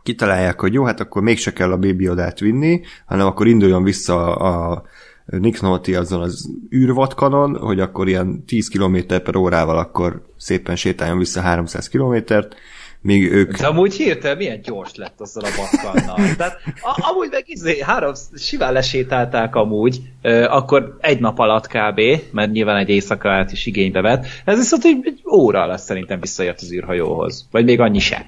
kitalálják, 0.03 0.61
hogy 0.61 0.73
jó, 0.73 0.85
hát 0.85 1.01
akkor 1.01 1.23
mégse 1.23 1.53
kell 1.53 1.73
a 1.73 1.79
Baby 1.79 2.09
Odát 2.09 2.39
vinni, 2.39 2.81
hanem 3.07 3.27
akkor 3.27 3.47
induljon 3.47 3.83
vissza 3.83 4.35
a 4.35 4.83
Nick 5.27 5.61
Nolte 5.61 5.99
azon 5.99 6.21
az 6.21 6.51
űrvatkanon, 6.75 7.57
hogy 7.57 7.81
akkor 7.81 8.09
ilyen 8.09 8.45
10 8.47 8.69
km 8.69 8.97
per 9.07 9.37
órával 9.37 9.79
akkor 9.79 10.23
szépen 10.37 10.77
sétáljon 10.77 11.19
vissza 11.19 11.41
300 11.41 11.89
kilométert, 11.89 12.55
míg 13.01 13.33
ők... 13.33 13.59
De 13.59 13.67
amúgy 13.67 13.95
hirtelen 13.95 14.37
milyen 14.37 14.61
gyors 14.61 14.95
lett 14.95 15.21
azzal 15.21 15.45
a 15.45 15.49
bakkannal. 15.57 16.35
Tehát 16.37 16.57
a, 16.65 17.11
amúgy 17.11 17.29
meg 17.31 17.45
izé, 17.47 17.81
három, 17.81 18.13
simán 18.35 18.73
lesétálták 18.73 19.55
amúgy, 19.55 20.01
euh, 20.23 20.55
akkor 20.55 20.97
egy 21.01 21.21
nap 21.21 21.39
alatt 21.39 21.67
kb, 21.67 22.01
mert 22.31 22.53
nyilván 22.53 22.77
egy 22.77 22.89
éjszaka 22.89 23.47
is 23.51 23.67
igénybe 23.67 24.01
vett. 24.01 24.27
Ez 24.45 24.59
viszont 24.59 24.85
egy, 24.85 25.01
egy 25.03 25.21
óra 25.33 25.67
lesz 25.67 25.85
szerintem 25.85 26.21
visszajött 26.21 26.61
az 26.61 26.73
űrhajóhoz. 26.73 27.49
Vagy 27.51 27.65
még 27.65 27.81
annyi 27.81 27.99
sem. 27.99 28.23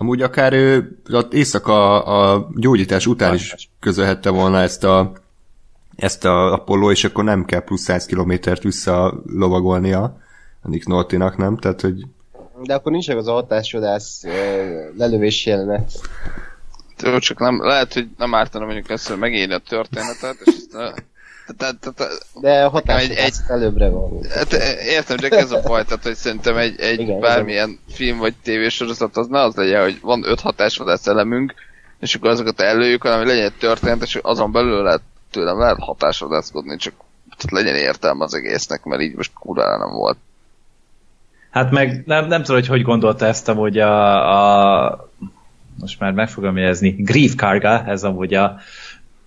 Amúgy 0.00 0.22
akár 0.22 0.52
ő 0.52 0.98
az 1.04 1.26
éjszaka 1.30 2.02
a 2.02 2.48
gyógyítás 2.54 3.06
után 3.06 3.34
is 3.34 3.70
közölhette 3.80 4.30
volna 4.30 4.60
ezt 4.60 4.84
a 4.84 5.12
ezt 5.96 6.24
a 6.24 6.52
Apollo, 6.52 6.90
és 6.90 7.04
akkor 7.04 7.24
nem 7.24 7.44
kell 7.44 7.60
plusz 7.64 7.80
100 7.80 8.06
kilométert 8.06 8.62
vissza 8.62 9.22
lovagolnia 9.26 10.02
a 10.62 10.68
Nick 10.68 10.86
Nolte-nak, 10.86 11.36
nem? 11.36 11.56
Tehát, 11.56 11.80
hogy... 11.80 12.06
De 12.62 12.74
akkor 12.74 12.92
nincs 12.92 13.08
az 13.08 13.26
a 13.26 13.32
hatásodás 13.32 14.20
lelövés 14.96 15.46
jelenet. 15.46 15.90
Csak 17.18 17.38
nem, 17.38 17.62
lehet, 17.62 17.92
hogy 17.92 18.08
nem 18.18 18.34
ártana 18.34 18.64
mondjuk 18.64 18.90
ezt, 18.90 19.08
hogy 19.08 19.18
megírni 19.18 19.54
a 19.54 19.62
történetet, 19.68 20.36
és 20.44 20.52
ezt 20.56 21.02
tehát, 21.56 21.76
tehát, 21.94 22.26
De 22.40 22.64
a 22.64 22.68
hatás 22.68 23.02
egy, 23.02 23.10
egy, 23.10 23.34
előbbre 23.48 23.88
van. 23.88 24.20
Hát, 24.30 24.52
értem, 24.82 25.16
csak 25.16 25.32
ez 25.32 25.50
a 25.50 25.60
baj, 25.60 25.84
tehát 25.84 26.02
hogy 26.02 26.14
szerintem 26.14 26.56
egy, 26.56 26.80
egy 26.80 27.00
Igen, 27.00 27.20
bármilyen 27.20 27.68
igen. 27.68 27.80
film 27.96 28.18
vagy 28.18 28.34
tévésorozat 28.42 29.16
az 29.16 29.26
ne 29.26 29.40
az 29.40 29.54
legyen, 29.54 29.82
hogy 29.82 29.98
van 30.00 30.24
öt 30.26 30.40
hatásvadász 30.40 31.06
elemünk, 31.06 31.54
és 32.00 32.14
akkor 32.14 32.30
azokat 32.30 32.60
előjük, 32.60 33.02
hanem 33.02 33.26
legyen 33.26 33.44
egy 33.44 33.58
történet, 33.58 34.02
és 34.02 34.18
azon 34.22 34.52
belül 34.52 34.82
lehet 34.82 35.02
tőlem 35.30 35.58
lehet 35.58 35.78
hatásvadászkodni, 35.78 36.76
csak 36.76 36.94
tehát 37.36 37.64
legyen 37.64 37.80
értelme 37.80 38.24
az 38.24 38.34
egésznek, 38.34 38.84
mert 38.84 39.02
így 39.02 39.14
most 39.14 39.32
kurva 39.34 39.76
nem 39.76 39.90
volt. 39.90 40.16
Hát 41.50 41.70
meg 41.70 42.02
nem, 42.06 42.26
nem 42.26 42.42
tudom, 42.42 42.56
hogy 42.56 42.66
hogy 42.66 42.82
gondolta 42.82 43.26
ezt 43.26 43.48
amúgy 43.48 43.78
a, 43.78 44.84
a 44.84 45.08
most 45.80 46.00
már 46.00 46.12
meg 46.12 46.28
fogom 46.28 46.56
jelezni, 46.56 46.90
Grief 46.90 47.34
Karga, 47.34 47.84
ez 47.86 48.04
amúgy 48.04 48.34
a 48.34 48.58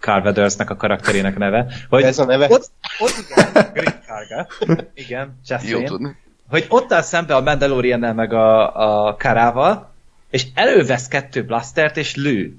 Carl 0.01 0.23
Weathersnek 0.23 0.69
a 0.69 0.75
karakterének 0.75 1.37
neve. 1.37 1.65
Hogy 1.89 2.03
Ez 2.03 2.19
a 2.19 2.25
neve? 2.25 2.47
Ott, 2.49 2.71
ott 2.99 3.25
igen, 3.29 3.71
Green 3.73 3.99
Carga. 4.05 4.47
Igen, 4.93 5.39
Jasmine. 5.47 6.15
Hogy 6.49 6.65
ott 6.69 6.93
áll 6.93 7.01
szembe 7.01 7.35
a 7.35 7.41
mandalorian 7.41 8.15
meg 8.15 8.33
a, 8.33 9.07
a 9.07 9.15
Karával, 9.15 9.91
és 10.29 10.45
elővesz 10.53 11.07
kettő 11.07 11.43
blastert, 11.43 11.97
és 11.97 12.15
lő. 12.15 12.55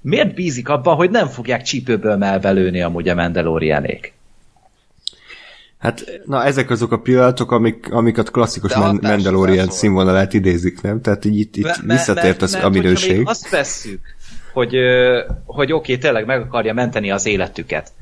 Miért 0.00 0.34
bízik 0.34 0.68
abban, 0.68 0.96
hogy 0.96 1.10
nem 1.10 1.28
fogják 1.28 1.62
csípőből 1.62 2.16
melvelőni 2.16 2.82
amúgy 2.82 3.08
a 3.08 3.14
Mandalorianék? 3.14 4.12
Hát, 5.78 6.20
na 6.24 6.44
ezek 6.44 6.70
azok 6.70 6.92
a 6.92 6.98
pillanatok, 6.98 7.50
amik, 7.50 7.92
amiket 7.92 8.30
klasszikus 8.30 8.74
Man- 8.74 8.98
Mandalorian 9.02 9.70
színvonalát 9.70 10.32
idézik, 10.32 10.80
nem? 10.80 11.00
Tehát 11.00 11.24
így 11.24 11.38
itt, 11.38 11.56
itt 11.56 11.76
visszatért 11.82 12.42
az 12.42 12.54
a 12.54 12.68
minőség. 12.68 13.28
azt 13.28 13.50
vesszük, 13.50 14.00
hogy, 14.56 14.76
hogy 15.44 15.72
oké, 15.72 15.92
okay, 15.92 15.98
tényleg 15.98 16.26
meg 16.26 16.40
akarja 16.40 16.72
menteni 16.72 17.10
az 17.10 17.26
életüket. 17.26 17.92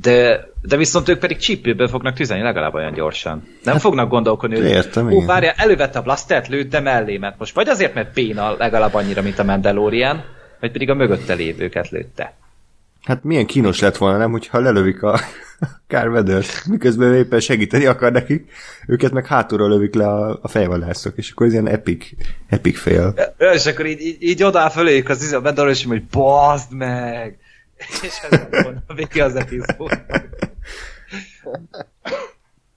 De, 0.00 0.46
de 0.62 0.76
viszont 0.76 1.08
ők 1.08 1.18
pedig 1.18 1.36
csípőből 1.36 1.88
fognak 1.88 2.14
tüzelni 2.14 2.42
legalább 2.42 2.74
olyan 2.74 2.92
gyorsan. 2.92 3.48
Nem 3.64 3.72
hát, 3.72 3.82
fognak 3.82 4.08
gondolkodni, 4.08 4.56
hogy 4.56 4.64
értem, 4.64 5.12
ó, 5.12 5.24
várja, 5.24 5.52
elővette 5.56 5.98
a 5.98 6.02
blastert, 6.02 6.48
lőtte 6.48 6.80
mellé, 6.80 7.16
mert 7.16 7.38
most 7.38 7.54
vagy 7.54 7.68
azért, 7.68 7.94
mert 7.94 8.14
béna 8.14 8.56
legalább 8.56 8.94
annyira, 8.94 9.22
mint 9.22 9.38
a 9.38 9.44
Mandalorian, 9.44 10.24
vagy 10.60 10.70
pedig 10.72 10.90
a 10.90 10.94
mögötte 10.94 11.34
lévőket 11.34 11.90
lőtte. 11.90 12.34
Hát 13.02 13.24
milyen 13.24 13.46
kínos 13.46 13.80
lett 13.80 13.96
volna, 13.96 14.18
nem, 14.18 14.30
hogyha 14.30 14.58
lelövik 14.58 15.02
a 15.02 15.20
Carveders, 15.88 16.64
miközben 16.64 17.14
éppen 17.14 17.40
segíteni 17.40 17.86
akar 17.86 18.12
nekik, 18.12 18.50
őket 18.86 19.12
meg 19.12 19.26
hátulról 19.26 19.68
lövik 19.68 19.94
le 19.94 20.08
a, 20.08 20.38
a 20.42 20.48
fejvadászok, 20.48 21.16
és 21.16 21.30
akkor 21.30 21.46
ez 21.46 21.52
ilyen 21.52 21.68
epic, 21.68 22.06
epic 22.48 22.78
fél. 22.78 23.34
Ja, 23.38 23.52
és 23.52 23.66
akkor 23.66 23.86
így, 23.86 24.00
így, 24.00 24.22
így 24.22 24.42
odáll 24.42 24.70
föléjük 24.70 25.08
az 25.08 25.32
a 25.32 25.40
Mandalor, 25.40 25.70
és 25.70 25.84
hogy 25.84 26.04
bazd 26.04 26.72
meg! 26.72 27.38
És 28.02 28.20
ez 28.30 28.40
volna 28.62 28.82
a 28.86 28.94
vége 28.94 29.24
az 29.24 29.34
epizód. 29.34 30.02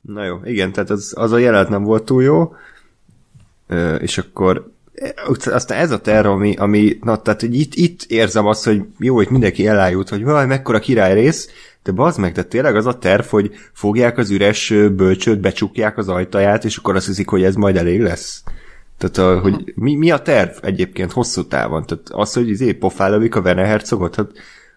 Na 0.02 0.24
jó, 0.24 0.40
igen, 0.44 0.72
tehát 0.72 0.90
az, 0.90 1.14
az 1.18 1.32
a 1.32 1.38
jelenet 1.38 1.70
nem 1.70 1.84
volt 1.84 2.04
túl 2.04 2.24
jó, 2.24 2.56
és 4.00 4.18
akkor 4.18 4.72
aztán 5.46 5.80
ez 5.80 5.92
a 5.92 6.00
terv, 6.00 6.28
ami, 6.28 6.56
ami 6.56 6.98
na, 7.02 7.22
tehát 7.22 7.42
hogy 7.42 7.60
itt, 7.60 7.74
itt 7.76 8.04
érzem 8.08 8.46
azt, 8.46 8.66
hogy 8.66 8.82
jó, 9.00 9.16
hogy 9.16 9.30
mindenki 9.30 9.68
elájult, 9.68 10.10
hogy 10.10 10.24
vaj, 10.24 10.46
mekkora 10.46 10.80
király 10.80 11.14
rész, 11.14 11.50
de 11.84 11.92
bazd 11.92 12.20
meg, 12.20 12.34
de 12.34 12.44
tényleg 12.44 12.76
az 12.76 12.86
a 12.86 12.98
terv, 12.98 13.26
hogy 13.26 13.52
fogják 13.74 14.18
az 14.18 14.30
üres 14.30 14.74
bölcsőt, 14.96 15.40
becsukják 15.40 15.98
az 15.98 16.10
ajtaját, 16.10 16.66
és 16.66 16.78
akkor 16.78 16.96
azt 16.96 17.06
hiszik, 17.06 17.30
hogy 17.30 17.44
ez 17.44 17.56
majd 17.56 17.78
elég 17.78 18.02
lesz. 18.02 18.44
Tehát, 18.98 19.18
a, 19.18 19.40
hogy 19.40 19.74
mi, 19.76 19.96
mi 19.96 20.12
a 20.12 20.22
terv 20.22 20.52
egyébként 20.62 21.12
hosszú 21.12 21.48
távon? 21.48 21.86
Tehát 21.86 22.10
az, 22.10 22.34
hogy 22.34 22.50
izé 22.50 22.74
pofálövik 22.74 23.36
a 23.36 23.40
Werner 23.40 23.66
Herzogot, 23.66 24.16
hát 24.16 24.32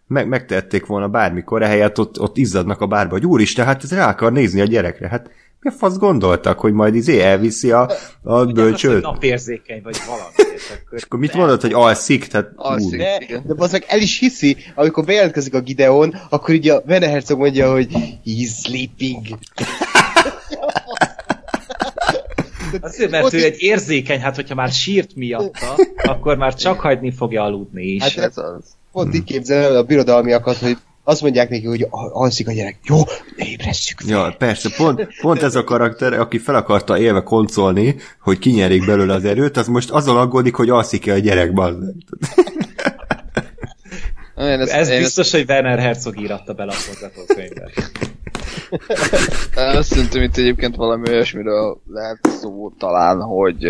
meg, 0.07 0.29
megtették 0.29 0.87
volna 0.87 1.09
bármikor, 1.09 1.62
ehelyett 1.62 1.99
ott, 1.99 2.21
ott 2.21 2.37
izzadnak 2.37 2.81
a 2.81 2.87
bárba, 2.87 3.12
hogy 3.12 3.27
úristen, 3.27 3.66
hát 3.66 3.83
ez 3.83 3.93
rá 3.93 4.09
akar 4.09 4.33
nézni 4.33 4.61
a 4.61 4.64
gyerekre. 4.64 5.09
Hát 5.09 5.31
mi 5.61 5.70
a 5.70 5.72
fasz 5.72 5.96
gondoltak, 5.96 6.59
hogy 6.59 6.72
majd 6.72 6.94
izé 6.94 7.20
elviszi 7.20 7.70
a, 7.70 7.90
a 8.22 8.44
bölcsőt? 8.44 9.02
Napérzékeny 9.02 9.80
vagy 9.82 9.96
valami. 10.06 10.32
És 10.90 11.02
akkor, 11.02 11.18
mit 11.18 11.34
mondod, 11.34 11.61
hogy 11.61 11.72
alszik? 11.72 12.26
Tehát, 12.26 12.52
Alszik. 12.56 12.92
úr. 12.92 12.96
De, 12.96 13.42
de 13.46 13.54
az 13.56 13.72
meg 13.72 13.84
el 13.88 14.00
is 14.00 14.18
hiszi, 14.18 14.56
amikor 14.74 15.04
bejelentkezik 15.04 15.54
a 15.54 15.61
Gideon, 15.61 16.14
akkor 16.30 16.54
így 16.54 16.68
a 16.68 16.82
Vene 16.86 17.09
Herzog 17.09 17.38
mondja, 17.38 17.72
hogy 17.72 17.88
he's 18.24 18.62
sleeping. 18.62 19.26
Azért, 22.80 23.11
mert 23.11 23.32
ő 23.32 23.44
egy 23.44 23.56
érzékeny, 23.59 24.20
hát 24.20 24.34
hogyha 24.34 24.54
már 24.54 24.70
sírt 24.70 25.14
miatta, 25.14 25.76
akkor 26.12 26.36
már 26.36 26.54
csak 26.54 26.80
hagyni 26.80 27.11
fogja 27.12 27.42
aludni 27.42 27.82
is. 27.82 28.02
Hát 28.02 28.24
Ez 28.24 28.38
az. 28.38 28.76
Pont 28.92 29.14
így 29.14 29.24
képzel 29.24 29.62
el 29.62 29.76
a 29.76 29.82
birodalmiakat, 29.82 30.56
hogy 30.56 30.76
azt 31.09 31.22
mondják 31.22 31.48
neki, 31.48 31.66
hogy 31.66 31.86
al- 31.90 32.12
alszik 32.12 32.48
a 32.48 32.52
gyerek. 32.52 32.78
Jó, 32.82 32.96
ne 33.36 33.44
ébresszük 33.46 34.00
fel. 34.00 34.11
Ja, 34.11 34.34
persze, 34.38 34.68
pont, 34.76 35.09
pont 35.20 35.42
ez 35.42 35.54
a 35.54 35.64
karakter, 35.64 36.12
aki 36.12 36.38
fel 36.38 36.54
akarta 36.54 36.98
élve 36.98 37.22
koncolni, 37.22 37.96
hogy 38.20 38.38
kinyerik 38.38 38.86
belőle 38.86 39.14
az 39.14 39.24
erőt, 39.24 39.56
az 39.56 39.66
most 39.66 39.90
azon 39.90 40.16
aggódik, 40.16 40.54
hogy 40.54 40.70
alszik-e 40.70 41.12
a 41.12 41.18
gyerek. 41.18 41.52
Én 44.36 44.61
ezt, 44.61 44.72
ez 44.72 44.88
én 44.88 44.98
biztos, 44.98 45.30
hogy 45.30 45.44
Werner 45.48 45.78
Herzog 45.78 46.20
íratta 46.20 46.52
bele 46.52 46.72
a 46.72 46.74
forgatókönyvbe. 46.74 47.70
Ezt, 48.88 49.76
azt 49.78 49.88
szerintem 49.88 50.22
itt 50.22 50.36
egyébként 50.36 50.76
valami 50.76 51.11
olyasmiről 51.11 51.80
lehet 51.92 52.18
szó 52.40 52.72
talán, 52.78 53.20
hogy 53.20 53.66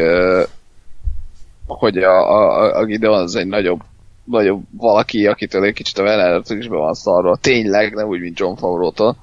hogy 1.66 1.96
a, 1.96 2.30
a, 2.30 2.76
a 2.78 2.84
Gideon 2.84 3.22
az 3.22 3.34
egy 3.34 3.46
nagyobb 3.46 3.80
nagyobb 4.30 4.62
valaki, 4.70 5.26
akitől 5.26 5.64
egy 5.64 5.74
kicsit 5.74 5.98
a 5.98 6.02
Werner 6.02 6.42
is 6.48 6.68
be 6.68 6.76
van 6.76 6.94
szarva. 6.94 7.36
Tényleg, 7.36 7.94
nem 7.94 8.08
úgy, 8.08 8.20
mint 8.20 8.38
John 8.38 8.56
Favreau-tól. 8.58 9.16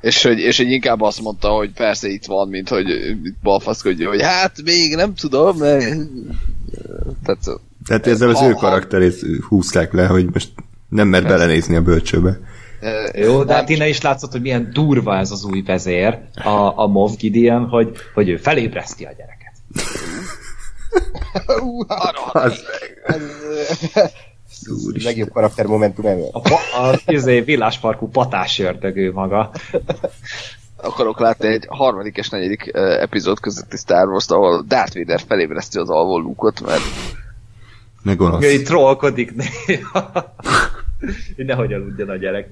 És 0.00 0.22
hogy, 0.22 0.38
és 0.38 0.56
hogy 0.56 0.70
inkább 0.70 1.00
azt 1.00 1.20
mondta, 1.20 1.48
hogy 1.48 1.72
persze 1.72 2.08
itt 2.08 2.24
van, 2.24 2.48
mint 2.48 2.68
hogy 2.68 2.86
balfaszkodja, 3.42 4.08
hogy 4.08 4.22
hát 4.22 4.62
még 4.64 4.94
nem 4.94 5.14
tudom, 5.14 5.56
mert... 5.56 5.84
Tehát 7.24 7.60
Tehát 7.86 8.06
ezzel 8.06 8.28
az 8.28 8.38
Ha- 8.38 8.48
ő 8.48 8.52
karakterét 8.52 9.24
húzták 9.48 9.92
le, 9.92 10.06
hogy 10.06 10.26
most 10.32 10.48
nem 10.88 11.08
mer 11.08 11.22
belenézni 11.22 11.76
a 11.76 11.82
bölcsőbe. 11.82 12.38
Jó, 13.14 13.44
de 13.44 13.54
hát 13.54 13.68
innen 13.68 13.88
is 13.88 14.00
látszott, 14.00 14.32
hogy 14.32 14.40
milyen 14.40 14.70
durva 14.72 15.16
ez 15.16 15.30
az 15.30 15.44
új 15.44 15.62
vezér, 15.62 16.18
a, 16.34 16.82
a 16.82 16.86
Moff 16.86 17.16
Gideon, 17.16 17.68
hogy, 17.68 17.96
hogy 18.14 18.28
ő 18.28 18.36
felébreszti 18.36 19.04
a 19.04 19.10
gyereket. 19.16 19.52
Ú, 21.60 21.82
Az, 22.32 22.64
ez, 23.04 23.22
ez 23.94 24.00
a 24.00 24.10
legjobb 25.04 25.30
karakter 25.32 25.66
momentum 25.66 26.06
ever. 26.06 26.28
A, 26.32 26.40
pa- 26.40 26.72
a 26.74 26.98
izé, 27.06 27.40
villásparkú 27.40 28.08
patás 28.08 28.58
ördögő 28.58 29.12
maga. 29.12 29.50
akarok 30.76 31.20
látni 31.20 31.48
egy 31.48 31.66
harmadik 31.68 32.16
és 32.16 32.28
negyedik 32.28 32.70
uh, 32.74 32.80
epizód 32.82 33.40
közötti 33.40 33.76
Star 33.76 34.08
Wars-t, 34.08 34.30
ahol 34.30 34.64
Darth 34.66 34.96
Vader 34.96 35.20
felébreszti 35.26 35.78
az 35.78 35.90
alvó 35.90 36.18
Luke-ot, 36.18 36.60
mert 36.60 36.80
ne 38.02 38.14
gonosz. 38.14 38.52
Itt 38.52 38.66
trollkodik 38.66 39.34
néha. 39.34 40.34
Hogy 41.36 41.44
nehogy 41.44 41.72
aludjon 41.72 42.08
a 42.08 42.16
gyerek. 42.16 42.48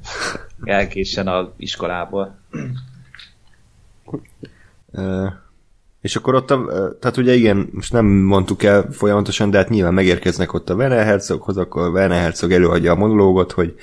Elkéssen 0.64 1.28
az 1.28 1.46
iskolából. 1.56 2.38
Ö, 4.92 5.26
és 6.06 6.16
akkor 6.16 6.34
ott, 6.34 6.50
a, 6.50 6.66
tehát 7.00 7.16
ugye 7.16 7.34
igen, 7.34 7.68
most 7.72 7.92
nem 7.92 8.06
mondtuk 8.06 8.62
el 8.62 8.88
folyamatosan, 8.92 9.50
de 9.50 9.58
hát 9.58 9.68
nyilván 9.68 9.94
megérkeznek 9.94 10.52
ott 10.52 10.70
a 10.70 10.74
Werner 10.74 11.04
Herzoghoz, 11.04 11.56
akkor 11.56 11.88
Werner 11.88 12.20
Herzog 12.20 12.52
előadja 12.52 12.92
a 12.92 12.96
monológot, 12.96 13.52
hogy 13.52 13.74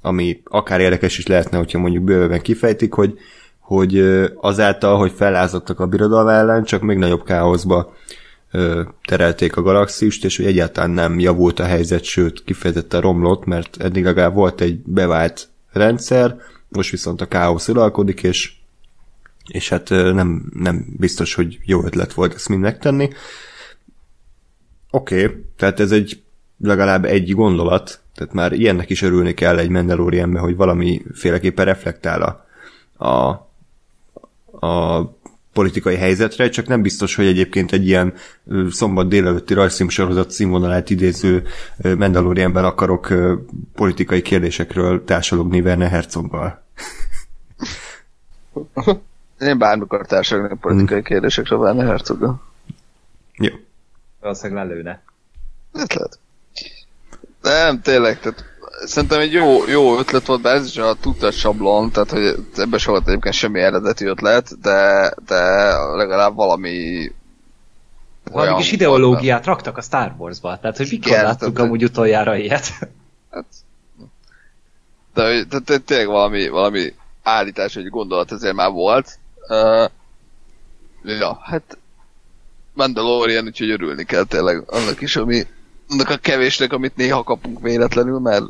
ami 0.00 0.40
akár 0.44 0.80
érdekes 0.80 1.18
is 1.18 1.26
lehetne, 1.26 1.58
hogyha 1.58 1.78
mondjuk 1.78 2.04
bőven 2.04 2.40
kifejtik, 2.40 2.92
hogy, 2.92 3.18
hogy 3.58 3.98
azáltal, 4.40 4.98
hogy 4.98 5.12
fellázadtak 5.16 5.80
a 5.80 5.86
birodalom 5.86 6.28
ellen, 6.28 6.64
csak 6.64 6.82
még 6.82 6.98
nagyobb 6.98 7.24
káoszba 7.24 7.94
terelték 9.04 9.56
a 9.56 9.62
galaxist, 9.62 10.24
és 10.24 10.36
hogy 10.36 10.46
egyáltalán 10.46 10.90
nem 10.90 11.18
javult 11.18 11.60
a 11.60 11.64
helyzet, 11.64 12.04
sőt, 12.04 12.44
kifejezetten 12.44 13.00
romlott, 13.00 13.44
mert 13.44 13.76
eddig 13.82 14.04
legalább 14.04 14.34
volt 14.34 14.60
egy 14.60 14.78
bevált 14.84 15.48
rendszer, 15.72 16.36
most 16.68 16.90
viszont 16.90 17.20
a 17.20 17.28
káosz 17.28 17.68
uralkodik, 17.68 18.22
és 18.22 18.52
és 19.48 19.68
hát 19.68 19.88
nem, 19.88 20.50
nem 20.54 20.86
biztos, 20.98 21.34
hogy 21.34 21.58
jó 21.64 21.84
ötlet 21.84 22.12
volt 22.12 22.34
ezt 22.34 22.48
mind 22.48 22.62
megtenni. 22.62 23.10
Oké, 24.90 25.24
okay, 25.24 25.44
tehát 25.56 25.80
ez 25.80 25.92
egy 25.92 26.22
legalább 26.58 27.04
egy 27.04 27.34
gondolat, 27.34 28.00
tehát 28.14 28.32
már 28.32 28.52
ilyennek 28.52 28.90
is 28.90 29.02
örülni 29.02 29.34
kell 29.34 29.58
egy 29.58 29.68
Mandalorianbe, 29.68 30.38
hogy 30.38 30.56
valamiféleképpen 30.56 31.64
reflektál 31.64 32.22
a, 32.22 33.06
a, 33.06 33.28
a 34.66 35.02
politikai 35.52 35.96
helyzetre, 35.96 36.48
csak 36.48 36.66
nem 36.66 36.82
biztos, 36.82 37.14
hogy 37.14 37.26
egyébként 37.26 37.72
egy 37.72 37.86
ilyen 37.86 38.14
szombat 38.70 39.08
délelőtti 39.08 39.54
rajzfilm 39.54 39.88
sorozat 39.88 40.30
színvonalát 40.30 40.90
idéző 40.90 41.46
Mandalorianben 41.76 42.64
akarok 42.64 43.14
politikai 43.74 44.22
kérdésekről 44.22 45.04
társalogni 45.04 45.60
Werner 45.60 45.90
Herzoggal. 45.90 46.62
én 49.40 49.58
bármikor 49.58 50.06
társadalmi 50.06 50.56
politikai 50.60 51.02
kérdésekre 51.02 51.56
válna 51.56 51.84
Herzoggal. 51.84 52.42
Jó. 53.38 53.54
Valószínűleg 54.20 54.66
lelőne. 54.66 55.02
Ez 55.72 55.86
lehet. 55.88 56.18
De 57.42 57.64
nem, 57.64 57.80
tényleg, 57.80 58.20
tehát 58.20 58.44
szerintem 58.84 59.20
egy 59.20 59.32
jó, 59.32 59.66
jó 59.66 59.98
ötlet 59.98 60.26
volt, 60.26 60.40
bár 60.40 60.54
ez 60.54 60.66
is 60.66 60.76
a 60.76 60.94
tudtad 60.94 61.32
sablon, 61.32 61.90
tehát 61.90 62.10
hogy 62.10 62.46
ebben 62.56 62.78
se 62.78 62.90
volt 62.90 63.08
egyébként 63.08 63.34
semmi 63.34 63.60
eredeti 63.60 64.04
ötlet, 64.04 64.60
de, 64.60 65.12
de 65.26 65.40
legalább 65.94 66.34
valami 66.34 67.10
Valami 68.32 68.56
kis 68.56 68.72
ideológiát 68.72 69.46
raktak 69.46 69.76
a 69.76 69.80
Star 69.80 70.14
Wars-ba. 70.18 70.58
Tehát, 70.60 70.76
hogy 70.76 70.86
mikor 70.90 71.06
Igen, 71.12 71.24
láttuk 71.24 71.40
tehát- 71.52 71.58
amúgy 71.58 71.84
utoljára 71.84 72.36
ilyet? 72.36 72.66
Hát, 73.30 73.44
de, 75.14 75.34
hogy- 75.34 75.48
tehát 75.48 75.64
tehát 75.64 75.82
tényleg 75.82 76.06
valami, 76.06 76.48
valami 76.48 76.94
állítás, 77.22 77.74
vagy 77.74 77.88
gondolat 77.88 78.32
ezért 78.32 78.54
már 78.54 78.70
volt. 78.70 79.18
Uh, 79.48 79.90
ja, 81.04 81.38
hát 81.42 81.78
Mandalorian, 82.74 83.44
úgyhogy 83.44 83.70
örülni 83.70 84.04
kell 84.04 84.24
tényleg 84.24 84.62
annak 84.66 85.00
is, 85.00 85.16
ami 85.16 85.46
annak 85.88 86.08
a 86.08 86.16
kevésnek, 86.16 86.72
amit 86.72 86.96
néha 86.96 87.22
kapunk 87.22 87.60
véletlenül, 87.60 88.18
mert 88.18 88.44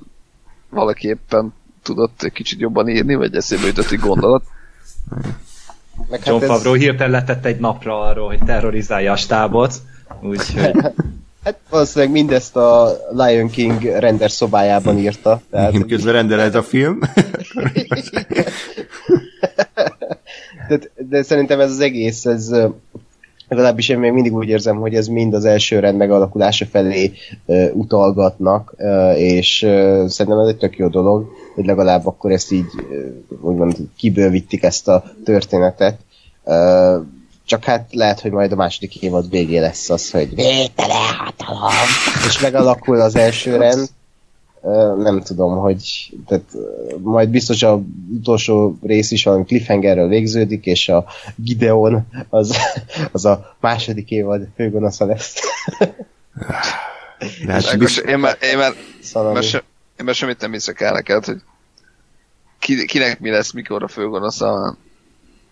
valaki 0.71 1.09
éppen 1.09 1.55
tudott 1.83 2.23
egy 2.23 2.33
kicsit 2.33 2.61
jobban 2.61 2.89
írni, 2.89 3.15
vagy 3.15 3.35
eszébe 3.35 3.67
jutott 3.67 3.91
egy 3.91 3.99
gondolat. 3.99 4.43
Meg 6.11 6.21
John 6.25 6.41
hát 6.41 6.51
ez, 6.51 6.57
Favreau 6.57 6.75
hirtelen 6.75 7.11
letett 7.11 7.45
egy 7.45 7.59
napra 7.59 8.01
arról, 8.01 8.27
hogy 8.27 8.45
terrorizálja 8.47 9.13
a 9.13 9.17
stábot. 9.17 9.75
Úgyhogy 10.21 10.71
hát 11.45 11.59
valószínűleg 11.69 12.15
mindezt 12.15 12.57
a 12.57 12.97
Lion 13.13 13.49
King 13.51 13.83
render 13.83 14.31
szobájában 14.31 14.99
írta. 14.99 15.41
Tehát, 15.51 15.87
közben 15.89 16.13
rendel 16.13 16.41
ez 16.41 16.55
a 16.55 16.63
film. 16.63 17.01
de, 20.69 20.79
de 21.09 21.23
szerintem 21.23 21.61
ez 21.61 21.71
az 21.71 21.81
egész, 21.81 22.25
ez 22.25 22.53
legalábbis 23.49 23.89
én 23.89 23.99
még 23.99 24.13
mindig 24.13 24.35
úgy 24.35 24.49
érzem, 24.49 24.77
hogy 24.77 24.95
ez 24.95 25.07
mind 25.07 25.35
az 25.35 25.45
első 25.45 25.79
rend 25.79 25.97
megalakulása 25.97 26.67
felé 26.67 27.13
uh, 27.45 27.71
utalgatnak, 27.73 28.75
uh, 28.79 29.21
és 29.21 29.63
uh, 29.63 30.07
szerintem 30.07 30.39
ez 30.39 30.49
egy 30.49 30.57
tök 30.57 30.77
jó 30.77 30.89
dolog, 30.89 31.27
hogy 31.55 31.65
legalább 31.65 32.07
akkor 32.07 32.31
ezt 32.31 32.53
így, 32.53 32.67
uh, 32.91 33.41
úgymond 33.41 33.77
kibővítik 33.97 34.63
ezt 34.63 34.89
a 34.89 35.05
történetet. 35.25 35.99
Uh, 36.45 37.07
csak 37.45 37.65
hát 37.65 37.89
lehet, 37.91 38.21
hogy 38.21 38.31
majd 38.31 38.53
a 38.53 38.57
második 38.57 39.03
évad 39.03 39.31
végé 39.31 39.59
lesz 39.59 39.91
az, 39.91 40.11
hogy 40.11 40.35
végtelen 40.35 41.15
hatalom, 41.19 41.73
és 42.27 42.41
megalakul 42.41 43.01
az 43.01 43.17
első 43.17 43.57
rend, 43.57 43.89
nem 44.97 45.23
tudom, 45.23 45.57
hogy 45.57 46.13
tehát, 46.27 46.45
majd 46.99 47.29
biztos 47.29 47.63
a 47.63 47.81
utolsó 48.19 48.79
rész 48.83 49.11
is 49.11 49.25
valami 49.25 49.45
cliffhangerrel 49.45 50.09
végződik, 50.09 50.67
és 50.67 50.89
a 50.89 51.05
Gideon 51.37 52.07
az, 52.29 52.57
az 53.13 53.25
a 53.25 53.57
második 53.61 54.11
évad 54.11 54.49
főgonosza 54.57 55.05
lesz. 55.07 55.35
De 57.47 57.53
hát 57.53 57.79
biztos, 57.79 58.05
én 58.05 58.19
már, 58.19 58.37
én 58.41 58.59
már, 58.59 58.73
Szalami. 59.01 59.35
már, 59.35 59.43
se, 59.43 59.63
én 59.99 60.05
már 60.05 60.15
semmit 60.15 60.41
nem 60.41 60.53
hiszek 60.53 60.81
el 60.81 60.93
neked, 60.93 61.25
hogy 61.25 61.41
ki, 62.59 62.87
kinek 62.87 63.21
mi 63.21 63.31
lesz, 63.31 63.53
mikor 63.53 63.83
a 63.83 63.89
főgonosza. 63.89 64.77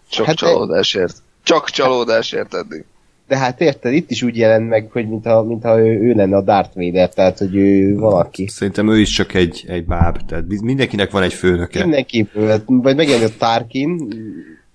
Csak 0.08 0.26
Hát 0.26 0.36
csalódásért. 0.36 1.16
Csak 1.42 1.70
csalódásért 1.70 2.54
eddig. 2.54 2.84
De 3.28 3.36
hát 3.36 3.60
érted, 3.60 3.92
itt 3.92 4.10
is 4.10 4.22
úgy 4.22 4.36
jelent 4.36 4.68
meg, 4.68 4.88
hogy 4.92 5.08
mintha, 5.08 5.42
mintha 5.42 5.80
ő, 5.80 6.00
ő 6.00 6.12
lenne 6.12 6.36
a 6.36 6.42
Darth 6.42 6.74
Vader, 6.74 7.08
tehát 7.08 7.38
hogy 7.38 7.56
ő 7.56 7.96
valaki. 7.96 8.46
szerintem 8.48 8.88
ő 8.88 9.00
is 9.00 9.10
csak 9.10 9.34
egy, 9.34 9.64
egy 9.68 9.84
báb, 9.84 10.18
tehát 10.26 10.44
mindenkinek 10.62 11.10
van 11.10 11.22
egy 11.22 11.34
főnöke. 11.34 11.80
Mindenképpen, 11.80 12.48
hát, 12.48 12.62
vagy 12.66 12.96
megjelent 12.96 13.32
a 13.32 13.36
Tarkin, 13.38 14.08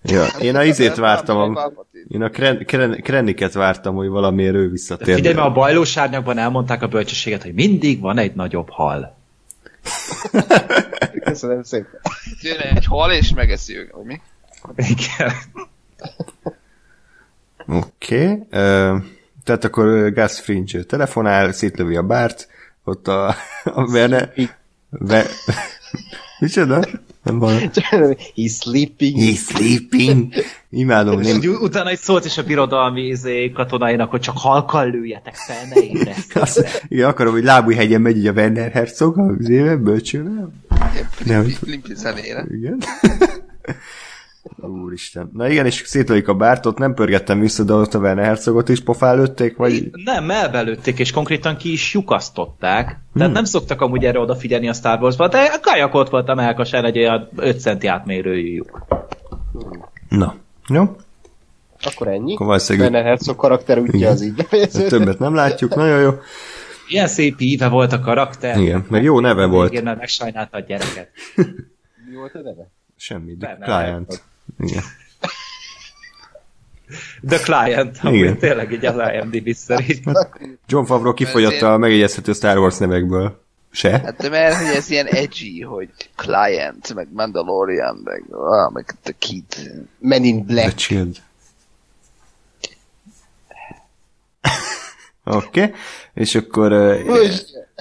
Ja, 0.03 0.25
én 0.41 0.55
a 0.55 0.63
izét 0.63 0.95
vártam, 0.95 1.37
a, 1.37 1.71
én 2.07 2.21
a 2.21 2.29
Kren, 2.29 2.65
Kren, 2.65 3.01
Krenniket 3.01 3.53
vártam, 3.53 3.95
hogy 3.95 4.07
valamiért 4.07 4.55
ő 4.55 4.69
visszatér. 4.69 5.15
Figyelj, 5.15 5.35
mert 5.35 5.47
a 5.47 5.51
bajlós 5.51 5.97
árnyakban 5.97 6.37
elmondták 6.37 6.81
a 6.81 6.87
bölcsességet, 6.87 7.43
hogy 7.43 7.53
mindig 7.53 7.99
van 7.99 8.17
egy 8.17 8.33
nagyobb 8.35 8.69
hal. 8.69 9.17
köszönöm 11.23 11.63
szépen. 11.63 11.99
Jön 12.41 12.57
egy 12.57 12.85
hal 12.85 13.11
és 13.11 13.33
megeszi 13.33 13.77
őket, 13.77 13.93
vagy 13.93 14.05
mi? 14.05 14.21
Igen. 14.77 15.31
Oké. 17.71 18.31
Okay. 18.31 18.43
Tehát 19.43 19.63
akkor 19.63 20.13
Gus 20.13 20.39
Fringe 20.39 20.83
telefonál, 20.83 21.51
szétlövi 21.51 21.95
a 21.95 22.03
bárt, 22.03 22.47
ott 22.83 23.07
a, 23.07 23.27
a 23.63 23.91
Verne... 23.91 24.33
Ve, 24.89 25.25
micsoda? 26.39 26.85
Nem 27.23 27.39
van. 27.39 27.57
He's 28.35 28.59
sleeping. 28.59 29.17
He's 29.17 29.37
sleeping. 29.37 30.33
Imádom, 30.69 31.21
És 31.21 31.27
nem, 31.27 31.55
utána 31.61 31.89
egy 31.89 31.99
szólt 31.99 32.25
is 32.25 32.37
a 32.37 32.43
birodalmi 32.43 33.01
izé, 33.01 33.51
katonáinak, 33.51 34.09
hogy 34.09 34.19
csak 34.19 34.37
halkan 34.37 34.89
lőjetek 34.89 35.35
fel, 35.35 35.65
ne 35.73 35.81
ébresztek. 35.81 36.41
Azt, 36.41 36.85
igen, 36.87 37.09
akarom, 37.09 37.33
hogy 37.33 37.43
lábújhegyen 37.43 38.01
megy 38.01 38.17
így 38.17 38.27
a 38.27 38.31
Werner 38.31 38.71
Herzog 38.71 39.19
az 39.19 39.49
éve, 39.49 39.75
bölcsőre. 39.75 40.29
Nem. 41.25 41.47
Limpi 41.61 41.95
zenére. 41.95 42.45
Igen. 42.49 42.83
Úristen. 44.57 45.29
Na 45.33 45.49
igen, 45.49 45.65
és 45.65 45.83
szétlőjük 45.85 46.27
a 46.27 46.33
bártot, 46.33 46.77
nem 46.77 46.93
pörgettem 46.93 47.39
vissza, 47.39 47.63
de 47.63 47.73
ott 47.73 47.93
a 47.93 47.99
Werner 47.99 48.25
Herzogot 48.25 48.69
is 48.69 48.79
pofán 48.79 49.15
lőtték, 49.15 49.57
vagy... 49.57 49.89
Nem, 50.03 50.31
elbelőtték, 50.31 50.99
és 50.99 51.11
konkrétan 51.11 51.57
ki 51.57 51.71
is 51.71 51.93
lyukasztották. 51.93 52.85
Tehát 52.85 52.99
hmm. 53.13 53.31
nem 53.31 53.43
szoktak 53.43 53.81
amúgy 53.81 54.05
erre 54.05 54.19
odafigyelni 54.19 54.67
a 54.69 54.73
Star 54.73 55.01
Wars-ba, 55.01 55.27
de 55.27 55.59
kajak 55.61 55.93
ott 55.93 56.09
volt 56.09 56.29
a 56.29 56.35
melkasán 56.35 56.85
egy 56.85 56.97
olyan 56.97 57.29
5 57.35 57.59
centi 57.59 57.87
átmérőjű 57.87 58.53
lyuk. 58.53 58.85
Na, 60.09 60.35
jó? 60.67 60.95
Akkor 61.81 62.07
ennyi. 62.07 62.33
Akkor 62.33 62.45
valószínűleg 62.45 62.91
Werner 62.91 63.09
Herzog 63.09 63.35
karakter 63.35 63.79
útja 63.79 64.09
az 64.09 64.21
így 64.21 64.45
többet 64.89 65.19
nem 65.19 65.33
látjuk, 65.33 65.75
nagyon 65.75 65.99
jó. 65.99 66.11
Ilyen 66.87 67.07
szép 67.07 67.39
íve 67.39 67.67
volt 67.67 67.93
a 67.93 67.99
karakter. 67.99 68.57
Igen, 68.57 68.85
meg 68.89 69.03
jó 69.03 69.19
neve 69.19 69.45
volt. 69.45 69.71
Igen, 69.71 69.83
mert 69.83 69.97
megsajnálta 69.97 70.57
a 70.57 70.59
gyereket. 70.59 71.09
Mi 72.09 72.15
volt 72.15 72.35
a 72.35 72.41
neve? 72.41 72.71
Semmi, 72.95 73.35
de 73.35 73.57
client. 73.61 74.23
Igen. 74.59 74.83
The 77.27 77.37
Client, 77.37 77.97
ami 78.01 78.17
Igen. 78.17 78.37
tényleg 78.37 78.73
egy 78.73 78.85
az 78.85 78.95
IMDb 79.13 79.53
szerint. 79.53 80.03
John 80.67 80.85
Favreau 80.85 81.13
kifogyott 81.13 81.61
a 81.61 81.77
megjegyezhető 81.77 82.33
Star 82.33 82.57
Wars 82.57 82.77
nevekből. 82.77 83.41
Se? 83.71 83.99
Hát 83.99 84.15
de 84.17 84.29
mert 84.29 84.55
hogy 84.55 84.75
ez 84.75 84.89
ilyen 84.89 85.05
edgy, 85.05 85.65
hogy 85.69 85.89
Client, 86.15 86.93
meg 86.93 87.07
Mandalorian, 87.13 88.01
meg, 88.03 88.23
ah, 88.29 88.71
meg 88.71 88.95
The 89.03 89.13
Kid. 89.19 89.43
Men 89.99 90.23
in 90.23 90.45
The 90.45 90.53
Black. 90.53 90.75
Child. 90.75 91.17
Oké, 95.23 95.63
okay. 95.63 95.73
és 96.13 96.35
akkor 96.35 96.71
uh, 96.71 97.31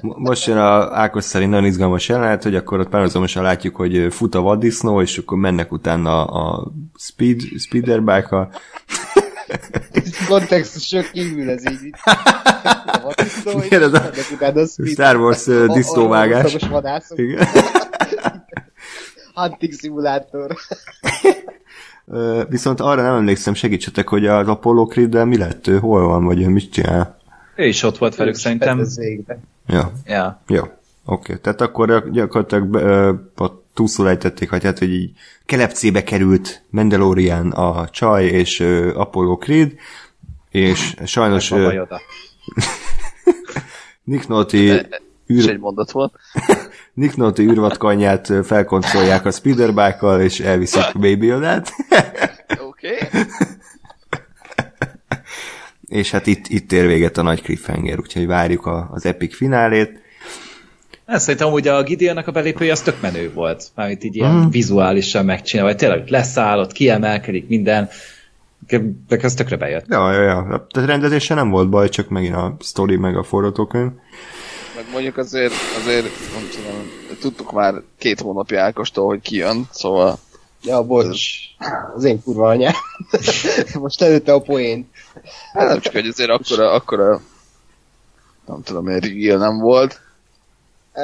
Most. 0.03 0.16
mo- 0.18 0.28
most 0.28 0.46
jön 0.46 0.57
a 0.59 0.98
Ákos 0.98 1.24
szerint 1.24 1.51
nagyon 1.51 1.66
izgalmas 1.66 2.09
jelenet, 2.09 2.42
hogy 2.42 2.55
akkor 2.55 2.80
ott 2.80 2.88
párhuzamosan 2.88 3.42
látjuk, 3.42 3.76
hogy 3.76 4.07
fut 4.11 4.34
a 4.34 4.40
vaddisznó, 4.40 5.01
és 5.01 5.18
akkor 5.18 5.38
mennek 5.38 5.72
utána 5.72 6.24
a 6.24 6.72
speed, 6.98 7.40
speederbike 7.59 8.48
Kontextusok 10.28 11.11
kívül 11.12 11.51
ez 11.51 11.62
így. 11.70 11.94
Igen, 13.64 13.82
ez 13.82 13.92
a 13.92 14.11
Star 14.86 15.16
Wars, 15.16 15.44
disznóvágás. 15.74 16.57
Igen. 17.14 17.46
Hunting 19.34 19.72
szimulátor. 19.72 20.57
Viszont 22.48 22.80
arra 22.80 23.03
nem 23.03 23.14
emlékszem, 23.14 23.55
segítsetek, 23.55 24.09
hogy 24.09 24.26
az 24.26 24.48
Apollo 24.48 24.86
creed 24.86 25.26
mi 25.26 25.36
lett 25.38 25.66
ő, 25.66 25.78
hol 25.78 26.07
van, 26.07 26.24
vagy 26.24 26.42
ő 26.42 26.48
mit 26.48 26.72
csinál. 26.72 27.18
Ő 27.57 27.66
is 27.66 27.82
ott 27.82 27.98
volt 27.98 28.16
velük 28.16 28.34
szerintem. 28.34 28.86
Ja, 29.71 29.93
Ja. 30.07 30.43
jó. 30.47 30.62
Oké, 30.62 30.73
okay. 31.05 31.39
tehát 31.41 31.61
akkor 31.61 32.11
gyakorlatilag 32.11 32.75
ott 33.37 33.66
túlszul 33.75 34.09
ejtették, 34.09 34.51
hogy 34.51 34.64
hát, 34.64 34.79
hogy 34.79 34.93
így 34.93 35.11
kelepcébe 35.47 36.03
került 36.03 36.62
Mandalorian 36.71 37.51
a 37.51 37.89
csaj 37.89 38.25
és 38.25 38.61
Apollo 38.95 39.37
Creed, 39.37 39.73
és 40.51 40.95
sajnos 41.05 41.51
Yoda. 41.51 42.01
Nick 44.05 44.29
Nolte 44.29 44.57
űr, 45.31 45.49
egy 45.49 45.59
mondat 45.59 45.91
volt. 45.91 46.14
Nick 46.95 47.16
Nolte 47.16 47.43
űrvatkanyját 47.43 48.33
felkoncolják 48.45 49.25
a 49.25 49.31
speederbike 49.31 50.16
és 50.16 50.41
elviszik 50.41 50.93
Baby 50.93 51.27
Yoda-t. 51.27 51.73
Oké. 52.68 52.95
Okay. 52.95 53.23
És 55.91 56.11
hát 56.11 56.26
itt, 56.26 56.49
itt 56.49 56.72
ér 56.72 56.86
véget 56.86 57.18
a 57.18 57.22
nagy 57.22 57.43
cliffhanger, 57.43 57.99
úgyhogy 57.99 58.26
várjuk 58.26 58.66
a, 58.66 58.91
az 58.93 59.07
epic 59.07 59.36
finálét. 59.36 59.91
Ez 61.05 61.22
szerintem 61.22 61.53
ugye 61.53 61.72
a 61.72 61.82
Gideonnak 61.82 62.26
a 62.26 62.32
belépője 62.32 62.72
az 62.72 62.80
tök 62.80 63.01
menő 63.01 63.32
volt. 63.32 63.64
Mármint 63.74 64.05
így 64.05 64.16
ilyen 64.16 64.30
Mhm. 64.34 64.51
vizuálisan 64.51 65.24
megcsinál, 65.24 65.64
vagy 65.64 65.76
tényleg 65.76 66.09
leszáll, 66.09 66.59
ott 66.59 66.72
kiemelkedik 66.72 67.49
minden. 67.49 67.88
De 69.09 69.16
ez 69.20 69.34
tökre 69.34 69.57
bejött. 69.57 69.84
Ja, 69.88 70.12
ja, 70.12 70.22
ja. 70.22 70.66
Tehát 70.70 70.88
rendezése 70.88 71.34
nem 71.34 71.51
volt 71.51 71.68
baj, 71.68 71.88
csak 71.88 72.09
megint 72.09 72.34
a 72.34 72.57
sztori 72.61 72.97
meg 72.97 73.16
a 73.16 73.22
forgatókönyv. 73.22 73.91
Meg 74.76 74.84
mondjuk 74.93 75.16
azért, 75.16 75.53
azért, 75.82 76.05
nem 76.34 76.49
tudom, 76.51 76.91
tudtuk 77.20 77.53
már 77.53 77.74
két 77.99 78.20
hónapja 78.20 78.62
Ákostól, 78.62 79.07
hogy 79.07 79.20
kijön, 79.20 79.68
szóval 79.70 80.18
Ja, 80.64 80.82
bocs. 80.82 81.28
Az 81.97 82.05
én 82.05 82.22
kurva 82.22 82.49
anyám. 82.49 82.72
Most 83.80 84.03
előtte 84.03 84.32
a 84.32 84.41
poén. 84.41 84.88
Hát 85.52 85.68
nem 85.68 85.80
csak, 85.80 85.92
hogy 85.92 86.06
azért 86.06 86.30
akkora, 86.30 86.72
akkora 86.72 87.20
nem 88.46 88.62
tudom, 88.62 88.88
egy 88.88 89.04
reveal 89.04 89.38
nem 89.38 89.58
volt. 89.58 90.00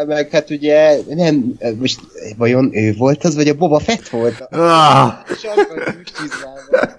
Meg 0.07 0.30
hát 0.30 0.50
ugye, 0.50 0.98
nem, 1.09 1.54
most 1.78 2.00
vajon 2.36 2.76
ő 2.76 2.94
volt 2.94 3.24
az, 3.24 3.34
vagy 3.34 3.48
a 3.48 3.54
Boba 3.54 3.78
Fett 3.78 4.09
volt? 4.09 4.40
A 4.40 4.57
Ah, 4.59 5.22
tűzcsizmában. 5.24 6.94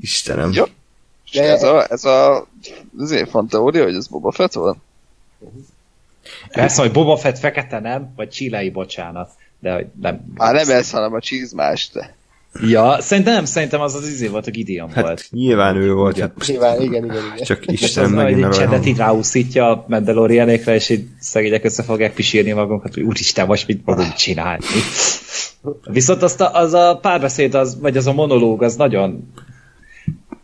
Istenem. 0.00 0.50
Jó. 0.52 0.64
És 1.24 1.30
De- 1.30 1.42
ez 1.50 1.62
a, 1.62 1.86
ez 1.90 2.04
a, 2.04 2.46
azért 2.98 3.30
fan 3.30 3.48
teória, 3.48 3.82
hogy 3.84 3.94
ez 3.94 4.06
Boba 4.06 4.30
Fett 4.32 4.52
volt? 4.52 4.76
Persze, 6.48 6.82
hogy 6.82 6.92
Boba 6.92 7.16
Fett 7.16 7.38
fekete 7.38 7.78
nem, 7.78 8.12
vagy 8.16 8.28
csilei, 8.28 8.70
bocsánat. 8.70 9.30
De 9.58 9.72
hogy 9.72 9.86
nem. 10.00 10.20
Már 10.34 10.54
nem 10.54 10.70
ez, 10.70 10.90
hanem 10.90 11.12
a 11.14 11.20
csizmás, 11.20 11.88
te. 11.88 12.14
Ja, 12.62 12.96
szerintem 13.00 13.34
nem, 13.34 13.44
szerintem 13.44 13.80
az 13.80 13.94
az 13.94 14.08
izé 14.08 14.26
volt, 14.26 14.46
a 14.46 14.50
Gideon 14.50 14.90
Hát 14.90 15.04
volt. 15.04 15.26
nyilván 15.30 15.76
ő 15.76 15.92
volt, 15.92 16.12
Ugye. 16.12 16.22
hát 16.22 16.46
Nyilván, 16.46 16.80
igen, 16.80 17.04
igen, 17.04 17.24
igen. 17.34 17.44
csak 17.44 17.66
És 17.66 17.80
Isten 17.82 18.04
az, 18.04 18.10
hogy 18.10 18.18
megint 18.18 18.72
egy 18.72 18.86
így 18.86 18.96
ráúszítja 18.96 19.70
a 19.70 19.84
Mandalorianékre, 19.88 20.74
és 20.74 20.88
így 20.88 21.06
szegények 21.18 21.64
össze 21.64 21.82
fogják 21.82 22.14
pisírni 22.14 22.52
magunkat, 22.52 22.94
hogy 22.94 23.02
úristen, 23.02 23.46
most 23.46 23.66
mit 23.66 23.82
fogunk 23.84 24.14
csinálni. 24.14 24.64
Viszont 25.90 26.22
azt 26.22 26.40
a, 26.40 26.54
az 26.54 26.72
a 26.74 26.98
párbeszéd, 27.02 27.54
az, 27.54 27.80
vagy 27.80 27.96
az 27.96 28.06
a 28.06 28.12
monológ, 28.12 28.62
az 28.62 28.76
nagyon 28.76 29.32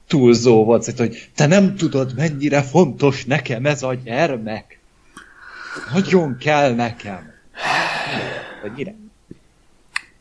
túlzó 0.09 0.64
volt, 0.64 0.82
szóval, 0.82 1.07
hogy 1.07 1.28
te 1.34 1.46
nem 1.46 1.76
tudod, 1.76 2.12
mennyire 2.16 2.62
fontos 2.62 3.24
nekem 3.24 3.66
ez 3.66 3.82
a 3.82 3.94
gyermek. 4.04 4.78
Nagyon 5.92 6.36
kell 6.38 6.74
nekem. 6.74 7.32
Vagy 8.62 8.72
mire? 8.76 8.94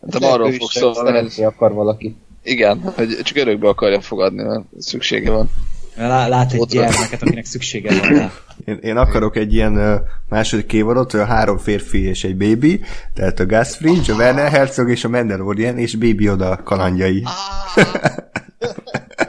Nem 0.06 0.32
arról 0.32 0.52
fog 0.52 0.70
szólni, 0.72 0.96
Szeretni 0.96 1.44
akar 1.44 1.74
valaki. 1.74 2.16
igen, 2.44 2.80
hogy 2.96 3.20
csak 3.24 3.38
örökbe 3.38 3.68
akarja 3.68 4.02
fogadni, 4.02 4.44
mert 4.44 4.64
szüksége 4.78 5.32
van. 5.32 5.50
Lá- 5.98 6.30
Lát 6.30 6.54
egy 6.54 6.60
Ott 6.60 6.70
gyermeket, 6.70 7.22
akinek 7.22 7.46
szüksége 7.46 8.00
van 8.00 8.10
rá. 8.18 8.32
Én, 8.66 8.80
én 8.82 8.98
akarok 8.98 9.36
egy 9.36 9.54
ilyen 9.54 10.02
második 10.30 10.74
évadot, 10.74 11.12
hogy 11.12 11.20
a 11.20 11.26
három 11.26 11.58
férfi 11.58 12.02
és 12.04 12.24
egy 12.24 12.38
baby, 12.38 12.82
tehát 13.14 13.40
a 13.40 13.46
Gus 13.46 13.76
Fringe, 13.76 14.14
a 14.14 14.16
Werner 14.16 14.52
Herzog 14.52 14.90
és 14.90 15.04
a 15.04 15.10
Mandalorian 15.10 15.78
és 15.78 15.96
Baby 15.96 16.30
Oda 16.30 16.56
kalandjai. 16.64 17.24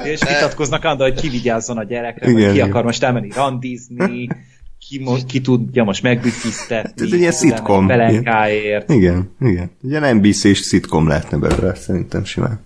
És 0.04 0.20
vitatkoznak 0.20 0.84
anda, 0.84 1.02
hogy 1.04 1.20
ki 1.20 1.28
vigyázzon 1.28 1.78
a 1.78 1.84
gyerekre, 1.84 2.30
Igen, 2.30 2.48
ki 2.50 2.54
igen. 2.54 2.68
akar 2.70 2.84
most 2.84 3.02
elmenni 3.02 3.30
randizni, 3.34 4.28
ki, 4.88 4.98
mo- 5.02 5.24
ki 5.26 5.40
tudja 5.40 5.84
most 5.84 6.02
megbütisztetni. 6.02 7.06
Ez 7.06 7.12
egy 7.12 7.18
ilyen 7.18 7.32
szitkom. 7.32 7.86
Pelenkáért. 7.86 8.90
Igen, 8.90 9.34
igen. 9.40 9.70
Ugye 9.82 10.12
NBC-s 10.12 10.58
szitkom 10.58 11.08
lehetne 11.08 11.36
belőle, 11.36 11.74
szerintem 11.74 12.24
simán. 12.24 12.60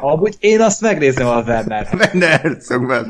Amúgy 0.00 0.36
én 0.38 0.60
azt 0.60 0.80
megnézem 0.80 1.26
a 1.26 1.42
Werner. 1.42 1.88
Menne 1.92 2.26
Herzog. 2.26 3.06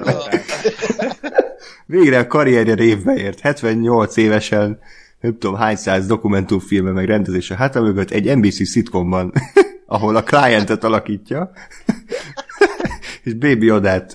Végre 1.86 2.18
a 2.18 2.26
karrierje 2.26 2.74
révbe 2.74 3.14
ért. 3.14 3.40
78 3.40 4.16
évesen, 4.16 4.78
nem 5.20 5.38
tudom 5.38 5.57
hány 5.57 5.76
száz 5.76 6.07
dokumentumfilme 6.07 6.90
meg 6.90 7.05
rendezése 7.07 7.57
hátra 7.57 7.80
mögött 7.80 8.11
egy 8.11 8.36
NBC 8.36 8.66
szitkomban, 8.68 9.32
ahol 9.86 10.16
a 10.16 10.22
clientet 10.22 10.84
alakítja, 10.84 11.51
és 13.27 13.35
Baby 13.35 13.70
Odát, 13.70 14.12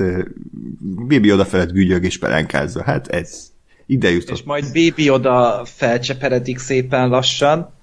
Baby 1.08 1.32
Oda 1.32 1.46
felett 1.46 1.72
gügyög 1.72 2.04
és 2.04 2.20
pelenkázza. 2.20 2.84
Hát 2.84 3.08
ez 3.08 3.52
ide 3.86 4.10
jutott. 4.10 4.36
És 4.38 4.44
majd 4.44 4.66
Baby 4.66 5.10
oda 5.10 5.62
felcseperedik 5.66 6.60
szépen 6.60 7.10
lassan. 7.10 7.74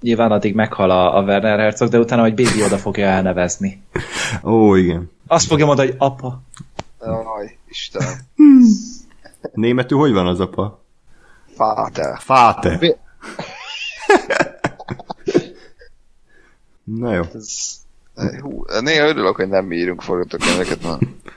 Nyilván 0.00 0.32
addig 0.32 0.54
meghal 0.54 0.90
a, 0.90 1.16
a 1.16 1.22
Werner 1.22 1.58
Herzog, 1.58 1.88
de 1.88 1.98
utána 1.98 2.20
majd 2.20 2.34
Baby 2.34 2.62
oda 2.64 2.78
fogja 2.78 3.06
elnevezni. 3.06 3.82
Ó, 4.44 4.74
igen. 4.74 5.10
Azt 5.26 5.46
fogja 5.46 5.66
mondani, 5.66 5.88
hogy 5.88 5.96
apa. 5.98 6.42
Jaj, 7.00 7.58
Istenem. 7.68 8.18
Németül 9.52 9.98
hogy 9.98 10.12
van 10.12 10.26
az 10.26 10.40
apa? 10.40 10.84
Fáte. 11.54 12.18
Fáte. 12.20 12.80
Na 16.84 17.14
jó. 17.14 17.22
Hú, 18.40 18.64
néha 18.80 19.06
örülök, 19.08 19.36
hogy 19.36 19.48
nem 19.48 19.64
mi 19.64 19.76
írunk 19.76 20.02
forgatókönyveket, 20.02 20.78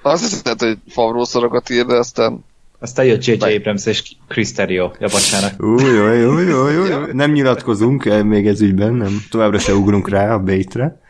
azt 0.01 0.29
hiszed, 0.29 0.59
hogy 0.59 0.77
Favreau 0.88 1.23
szorokat 1.23 1.69
ír, 1.69 1.86
de 1.86 1.95
aztán 1.95 2.43
Aztán 2.84 3.05
jött 3.05 3.25
J.J. 3.25 3.55
Abrams 3.55 3.86
és 3.86 4.03
Chris 4.27 4.51
Terrio. 4.51 4.91
Ja, 4.99 5.07
bocsánat. 5.07 5.61
Ú, 5.61 5.79
jó, 5.79 6.11
jó, 6.13 6.39
jó, 6.39 6.67
jó, 6.67 6.86
jó. 6.86 6.99
Nem 7.11 7.32
nyilatkozunk 7.32 8.05
eh, 8.05 8.23
még 8.23 8.47
ez 8.47 8.61
ügyben, 8.61 8.93
nem. 8.93 9.21
Továbbra 9.29 9.59
se 9.59 9.73
ugrunk 9.73 10.09
rá 10.09 10.34
a 10.34 10.39
baitre. 10.39 11.01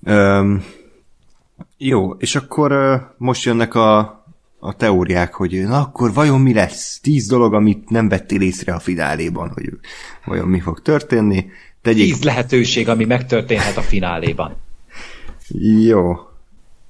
Um, 0.00 0.64
jó, 1.78 2.10
és 2.10 2.34
akkor 2.34 2.72
uh, 2.72 3.00
most 3.16 3.44
jönnek 3.44 3.74
a, 3.74 3.98
a 4.58 4.76
teóriák, 4.76 5.34
hogy 5.34 5.62
na 5.62 5.80
akkor 5.80 6.12
vajon 6.12 6.40
mi 6.40 6.54
lesz? 6.54 7.00
Tíz 7.00 7.26
dolog, 7.26 7.54
amit 7.54 7.90
nem 7.90 8.08
vettél 8.08 8.40
észre 8.40 8.74
a 8.74 8.78
fináléban, 8.78 9.50
hogy 9.54 9.70
vajon 10.24 10.48
mi 10.48 10.60
fog 10.60 10.82
történni. 10.82 11.46
Tegyék... 11.82 12.12
Tíz 12.12 12.22
lehetőség, 12.22 12.88
ami 12.88 13.04
megtörténhet 13.04 13.76
a 13.76 13.82
fináléban. 13.82 14.56
Jó. 15.58 16.28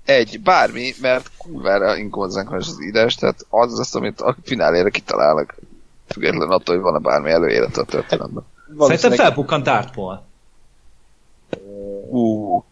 egy, 0.04 0.40
bármi, 0.42 0.92
mert 1.00 1.30
kurvára 1.38 1.96
inkonzekvens 1.96 2.68
az 2.68 2.82
írás, 2.82 3.14
tehát 3.14 3.46
az 3.48 3.78
az, 3.78 3.94
amit 3.94 4.20
a 4.20 4.36
finálére 4.42 4.90
kitalálnak. 4.90 5.54
Független 6.06 6.50
attól, 6.50 6.74
hogy 6.74 6.84
van-e 6.84 6.98
bármi 6.98 7.30
előélet 7.30 7.76
a 7.76 7.84
történetben. 7.84 8.44
Szerintem 8.78 9.12
felbukkant 9.12 9.64
Darth 9.64 9.96
Maul. 9.96 10.22
Ú. 12.10 12.64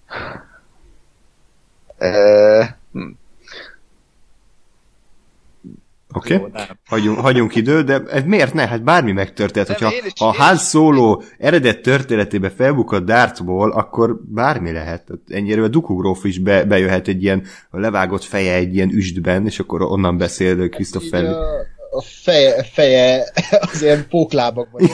E, 1.98 2.78
hm. 2.92 3.10
Oké? 6.12 6.34
Jó, 6.34 6.38
Okay. 6.40 6.50
nem. 6.52 6.66
Hagyjunk, 6.88 7.18
hagyjunk 7.18 7.54
idő, 7.54 7.82
de 7.82 8.02
ez 8.10 8.22
miért 8.24 8.54
ne? 8.54 8.66
Hát 8.66 8.82
bármi 8.84 9.12
megtörténhet. 9.12 9.80
Nem, 9.80 9.90
Hogyha 9.90 10.06
is- 10.06 10.12
ha 10.18 10.32
Han 10.44 10.56
Solo 10.56 11.22
eredet 11.38 11.80
történetébe 11.82 12.50
felbukott 12.50 13.04
Darthból, 13.04 13.70
akkor 13.70 14.20
bármi 14.28 14.72
lehet. 14.72 15.04
Tehát 15.04 15.22
Ennyire 15.28 15.62
a 15.62 15.68
Dukugróf 15.68 16.24
is 16.24 16.38
be, 16.38 16.64
bejöhet 16.64 17.08
egy 17.08 17.22
ilyen 17.22 17.42
levágott 17.70 18.24
feje 18.24 18.54
egy 18.54 18.74
ilyen 18.74 18.90
üstben, 18.90 19.46
és 19.46 19.58
akkor 19.58 19.82
onnan 19.82 20.18
beszél 20.18 20.68
Christopher. 20.68 21.24
a, 21.24 21.38
a 21.90 22.02
feje, 22.22 22.62
feje 22.72 23.24
az 23.72 23.82
ilyen 23.82 24.06
póklábakban. 24.08 24.82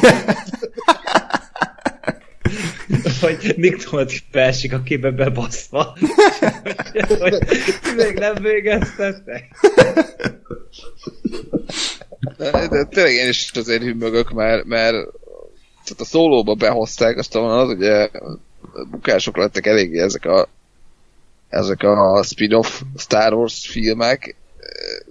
Hogy 3.20 3.54
Nick 3.56 3.90
Nolte 3.90 4.14
beesik 4.32 4.72
a 4.72 4.82
képbe 4.82 5.10
bebaszva. 5.10 5.96
hogy 7.18 7.38
még 7.96 8.18
nem 8.18 8.34
végeztettek. 8.34 9.48
De, 12.36 12.68
de 12.68 12.84
tényleg 12.84 13.12
én 13.12 13.28
is 13.28 13.50
azért 13.54 13.82
hümmögök, 13.82 14.30
mert, 14.30 14.64
mert 14.64 15.08
tehát 15.84 16.00
a 16.00 16.04
szólóba 16.04 16.54
behozták, 16.54 17.16
aztán 17.16 17.42
az 17.42 17.68
ugye 17.68 18.10
bukások 18.90 19.36
lettek 19.36 19.66
eléggé 19.66 19.98
ezek 19.98 20.24
a 20.24 20.48
ezek 21.48 21.82
a 21.82 22.22
spin-off 22.22 22.80
Star 22.96 23.32
Wars 23.32 23.68
filmek, 23.68 24.36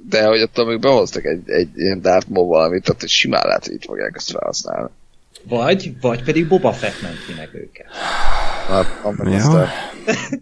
de 0.10 0.26
hogy 0.26 0.41
attól 0.41 0.66
még 0.66 0.80
behoztak 0.80 1.26
egy, 1.26 1.49
egy 1.49 1.70
ilyen 1.76 2.01
Darth 2.01 2.30
Maul 2.30 2.47
valamit, 2.47 2.84
tehát 2.84 3.01
hogy 3.01 3.10
simán 3.10 3.45
lehet, 3.45 3.66
hogy 3.66 3.74
itt 3.74 3.86
fogják 3.86 4.14
ezt 4.16 4.32
felhasználni. 4.32 4.89
Vagy, 5.50 5.91
vagy 6.02 6.24
pedig 6.24 6.48
Boba 6.48 6.72
Fett 6.72 7.02
menti 7.02 7.34
meg 7.38 7.50
őket. 7.54 7.86
Hát, 8.68 9.02
Ja. 9.26 9.68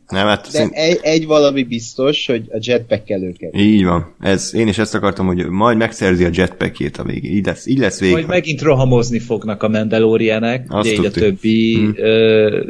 Nem, 0.08 0.28
hát 0.28 0.44
De 0.52 0.58
szint... 0.58 0.74
egy, 0.74 1.00
egy 1.02 1.26
valami 1.26 1.64
biztos, 1.64 2.26
hogy 2.26 2.46
a 2.52 2.58
jetpack 2.62 3.10
őket. 3.10 3.56
így 3.56 3.84
van. 3.84 4.16
Ez, 4.20 4.54
én 4.54 4.68
is 4.68 4.78
ezt 4.78 4.96
akartam, 4.96 5.26
hogy 5.26 5.46
majd 5.46 5.78
megszerzi 5.78 6.26
a 6.26 6.30
jetpackjét 6.34 6.98
a 6.98 7.04
végén. 7.04 7.32
Így 7.32 7.46
lesz, 7.46 7.66
így 7.68 7.78
lesz 7.78 8.00
végig. 8.00 8.16
Vagy 8.16 8.28
megint 8.28 8.62
rohamozni 8.62 9.20
fognak 9.20 9.64
a 9.64 9.68
Mandalorianek, 9.68 10.66
Azt 10.70 10.88
ugye 10.88 10.98
így 10.98 11.06
a 11.06 11.12
többi 11.12 11.76
Hm. 11.76 11.90
ö, 11.96 12.64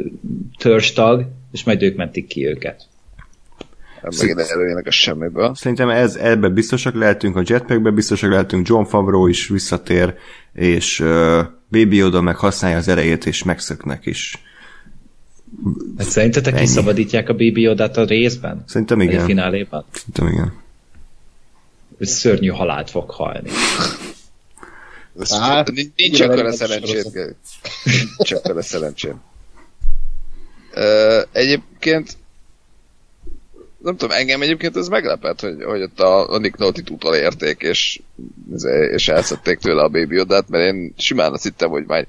törzstag, 0.58 1.24
és 1.52 1.64
majd 1.64 1.82
ők 1.82 1.96
mentik 1.96 2.26
ki 2.26 2.46
őket. 2.46 2.86
Megint 4.18 4.38
előjönnek 4.40 4.86
a 4.86 4.90
semmiből. 4.90 5.54
Szerintem 5.54 5.88
ez, 5.88 6.14
ebbe 6.16 6.48
biztosak 6.48 6.94
lehetünk, 6.94 7.36
a 7.36 7.42
jetpackbe 7.46 7.90
biztosak 7.90 8.30
lehetünk, 8.30 8.68
John 8.68 8.84
Favreau 8.84 9.26
is 9.26 9.48
visszatér, 9.48 10.14
és 10.52 11.00
uh, 11.00 11.08
Baby 11.68 11.96
Yoda 11.96 12.20
meg 12.20 12.36
használja 12.36 12.76
az 12.76 12.88
erejét, 12.88 13.26
és 13.26 13.42
megszöknek 13.42 14.06
is. 14.06 14.42
Hát 15.98 16.06
szerintetek 16.08 16.52
Ennyi. 16.54 16.62
kiszabadítják 16.62 17.28
a 17.28 17.32
Baby 17.32 17.60
Yoda-t 17.60 17.96
a 17.96 18.04
részben? 18.04 18.64
Szerintem 18.66 18.98
A 18.98 19.02
igen. 19.02 19.24
finálében? 19.24 19.84
Szerintem 19.92 20.26
igen. 20.26 20.52
Hogy 21.98 22.06
szörnyű 22.06 22.48
halált 22.48 22.90
fog 22.90 23.10
halni. 23.10 23.50
Ez 25.20 25.32
Á, 25.32 25.64
nincs- 25.72 25.92
nincs 25.96 26.16
szerencsét. 26.56 26.88
sorozat. 26.88 27.12
Geri. 27.12 27.32
Nincs 28.16 28.32
akkora 28.32 28.62
szerencsém. 28.62 29.20
Ö, 30.74 31.20
egyébként 31.32 32.16
nem 33.86 33.96
tudom, 33.96 34.16
engem 34.16 34.42
egyébként 34.42 34.76
ez 34.76 34.88
meglepett, 34.88 35.40
hogy, 35.40 35.62
hogy 35.64 35.82
ott 35.82 36.00
a, 36.00 36.32
a 36.32 36.38
Nick 36.38 36.58
Nolte-t 36.58 36.90
utolérték, 36.90 37.60
és, 37.60 38.00
és 38.92 39.08
elszették 39.08 39.58
tőle 39.58 39.82
a 39.82 39.88
Baby 39.88 40.14
Yoda-t, 40.14 40.48
mert 40.48 40.74
én 40.74 40.94
simán 40.96 41.32
azt 41.32 41.42
hittem, 41.42 41.70
hogy 41.70 41.84
majd 41.86 42.06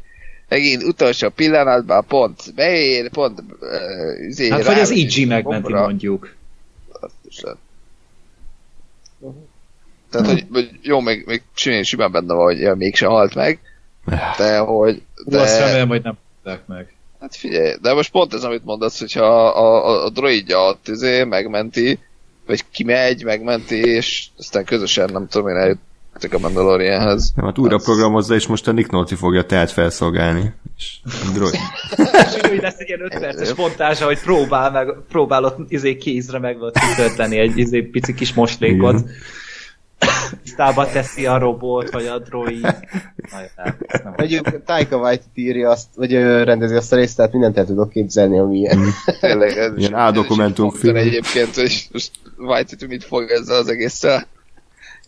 megint 0.50 0.84
utolsó 0.84 1.30
pillanatban 1.30 2.06
pont 2.08 2.54
beér, 2.56 3.10
pont 3.10 3.40
uh, 3.40 4.28
izé, 4.28 4.50
Hát 4.50 4.66
vagy 4.66 4.80
az 4.80 4.92
EG 4.92 5.28
megmenti 5.28 5.74
mondjuk. 5.74 6.36
Azt 6.92 7.14
is 7.30 7.42
lehet. 7.42 7.58
Tehát, 10.10 10.28
hogy, 10.28 10.46
hogy 10.52 10.70
jó, 10.82 11.00
még, 11.00 11.26
még 11.26 11.42
simán, 11.54 11.84
simán 11.84 12.12
benne 12.12 12.34
van, 12.34 12.46
hogy 12.46 12.60
ja, 12.60 12.76
mégse 12.76 13.06
halt 13.06 13.36
meg, 13.36 13.60
de 14.38 14.58
hogy... 14.58 15.02
De... 15.26 15.40
Azt 15.40 15.58
De, 15.58 15.66
remélem, 15.66 15.88
hogy 15.88 16.04
nem 16.04 16.18
meg. 16.66 16.97
Hát 17.20 17.36
figyelj, 17.36 17.76
de 17.82 17.94
most 17.94 18.12
pont 18.12 18.34
ez, 18.34 18.44
amit 18.44 18.66
mondasz, 18.66 19.00
hogyha 19.00 19.48
a, 19.48 19.88
a, 19.88 20.06
a 20.06 20.10
droidja 20.10 20.60
ott 20.60 20.88
izé 20.88 21.24
megmenti, 21.24 22.00
vagy 22.46 22.64
kimegy, 22.72 23.24
megmenti, 23.24 23.76
és 23.76 24.28
aztán 24.38 24.66
közösen, 24.66 25.10
nem 25.12 25.28
tudom 25.28 25.48
én, 25.48 25.56
eljutottak 25.56 26.34
a 26.34 26.40
Mandalorianhez. 26.40 27.32
Nem, 27.36 27.46
hát 27.46 27.58
újra 27.58 27.78
programozza, 27.78 28.36
és 28.36 28.48
most 28.48 28.68
a 28.68 28.72
Nick 28.72 28.92
Nolte 28.92 29.16
fogja 29.16 29.46
teát 29.46 29.72
felszolgálni. 29.72 30.54
És 30.78 31.00
a 31.04 31.32
droid. 31.34 31.54
És 32.28 32.52
úgy 32.52 32.62
lesz 32.62 32.78
egy 32.78 32.88
ilyen 32.88 33.02
5 33.02 33.20
perces 33.20 33.54
montázsa, 33.54 34.06
hogy 34.06 34.20
próbál 34.20 34.72
meg, 34.72 34.94
próbál 35.10 35.44
ott 35.44 35.58
izé 35.72 35.98
kézre 35.98 36.40
meg 36.40 36.58
kitölteni 36.72 37.38
egy 37.38 37.58
izé 37.58 37.82
pici 37.82 38.14
kis 38.14 38.34
moslékot. 38.34 39.00
Igen. 39.00 39.12
Tisztába 40.44 40.86
teszi 40.92 41.26
a 41.26 41.38
robot, 41.38 41.90
vagy 41.92 42.06
a 42.06 42.20
droid. 42.20 42.76
Mondjuk 44.18 44.64
Taika 44.66 44.98
Waititi 44.98 45.42
írja 45.42 45.70
azt, 45.70 45.88
vagy 45.96 46.14
ö, 46.14 46.44
rendezi 46.44 46.76
azt 46.76 46.94
a 46.94 46.96
részt, 46.96 47.16
tehát 47.16 47.32
mindent 47.32 47.58
el 47.58 47.66
tudok 47.66 47.90
képzelni, 47.90 48.40
ami 48.40 48.58
ilyen. 48.58 48.80
Tényleg, 49.20 49.50
ez 49.58 49.78
Ilyen 49.78 49.92
is- 49.92 49.98
áldokumentum 49.98 50.68
ez 50.68 50.74
is 50.74 50.80
fontos 50.80 50.80
film. 50.80 50.96
Egyébként, 50.96 51.56
hogy 51.56 51.88
most 51.92 52.12
White 52.38 52.88
mit 52.88 53.04
fog 53.04 53.30
ezzel 53.30 53.58
az 53.58 53.68
egésszel 53.68 54.28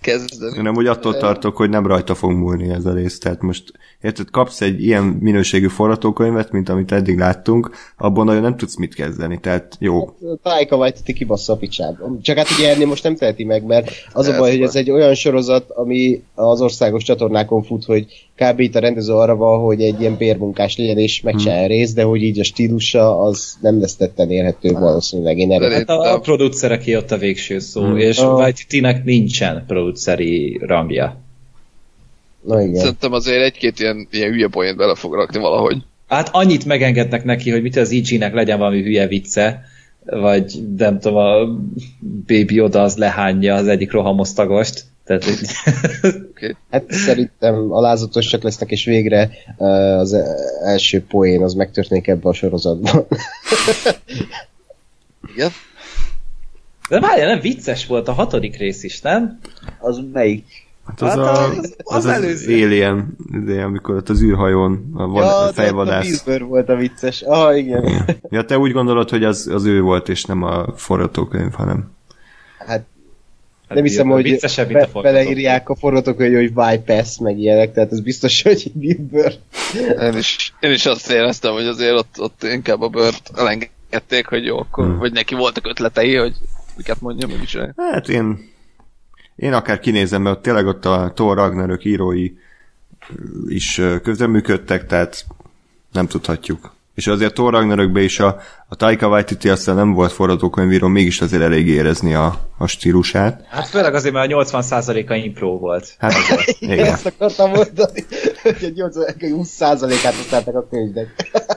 kezdeni. 0.01 0.57
Én 0.57 0.63
nem 0.63 0.75
úgy 0.75 0.87
attól 0.87 1.17
tartok, 1.17 1.57
hogy 1.57 1.69
nem 1.69 1.87
rajta 1.87 2.15
fog 2.15 2.31
múlni 2.31 2.69
ez 2.69 2.85
a 2.85 2.93
rész. 2.93 3.19
Tehát 3.19 3.41
most, 3.41 3.71
érted, 4.01 4.29
kapsz 4.29 4.61
egy 4.61 4.83
ilyen 4.83 5.03
minőségű 5.03 5.67
forgatókönyvet, 5.67 6.51
mint 6.51 6.69
amit 6.69 6.91
eddig 6.91 7.17
láttunk, 7.17 7.69
abban 7.97 8.25
nagyon 8.25 8.41
nem 8.41 8.57
tudsz 8.57 8.77
mit 8.77 8.93
kezdeni. 8.95 9.39
Tehát 9.39 9.75
jó, 9.79 10.09
Taika 10.43 10.75
Waititi 10.75 11.13
kibassza 11.13 11.53
a 11.53 11.57
picsába. 11.57 12.17
Csak 12.21 12.37
hát 12.37 12.47
ugye 12.57 12.69
ennél 12.73 12.87
most 12.87 13.03
nem 13.03 13.15
teheti 13.15 13.43
meg, 13.43 13.65
mert 13.65 13.91
az 14.13 14.27
a 14.27 14.31
Ez 14.31 14.37
baj, 14.37 14.49
hogy 14.49 14.59
van. 14.59 14.67
ez 14.67 14.75
egy 14.75 14.91
olyan 14.91 15.13
sorozat, 15.13 15.69
ami 15.69 16.21
az 16.35 16.61
országos 16.61 17.03
csatornákon 17.03 17.63
fut, 17.63 17.85
hogy 17.85 18.05
kb. 18.35 18.59
itt 18.59 18.75
a 18.75 18.79
rendező 18.79 19.13
arra 19.13 19.35
van, 19.35 19.59
hogy 19.59 19.81
egy 19.81 19.99
ilyen 19.99 20.17
bérmunkás 20.17 20.77
legyen 20.77 20.97
és 20.97 21.21
megcsinálja 21.21 21.65
Hmm. 21.65 21.75
részt, 21.75 21.95
de 21.95 22.03
hogy 22.03 22.21
így 22.23 22.39
a 22.39 22.43
stílusa 22.43 23.21
az 23.21 23.57
nem 23.61 23.79
lesz 23.79 23.95
tetten 23.95 24.29
érhető 24.31 24.71
valószínűleg. 24.71 25.37
Én 25.37 25.51
erre 25.51 25.67
De- 25.67 25.75
Hát 25.75 25.89
a, 25.89 26.13
a 26.13 26.19
producereké 26.19 26.95
ott 26.95 27.11
a 27.11 27.17
végső 27.17 27.59
szó, 27.59 27.81
Hmm. 27.81 27.97
és 27.97 28.17
Ah. 28.19 28.33
Waititi-nek 28.37 29.03
nincsen 29.03 29.63
producer 29.67 30.15
produceri 30.15 30.57
rangja. 30.65 31.17
Na 32.49 32.61
igen. 32.61 32.79
Szerintem 32.79 33.13
azért 33.13 33.41
egy-két 33.43 33.79
ilyen, 33.79 34.07
ilyen 34.11 34.29
hülye 34.31 34.47
poént 34.47 34.77
bele 34.77 34.95
fog 34.95 35.13
rakni 35.13 35.39
valahogy. 35.39 35.77
Hát 36.07 36.29
annyit 36.31 36.65
megengednek 36.65 37.23
neki, 37.23 37.51
hogy 37.51 37.61
mit 37.61 37.75
az 37.75 37.91
EG-nek 37.91 38.33
legyen 38.33 38.57
valami 38.57 38.81
hülye 38.81 39.07
vicce, 39.07 39.61
vagy 40.05 40.59
nem 40.77 40.99
tudom, 40.99 41.17
a 41.17 41.45
Baby 42.27 42.61
Oda 42.61 42.81
az 42.81 42.97
lehányja 42.97 43.55
az 43.55 43.67
egyik 43.67 43.91
rohamosztagost. 43.91 44.83
Tehát, 45.05 45.23
hogy- 45.23 46.55
Hát 46.71 46.91
szerintem 46.91 47.71
alázatosak 47.71 48.43
lesznek, 48.43 48.71
és 48.71 48.85
végre 48.85 49.29
az 49.57 50.15
első 50.63 51.03
poén 51.03 51.41
az 51.43 51.53
megtörténik 51.53 52.07
ebbe 52.07 52.29
a 52.29 52.33
sorozatban. 52.33 53.05
Igen? 55.35 55.49
De 56.89 56.99
várjál, 56.99 57.27
nem 57.27 57.39
vicces 57.39 57.85
volt 57.85 58.07
a 58.07 58.13
hatodik 58.13 58.57
rész 58.57 58.83
is, 58.83 59.01
nem? 59.01 59.39
az 59.79 60.01
melyik? 60.13 60.45
Hát 60.89 61.01
az, 61.01 61.09
Hát 61.09 61.17
a, 61.17 61.43
az- 61.43 61.57
az, 61.57 61.75
az 61.83 62.05
az, 62.05 62.11
előző. 62.11 62.65
Alien, 62.65 63.15
de 63.45 63.61
amikor 63.61 63.95
ott 63.95 64.09
az 64.09 64.21
űrhajón 64.21 64.91
a, 64.93 65.07
vad, 65.07 65.23
Ja, 65.23 65.37
a 65.37 65.47
a 65.47 65.53
fejvadász. 65.53 66.23
Billbird 66.23 66.49
volt 66.49 66.69
a 66.69 66.75
vicces. 66.75 67.21
Ah, 67.21 67.57
igen. 67.57 68.05
Ja, 68.29 68.45
te 68.45 68.57
úgy 68.57 68.71
gondolod, 68.71 69.09
hogy 69.09 69.23
az, 69.23 69.47
az 69.53 69.65
ő 69.65 69.81
volt, 69.81 70.09
és 70.09 70.23
nem 70.23 70.43
a 70.43 70.73
forgatókönyv, 70.75 71.53
hanem... 71.53 71.91
Hát 72.57 72.85
nem 73.67 73.83
hiszem, 73.83 74.11
a 74.11 74.13
hogy 74.13 74.39
a 74.57 74.65
be, 74.65 74.89
beleírják 75.01 75.69
a 75.69 75.75
forgatókönyv, 75.75 76.35
hogy 76.35 76.53
bypass, 76.53 77.17
meg 77.17 77.39
ilyenek, 77.39 77.73
tehát 77.73 77.91
az 77.91 77.99
biztos, 77.99 78.41
hogy 78.43 78.71
Billbird. 78.73 79.39
Én 80.01 80.17
is, 80.17 80.53
én 80.59 80.71
is 80.71 80.85
azt 80.85 81.11
éreztem, 81.11 81.53
hogy 81.53 81.65
azért 81.65 81.97
ott, 81.97 82.15
ott 82.19 82.43
inkább 82.43 82.81
a 82.81 82.87
bört 82.87 83.31
elengedték, 83.35 84.27
hogy 84.27 84.45
jó, 84.45 84.57
akkor, 84.57 84.85
hmm. 84.85 84.97
vagy 84.97 85.11
neki 85.11 85.35
voltak 85.35 85.67
ötletei, 85.67 86.15
hogy 86.15 86.33
miket 86.77 87.01
mondjam, 87.01 87.29
hogy 87.29 87.41
is 87.41 87.57
Hát 87.75 88.09
én, 88.09 88.49
én 89.39 89.53
akár 89.53 89.79
kinézem, 89.79 90.21
mert 90.21 90.35
ott 90.35 90.43
tényleg 90.43 90.65
ott 90.65 90.85
a 90.85 91.11
Thor 91.15 91.37
Ragnarök 91.37 91.85
írói 91.85 92.31
is 93.47 93.81
közreműködtek, 94.03 94.85
tehát 94.85 95.25
nem 95.91 96.07
tudhatjuk. 96.07 96.77
És 96.99 97.07
azért 97.07 97.33
Thor 97.33 97.53
Ragnarökben 97.53 98.03
is 98.03 98.19
a, 98.19 98.37
a 98.67 98.75
Taika 98.75 99.07
Waititi 99.07 99.49
aztán 99.49 99.75
nem 99.75 99.93
volt 99.93 100.11
forgatókönyvíró, 100.11 100.87
mégis 100.87 101.21
azért 101.21 101.41
elég 101.41 101.67
érezni 101.67 102.13
a, 102.13 102.35
a 102.57 102.67
stílusát. 102.67 103.45
Hát 103.49 103.67
főleg 103.67 103.93
azért, 103.93 104.13
mert 104.13 104.31
a 104.33 104.43
80%-a 104.43 105.13
impro 105.13 105.57
volt. 105.57 105.95
Hát 105.97 106.13
igen. 106.59 106.85
Ezt 106.85 107.05
akartam 107.05 107.49
mondani, 107.49 108.05
hogy 108.43 108.63
a 108.63 108.69
80 108.75 109.05
20%-át 109.19 110.13
használtak 110.13 110.55
a 110.55 110.67
könyvnek. 110.67 111.07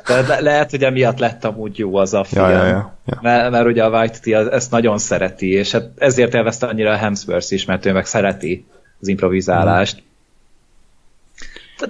Tehát 0.04 0.28
le- 0.28 0.40
lehet, 0.40 0.70
hogy 0.70 0.84
emiatt 0.84 1.18
lett 1.18 1.44
amúgy 1.44 1.78
jó 1.78 1.96
az 1.96 2.14
a 2.14 2.24
film. 2.24 2.44
Ja, 2.44 2.50
ja, 2.50 2.66
ja, 2.66 2.98
ja. 3.06 3.18
Mert, 3.22 3.50
mert 3.50 3.66
ugye 3.66 3.84
a 3.84 3.90
Waititi 3.90 4.34
ezt 4.34 4.70
nagyon 4.70 4.98
szereti, 4.98 5.52
és 5.52 5.72
hát 5.72 5.88
ezért 5.96 6.34
élvezte 6.34 6.66
annyira 6.66 6.90
a 6.92 6.96
Hemsworth 6.96 7.52
is, 7.52 7.64
mert 7.64 7.86
ő 7.86 7.92
meg 7.92 8.06
szereti 8.06 8.66
az 9.00 9.08
improvizálást. 9.08 9.94
De- 9.96 10.10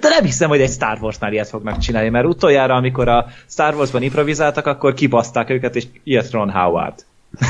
De 0.01 0.09
nem 0.09 0.25
hiszem, 0.25 0.49
hogy 0.49 0.61
egy 0.61 0.71
Star 0.71 0.99
Warsnál 1.01 1.33
ilyet 1.33 1.49
fognak 1.49 1.79
csinálni, 1.79 2.09
mert 2.09 2.27
utoljára, 2.27 2.75
amikor 2.75 3.09
a 3.09 3.27
Star 3.49 3.75
Warsban 3.75 4.03
improvizáltak, 4.03 4.67
akkor 4.67 4.95
kibaszták 4.95 5.51
őket, 5.51 5.77
és 5.77 5.85
ilyet 6.05 6.31
Ron 6.31 6.51
Howard. 6.51 7.05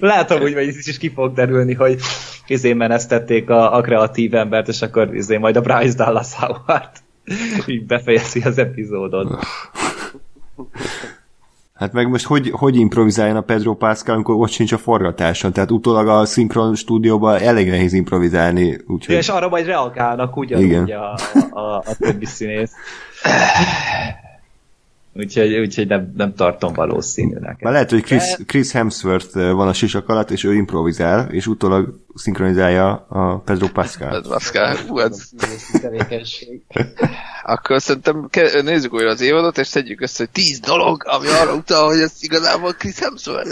Látom 0.00 0.42
úgy, 0.42 0.54
hogy 0.54 0.68
ez 0.68 0.88
is 0.88 0.98
ki 0.98 1.12
fog 1.14 1.34
derülni, 1.34 1.74
hogy 1.74 2.00
izé 2.46 2.72
menesztették 2.72 3.50
a, 3.50 3.76
a 3.76 3.80
kreatív 3.80 4.34
embert, 4.34 4.68
és 4.68 4.82
akkor 4.82 5.14
izé 5.14 5.36
majd 5.36 5.56
a 5.56 5.60
Bryce 5.60 6.04
Dallas 6.04 6.34
Howard 6.34 6.90
így 7.66 7.86
befejezi 7.86 8.40
az 8.40 8.58
epizódot. 8.58 9.46
Hát 11.76 11.92
meg 11.92 12.08
most 12.08 12.26
hogy, 12.26 12.50
hogy 12.50 12.76
improvizáljon 12.76 13.36
a 13.36 13.40
Pedro 13.40 13.74
Pascal, 13.74 14.14
amikor 14.14 14.34
ott 14.34 14.50
sincs 14.50 14.72
a 14.72 14.78
forgatáson? 14.78 15.52
Tehát 15.52 15.70
utólag 15.70 16.08
a 16.08 16.24
szinkron 16.24 16.74
stúdióban 16.74 17.40
elég 17.40 17.68
nehéz 17.68 17.92
improvizálni, 17.92 18.78
úgyhogy... 18.86 19.14
És 19.14 19.28
arra 19.28 19.48
majd 19.48 19.66
reagálnak 19.66 20.36
ugyanúgy 20.36 20.64
Igen. 20.64 20.84
a, 20.84 21.14
a, 21.50 21.76
a 21.76 21.94
többi 21.98 22.24
színész. 22.24 22.72
Úgyhogy, 25.18 25.58
úgyhogy 25.58 25.86
nem, 25.86 26.12
nem 26.16 26.34
tartom 26.34 26.72
valószínűnek. 26.72 27.60
Már 27.60 27.72
lehet, 27.72 27.90
hogy 27.90 28.02
Chris, 28.02 28.22
Chris 28.46 28.72
Hemsworth 28.72 29.36
eh, 29.36 29.52
van 29.52 29.68
a 29.68 29.72
sisak 29.72 30.08
alatt, 30.08 30.30
és 30.30 30.44
ő 30.44 30.54
improvizál, 30.54 31.28
és 31.30 31.46
utólag 31.46 32.00
szinkronizálja 32.14 33.06
a 33.08 33.38
Pedro 33.38 33.68
Pascal. 33.68 34.16
Ez 34.16 34.28
Pascal. 34.28 34.76
Hú, 34.88 34.98
ez, 34.98 35.28
akkor 37.42 37.82
szerintem 37.82 38.26
ke- 38.30 38.62
nézzük 38.62 38.92
újra 38.92 39.10
az 39.10 39.20
évadot, 39.20 39.58
és 39.58 39.66
szedjük 39.66 40.00
össze, 40.00 40.24
hogy 40.24 40.30
10 40.30 40.60
dolog, 40.60 41.02
ami 41.06 41.26
arra 41.28 41.54
utal, 41.54 41.86
hogy 41.86 42.00
ez 42.00 42.12
igazából 42.20 42.72
Chris 42.72 42.98
Hemsworth. 42.98 43.50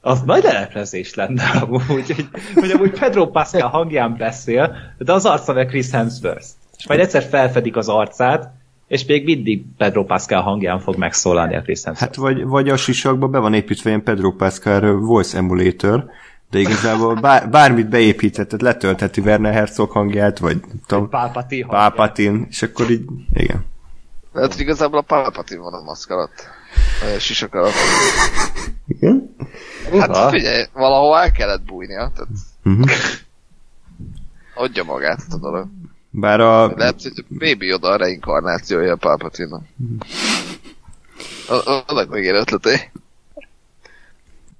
Az 0.00 0.20
nagy 0.20 0.42
leleplezés 0.42 1.14
lenne 1.14 1.44
amúgy, 1.60 1.86
hogy, 1.86 2.28
hogy 2.54 2.70
amúgy 2.70 2.98
Pedro 2.98 3.30
Pascal 3.30 3.68
hangján 3.68 4.16
beszél, 4.16 4.76
de 4.98 5.12
az 5.12 5.24
arca 5.24 5.52
meg 5.52 5.66
Chris 5.66 5.90
Hemsworth. 5.90 6.46
És 6.78 6.86
majd 6.86 7.00
egyszer 7.00 7.22
felfedik 7.22 7.76
az 7.76 7.88
arcát, 7.88 8.50
és 8.88 9.04
még 9.04 9.24
mindig 9.24 9.64
Pedro 9.76 10.04
Pascal 10.04 10.42
hangján 10.42 10.80
fog 10.80 10.96
megszólalni 10.96 11.56
a 11.56 11.62
Chris 11.62 11.84
Hemsworth. 11.84 12.00
Hát 12.00 12.16
vagy, 12.16 12.44
vagy 12.44 12.68
a 12.68 12.76
sisakba 12.76 13.28
be 13.28 13.38
van 13.38 13.54
építve 13.54 13.88
ilyen 13.88 14.02
Pedro 14.02 14.32
Pascal 14.32 14.96
voice 14.96 15.36
emulator, 15.36 16.10
de 16.50 16.58
igazából 16.58 17.14
bár, 17.14 17.50
bármit 17.50 17.88
beépített, 17.88 18.48
tehát 18.48 18.62
letöltheti 18.62 19.20
Werner 19.20 19.52
Herzog 19.52 19.90
hangját, 19.90 20.38
vagy 20.38 20.60
tudom, 20.86 21.08
Pálpati 21.08 21.60
hangján. 21.60 21.90
Palpatine, 21.92 22.46
és 22.48 22.62
akkor 22.62 22.90
így, 22.90 23.04
igen. 23.32 23.64
Hogy 24.32 24.54
igazából 24.58 24.98
a 24.98 25.02
Palpatine 25.02 25.60
van 25.60 25.72
a 25.74 25.82
maszk 25.82 26.10
alatt. 26.10 26.46
A 27.16 27.18
sisak 27.18 27.54
alatt. 27.54 27.72
Igen? 28.86 29.34
Hát 29.98 30.08
Uha. 30.08 30.28
figyelj, 30.28 30.64
valahol 30.72 31.18
el 31.18 31.32
kellett 31.32 31.62
bújnia, 31.62 32.12
tehát 32.14 32.28
Uh-huh. 32.64 32.86
adja 34.54 34.84
magát 34.84 35.20
a 35.30 35.36
dolog. 35.38 35.66
Bár 36.10 36.40
a, 36.40 36.66
Lehet, 36.76 37.02
hogy 37.02 37.24
Baby 37.28 37.72
oda 37.72 37.88
a 37.88 37.96
reinkarnációja 37.96 38.92
a 38.92 38.96
Palpatine-nak. 38.96 39.62
Annak 41.86 42.10
még 42.10 42.24
ötletei. 42.26 42.76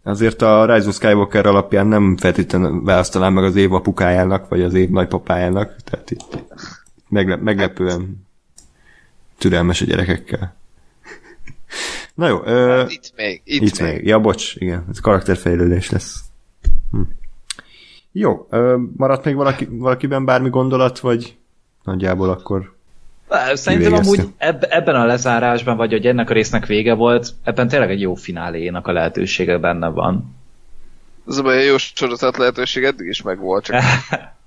azért 0.03 0.43
a 0.43 0.75
Rise 0.75 0.89
of 0.89 0.95
Skywalker 0.95 1.47
alapján 1.47 1.87
nem 1.87 2.17
feltétlenül 2.17 2.83
választanám 2.85 3.33
meg 3.33 3.45
az 3.45 3.57
év 3.57 3.73
apukájának, 3.73 4.49
vagy 4.49 4.63
az 4.63 4.75
év 4.75 4.89
nagypapájának, 4.89 5.77
tehát 5.85 6.11
itt 6.11 6.39
megle- 7.09 7.41
meglepően 7.43 8.27
türelmes 9.39 9.81
a 9.81 9.85
gyerekekkel. 9.85 10.57
Na 12.15 12.29
jó, 12.29 12.43
ö, 12.45 12.77
Hát 12.79 12.91
itt 12.91 13.13
még, 13.17 13.41
itt, 13.45 13.63
Itt 13.63 13.81
még. 13.81 14.07
Ja, 14.07 14.19
bocs, 14.21 14.55
igen, 14.57 14.85
ez 14.91 15.01
karakterfejlődés 15.01 15.91
lesz. 15.91 16.21
Hm. 16.91 17.01
Jó, 18.13 18.47
ö, 18.51 18.77
maradt 18.97 19.25
még 19.25 19.35
valaki, 19.35 19.69
valakiben 19.71 20.25
bármi 20.25 20.49
gondolat, 20.49 20.99
vagy 20.99 21.37
nagyjából 21.85 22.31
akkor... 22.31 22.77
Szerintem 23.53 23.93
amúgy 23.93 24.21
eb- 24.37 24.65
ebben 24.65 24.95
a 24.95 25.05
lezárásban, 25.05 25.77
vagy 25.77 25.91
hogy 25.91 26.07
ennek 26.07 26.31
a 26.31 26.33
résznek 26.33 26.67
vége 26.67 26.95
volt, 26.95 27.35
ebben 27.45 27.69
tényleg 27.69 27.91
egy 27.91 28.01
jó 28.01 28.15
finálénak 28.15 28.87
a 28.87 28.93
lehetősége 28.93 29.59
benne 29.59 29.89
van. 29.89 30.37
Az 31.25 31.39
a 31.39 31.43
baj, 31.43 31.65
jó 31.65 31.77
sorozat 31.79 32.37
lehetőség 32.37 32.85
eddig 32.85 33.07
is 33.07 33.23
megvolt, 33.23 33.65
csak 33.65 33.83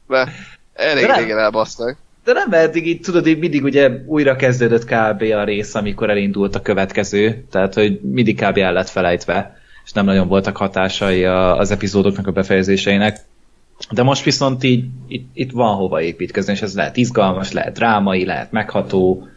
be 0.08 0.30
elég 0.74 1.06
De 1.06 1.12
nem. 1.12 1.20
régen 1.20 1.38
elbaszták. 1.38 1.98
De 2.24 2.34
nem, 2.34 2.50
mert 2.50 2.68
eddig 2.68 2.88
így, 2.88 3.02
tudod, 3.02 3.28
így 3.28 3.40
mindig 3.40 3.64
ugye 3.64 3.90
újra 4.06 4.36
kezdődött 4.36 4.86
kb. 4.86 5.22
a 5.22 5.44
rész, 5.44 5.76
amikor 5.76 6.10
elindult 6.10 6.56
a 6.56 6.62
következő, 6.62 7.46
tehát 7.52 7.74
hogy 7.74 8.02
mindig 8.02 8.42
kb. 8.42 8.58
el 8.58 8.74
lett 8.74 8.90
felejtve, 8.90 9.60
és 9.86 9.92
nem 9.92 10.06
nagyon 10.06 10.28
voltak 10.28 10.58
hatásai 10.58 11.26
a, 11.26 11.58
az 11.58 11.72
epizódoknak 11.72 12.28
a 12.28 12.32
befejezéseinek. 12.32 13.20
De 13.90 14.04
most 14.04 14.24
viszont 14.24 14.64
így 14.64 14.86
itt, 15.08 15.30
itt 15.34 15.52
van 15.52 15.76
hova 15.76 16.02
építkezni, 16.02 16.54
és 16.54 16.62
ez 16.62 16.76
lehet 16.76 16.98
izgalmas, 16.98 17.52
lehet 17.52 17.74
drámai, 17.74 18.26
lehet 18.26 18.52
megható. 18.52 19.28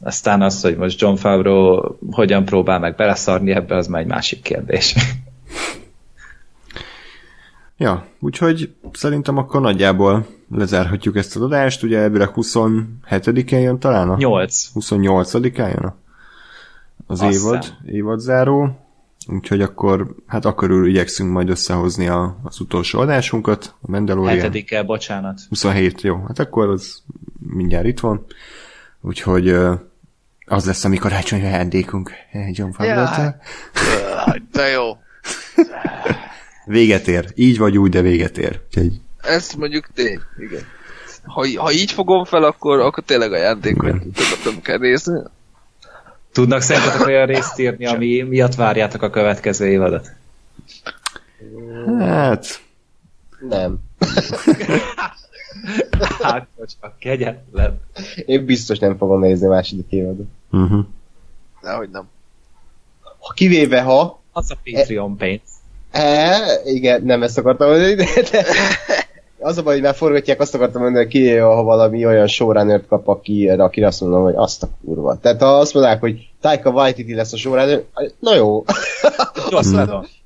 Aztán 0.00 0.42
az, 0.42 0.62
hogy 0.62 0.76
most 0.76 1.00
John 1.00 1.14
Favreau 1.14 1.94
hogyan 2.10 2.44
próbál 2.44 2.78
meg 2.78 2.94
beleszarni 2.94 3.50
ebbe, 3.50 3.76
az 3.76 3.86
már 3.86 4.00
egy 4.00 4.06
másik 4.06 4.42
kérdés. 4.42 4.94
Ja, 7.80 8.06
úgyhogy 8.18 8.74
szerintem 8.92 9.36
akkor 9.36 9.60
nagyjából 9.60 10.26
lezárhatjuk 10.50 11.16
ezt 11.16 11.36
az 11.36 11.42
adást, 11.42 11.82
ugye 11.82 11.98
ebből 11.98 12.30
27-én 12.34 13.60
jön 13.60 13.78
talán 13.78 14.10
a... 14.10 14.16
8. 14.16 14.70
28-án 14.74 15.56
jön 15.56 15.94
az 17.06 17.20
Azt 17.20 17.34
évad, 17.34 17.74
évadzáró, 17.86 18.68
úgyhogy 19.28 19.60
akkor, 19.60 20.14
hát 20.26 20.44
akkor 20.44 20.88
igyekszünk 20.88 21.32
majd 21.32 21.48
összehozni 21.48 22.08
a, 22.08 22.40
az 22.42 22.60
utolsó 22.60 23.00
adásunkat, 23.00 23.74
a 23.80 23.90
Mandalorian. 23.90 24.36
Hetedikkel, 24.36 24.84
bocsánat. 24.84 25.40
27, 25.48 26.00
jó, 26.00 26.24
hát 26.26 26.38
akkor 26.38 26.68
az 26.68 27.02
mindjárt 27.38 27.86
itt 27.86 28.00
van. 28.00 28.26
Úgyhogy 29.00 29.48
az 30.44 30.64
lesz 30.64 30.84
a 30.84 30.88
mi 30.88 30.96
karácsonyi 30.96 31.44
ajándékunk 31.44 32.10
eh, 32.32 32.50
John 32.52 32.70
Favreau-tól. 32.70 33.40
De 34.52 34.68
jó. 34.68 34.96
Véget 36.64 37.08
ér. 37.08 37.32
Így 37.34 37.58
vagy 37.58 37.78
úgy, 37.78 37.90
de 37.90 38.00
véget 38.00 38.38
ér. 38.38 38.60
Úgyhogy 38.66 39.00
Ez 39.20 39.52
mondjuk 39.52 39.88
tény, 39.94 40.20
igen. 40.38 40.62
Ha, 41.24 41.46
ha 41.56 41.72
így 41.72 41.92
fogom 41.92 42.24
fel, 42.24 42.44
akkor, 42.44 42.80
akkor 42.80 43.04
tényleg 43.04 43.32
ajándék, 43.32 43.80
hogy 43.80 43.92
többet 43.92 44.44
nem 44.44 44.60
kell 44.62 44.78
nézni. 44.78 45.20
Tudnak 46.32 46.60
szerintetek 46.60 47.06
olyan 47.06 47.26
részt 47.34 47.58
írni, 47.58 47.86
ami 47.86 48.22
miatt 48.22 48.54
várjátok 48.54 49.02
a 49.02 49.10
következő 49.10 49.66
évadot? 49.66 50.10
Hát, 51.98 52.46
Nem. 53.48 53.78
Ákos, 56.20 56.72
a 56.80 56.88
kegyetlen. 56.98 57.80
Én 58.26 58.44
biztos 58.44 58.78
nem 58.78 58.96
fogom 58.96 59.20
nézni 59.20 59.46
a 59.46 59.50
második 59.50 59.90
évadot. 59.90 60.26
uh-huh. 60.50 60.84
Nehogy 61.60 61.90
nem. 61.90 62.08
Ha 63.18 63.32
kivéve 63.32 63.80
ha, 63.80 64.20
Az 64.32 64.50
a 64.50 64.56
Patreon 64.64 65.16
pénz. 65.16 65.40
E, 65.90 66.36
igen, 66.64 67.02
nem 67.02 67.22
ezt 67.22 67.38
akartam 67.38 67.68
mondani, 67.68 67.94
de, 67.94 68.06
de 68.30 68.44
az 69.40 69.58
a 69.58 69.62
baj, 69.62 69.74
hogy 69.74 69.82
már 69.82 69.94
forgatják, 69.94 70.40
azt 70.40 70.54
akartam 70.54 70.82
mondani, 70.82 71.04
hogy 71.04 71.12
ki, 71.12 71.36
ha 71.36 71.62
valami 71.62 72.06
olyan 72.06 72.26
showrunner 72.26 72.86
kap, 72.86 73.08
aki, 73.08 73.48
akire 73.48 73.86
azt 73.86 74.00
mondom, 74.00 74.22
hogy 74.22 74.34
azt 74.36 74.62
a 74.62 74.68
kurva. 74.84 75.18
Tehát 75.20 75.40
ha 75.40 75.58
azt 75.58 75.74
mondják, 75.74 76.00
hogy 76.00 76.28
Taika 76.40 76.70
Waititi 76.70 77.14
lesz 77.14 77.32
a 77.32 77.36
showrunner, 77.36 77.82
na 78.18 78.34
jó. 78.34 78.64
Rossz 79.50 79.70
tudom. 79.70 80.04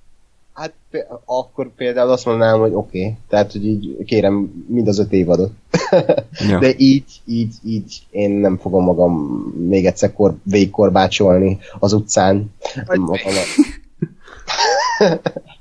Hát 0.55 0.73
pé- 0.91 1.07
akkor 1.25 1.75
például 1.77 2.11
azt 2.11 2.25
mondanám, 2.25 2.61
hogy 2.61 2.73
oké. 2.73 2.99
Okay. 2.99 3.17
Tehát, 3.29 3.53
hogy 3.53 3.67
így 3.67 4.05
kérem 4.05 4.65
mind 4.69 4.89
az 4.89 4.99
öt 4.99 5.13
évadot. 5.13 5.51
Ja. 6.49 6.59
De 6.59 6.75
így, 6.77 7.05
így, 7.25 7.55
így 7.65 8.03
én 8.11 8.31
nem 8.31 8.59
fogom 8.59 8.85
magam 8.85 9.13
még 9.69 9.87
egyszer 9.87 10.13
kor, 10.13 10.35
végigkorbácsolni 10.43 11.59
az 11.79 11.93
utcán. 11.93 12.55
Magamat. 12.87 13.45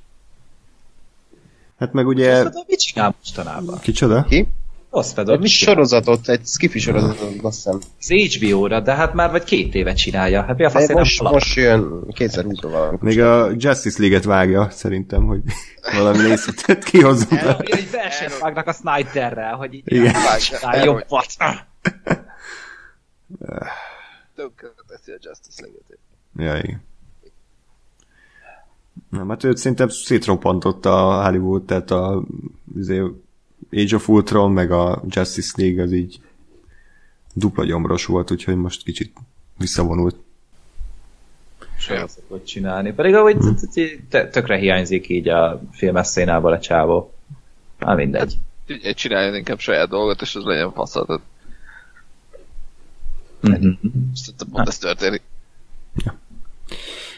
Hát 1.84 1.94
meg 1.94 2.08
ugye... 2.08 2.44
Tudod, 2.44 2.66
mit 2.68 2.80
csinál 2.80 3.16
mostanában? 3.18 3.80
Kicsoda? 3.80 4.26
Ki? 4.30 4.48
Rossz 4.92 5.14
Fedor, 5.14 5.34
Egy 5.34 5.40
mit 5.40 5.50
sorozatot, 5.50 6.30
egy 6.30 6.46
skifi 6.46 6.80
sorozatot, 6.80 7.30
azt 7.42 7.56
hiszem. 7.56 7.80
Az 8.00 8.36
HBO-ra, 8.36 8.80
de 8.80 8.94
hát 8.94 9.14
már 9.14 9.32
vagy 9.32 9.44
két 9.44 9.76
éve 9.76 9.94
csinálja. 9.94 10.44
Hát 10.44 10.58
mi 10.58 10.64
a 10.64 10.68
De 10.68 10.74
faszért 10.74 10.94
nem 10.94 11.00
most, 11.00 11.22
most 11.22 11.56
jön 11.56 12.04
2020-ra 12.08 12.68
valami. 12.72 12.98
Még 13.02 13.22
a 13.22 13.50
Justice 13.58 14.00
League-et 14.00 14.24
vágja, 14.24 14.70
szerintem, 14.70 15.26
hogy 15.26 15.42
valami 15.98 16.28
részletet 16.28 16.84
kihozzunk. 16.84 17.42
El, 17.42 17.60
egy 17.60 17.92
versenyt 17.92 18.38
vágnak 18.40 18.68
a 18.68 18.74
Snyderrel, 18.74 19.56
hogy 19.56 19.74
így 19.74 19.84
Igen. 19.86 20.16
jobbat. 20.84 21.26
Teszi 24.88 25.12
a 25.12 25.18
Justice 25.22 25.62
League-et. 25.62 26.00
Ja, 26.38 26.58
igen. 26.64 26.82
Nem, 29.10 29.30
hát 29.30 29.44
őt 29.44 29.58
szerintem 29.58 29.90
szétroppantott 29.90 30.86
a 30.86 31.24
Hollywood, 31.26 31.64
tehát 31.64 31.92
a 31.92 32.24
izé, 32.78 33.00
Age 33.72 33.96
of 33.96 34.10
Ultron, 34.10 34.52
meg 34.52 34.72
a 34.72 35.04
Justice 35.08 35.54
League 35.62 35.84
az 35.84 35.92
így 35.92 36.20
dupla 37.34 37.66
gyomros 37.66 38.06
volt, 38.06 38.32
úgyhogy 38.32 38.56
most 38.56 38.84
kicsit 38.84 39.14
visszavonult. 39.58 40.16
Soha 41.78 42.08
szokott 42.08 42.46
csinálni. 42.46 42.94
Pedig 42.94 43.14
ahogy 43.16 43.38
t- 44.10 44.30
tökre 44.32 44.58
hiányzik 44.58 45.10
így 45.10 45.28
a 45.28 45.62
filmes 45.72 46.08
szénából 46.08 46.52
a 46.54 46.60
csávó. 46.60 47.14
Már 47.80 47.96
mindegy. 47.96 48.38
Ugye 48.70 48.94
csináljon 48.94 49.36
inkább 49.36 49.60
saját 49.60 49.90
dolgot, 49.90 50.22
és 50.22 50.36
az 50.36 50.44
legyen. 50.44 50.74
Tehát 50.74 51.22
Mhm. 53.42 53.70
szerintem 54.14 54.48
pont 54.52 54.68
ez 54.68 54.78
történik. 54.78 55.22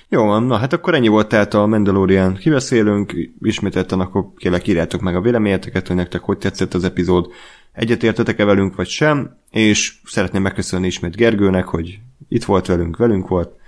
Jó 0.09 0.25
van, 0.25 0.43
na 0.43 0.57
hát 0.57 0.73
akkor 0.73 0.93
ennyi 0.95 1.07
volt 1.07 1.27
tehát 1.27 1.53
a 1.53 1.65
Mandalorian 1.65 2.35
kibeszélünk, 2.35 3.13
ismételten 3.41 3.99
akkor 3.99 4.25
kérlek 4.37 4.67
írjátok 4.67 5.01
meg 5.01 5.15
a 5.15 5.21
véleményeteket, 5.21 5.87
hogy 5.87 5.95
nektek 5.95 6.21
hogy 6.21 6.37
tetszett 6.37 6.73
az 6.73 6.83
epizód, 6.83 7.31
egyetértetek-e 7.71 8.45
velünk 8.45 8.75
vagy 8.75 8.87
sem, 8.87 9.37
és 9.51 9.93
szeretném 10.05 10.41
megköszönni 10.41 10.87
ismét 10.87 11.15
Gergőnek, 11.15 11.65
hogy 11.65 11.99
itt 12.29 12.43
volt 12.43 12.65
velünk, 12.65 12.97
velünk 12.97 13.27
volt 13.27 13.59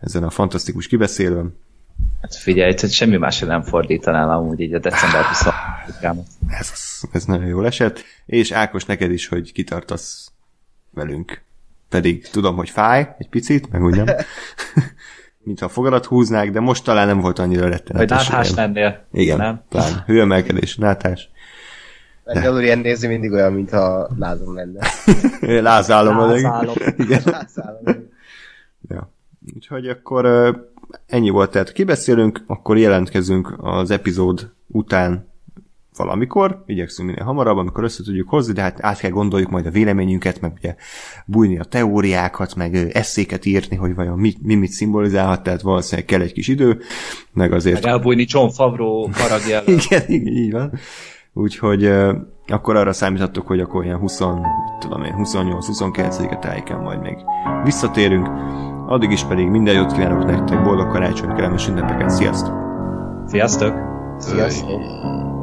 ezen 0.00 0.22
a 0.22 0.30
fantasztikus 0.30 0.86
kibeszélőn. 0.86 1.58
Hát 2.22 2.34
figyelj, 2.34 2.74
tehát 2.74 2.94
semmi 2.94 3.16
másra 3.16 3.46
nem 3.46 3.62
fordítanál 3.62 4.30
amúgy 4.30 4.60
így 4.60 4.74
a 4.74 4.78
december 4.78 5.24
23 5.24 6.24
Ez, 6.48 6.70
az- 6.72 7.08
ez 7.12 7.24
nagyon 7.24 7.46
jól 7.46 7.66
esett, 7.66 8.04
és 8.26 8.50
Ákos 8.50 8.84
neked 8.84 9.10
is, 9.10 9.28
hogy 9.28 9.52
kitartasz 9.52 10.32
velünk. 10.90 11.42
Pedig 11.88 12.28
tudom, 12.28 12.56
hogy 12.56 12.70
fáj 12.70 13.14
egy 13.18 13.28
picit, 13.28 13.70
meg 13.70 13.82
úgy 13.82 13.96
nem. 13.96 14.06
Mintha 15.46 15.66
a 15.66 15.68
fogadat 15.68 16.04
húznák, 16.04 16.50
de 16.50 16.60
most 16.60 16.84
talán 16.84 17.06
nem 17.06 17.20
volt 17.20 17.38
annyira 17.38 17.62
Vagy 17.62 17.70
rettenetes. 17.70 18.28
náthás 18.28 18.50
igen. 18.50 18.64
lennél. 18.64 19.06
Igen, 19.12 19.36
Nem? 19.36 19.62
talán 19.68 20.02
hőemelkedés, 20.06 20.76
nátás. 20.76 21.30
Mandalorian 22.24 22.78
nézni 22.78 23.08
mindig 23.08 23.32
olyan, 23.32 23.52
mintha 23.52 24.08
lázom 24.18 24.54
lenne. 24.54 24.80
Lázálom 25.62 26.18
Lázálom. 26.18 26.74
Igen. 26.96 27.22
Lázálom. 27.24 28.08
Ja. 28.88 29.12
Úgyhogy 29.54 29.88
akkor 29.88 30.26
ennyi 31.06 31.30
volt, 31.30 31.50
tehát 31.50 31.72
kibeszélünk, 31.72 32.42
akkor 32.46 32.78
jelentkezünk 32.78 33.54
az 33.56 33.90
epizód 33.90 34.52
után 34.66 35.28
valamikor, 35.96 36.62
igyekszünk 36.66 37.08
minél 37.08 37.24
hamarabb, 37.24 37.56
amikor 37.56 37.84
össze 37.84 38.02
tudjuk 38.02 38.28
hozni, 38.28 38.52
de 38.52 38.62
hát 38.62 38.78
át 38.84 38.98
kell 38.98 39.10
gondoljuk 39.10 39.50
majd 39.50 39.66
a 39.66 39.70
véleményünket, 39.70 40.40
meg 40.40 40.52
ugye 40.56 40.74
bújni 41.26 41.58
a 41.58 41.64
teóriákat, 41.64 42.54
meg 42.54 42.74
eszéket 42.92 43.44
írni, 43.44 43.76
hogy 43.76 43.94
vajon 43.94 44.18
mi, 44.18 44.34
mi 44.42 44.54
mit 44.54 44.70
szimbolizálhat, 44.70 45.42
tehát 45.42 45.62
valószínűleg 45.62 46.04
kell 46.06 46.20
egy 46.20 46.32
kis 46.32 46.48
idő, 46.48 46.78
meg 47.32 47.52
azért 47.52 47.82
Meg 47.82 47.92
elbújni 47.92 48.24
John 48.28 48.48
Favreau 48.48 49.08
haragja 49.12 49.56
elől. 49.58 49.78
igen, 49.78 50.02
igen, 50.06 50.32
így 50.32 50.52
van. 50.52 50.72
Úgyhogy 51.32 51.92
akkor 52.46 52.76
arra 52.76 52.92
számítottuk, 52.92 53.46
hogy 53.46 53.60
akkor 53.60 53.84
ilyen 53.84 53.98
20, 53.98 54.20
mit 54.20 54.78
tudom 54.78 55.02
én, 55.02 55.14
28-29 55.16 56.38
tájéken 56.38 56.80
majd 56.80 57.00
még 57.00 57.16
visszatérünk. 57.64 58.28
Addig 58.86 59.10
is 59.10 59.24
pedig 59.24 59.46
minden 59.46 59.74
jót 59.74 59.92
kívánok 59.92 60.24
nektek, 60.24 60.62
boldog 60.62 60.88
karácsony, 60.88 61.34
kellemes 61.34 61.68
ünnepeket, 61.68 62.10
sziasztok! 62.10 62.54
Sziasztok! 63.26 63.74
Sziasztok! 64.18 65.35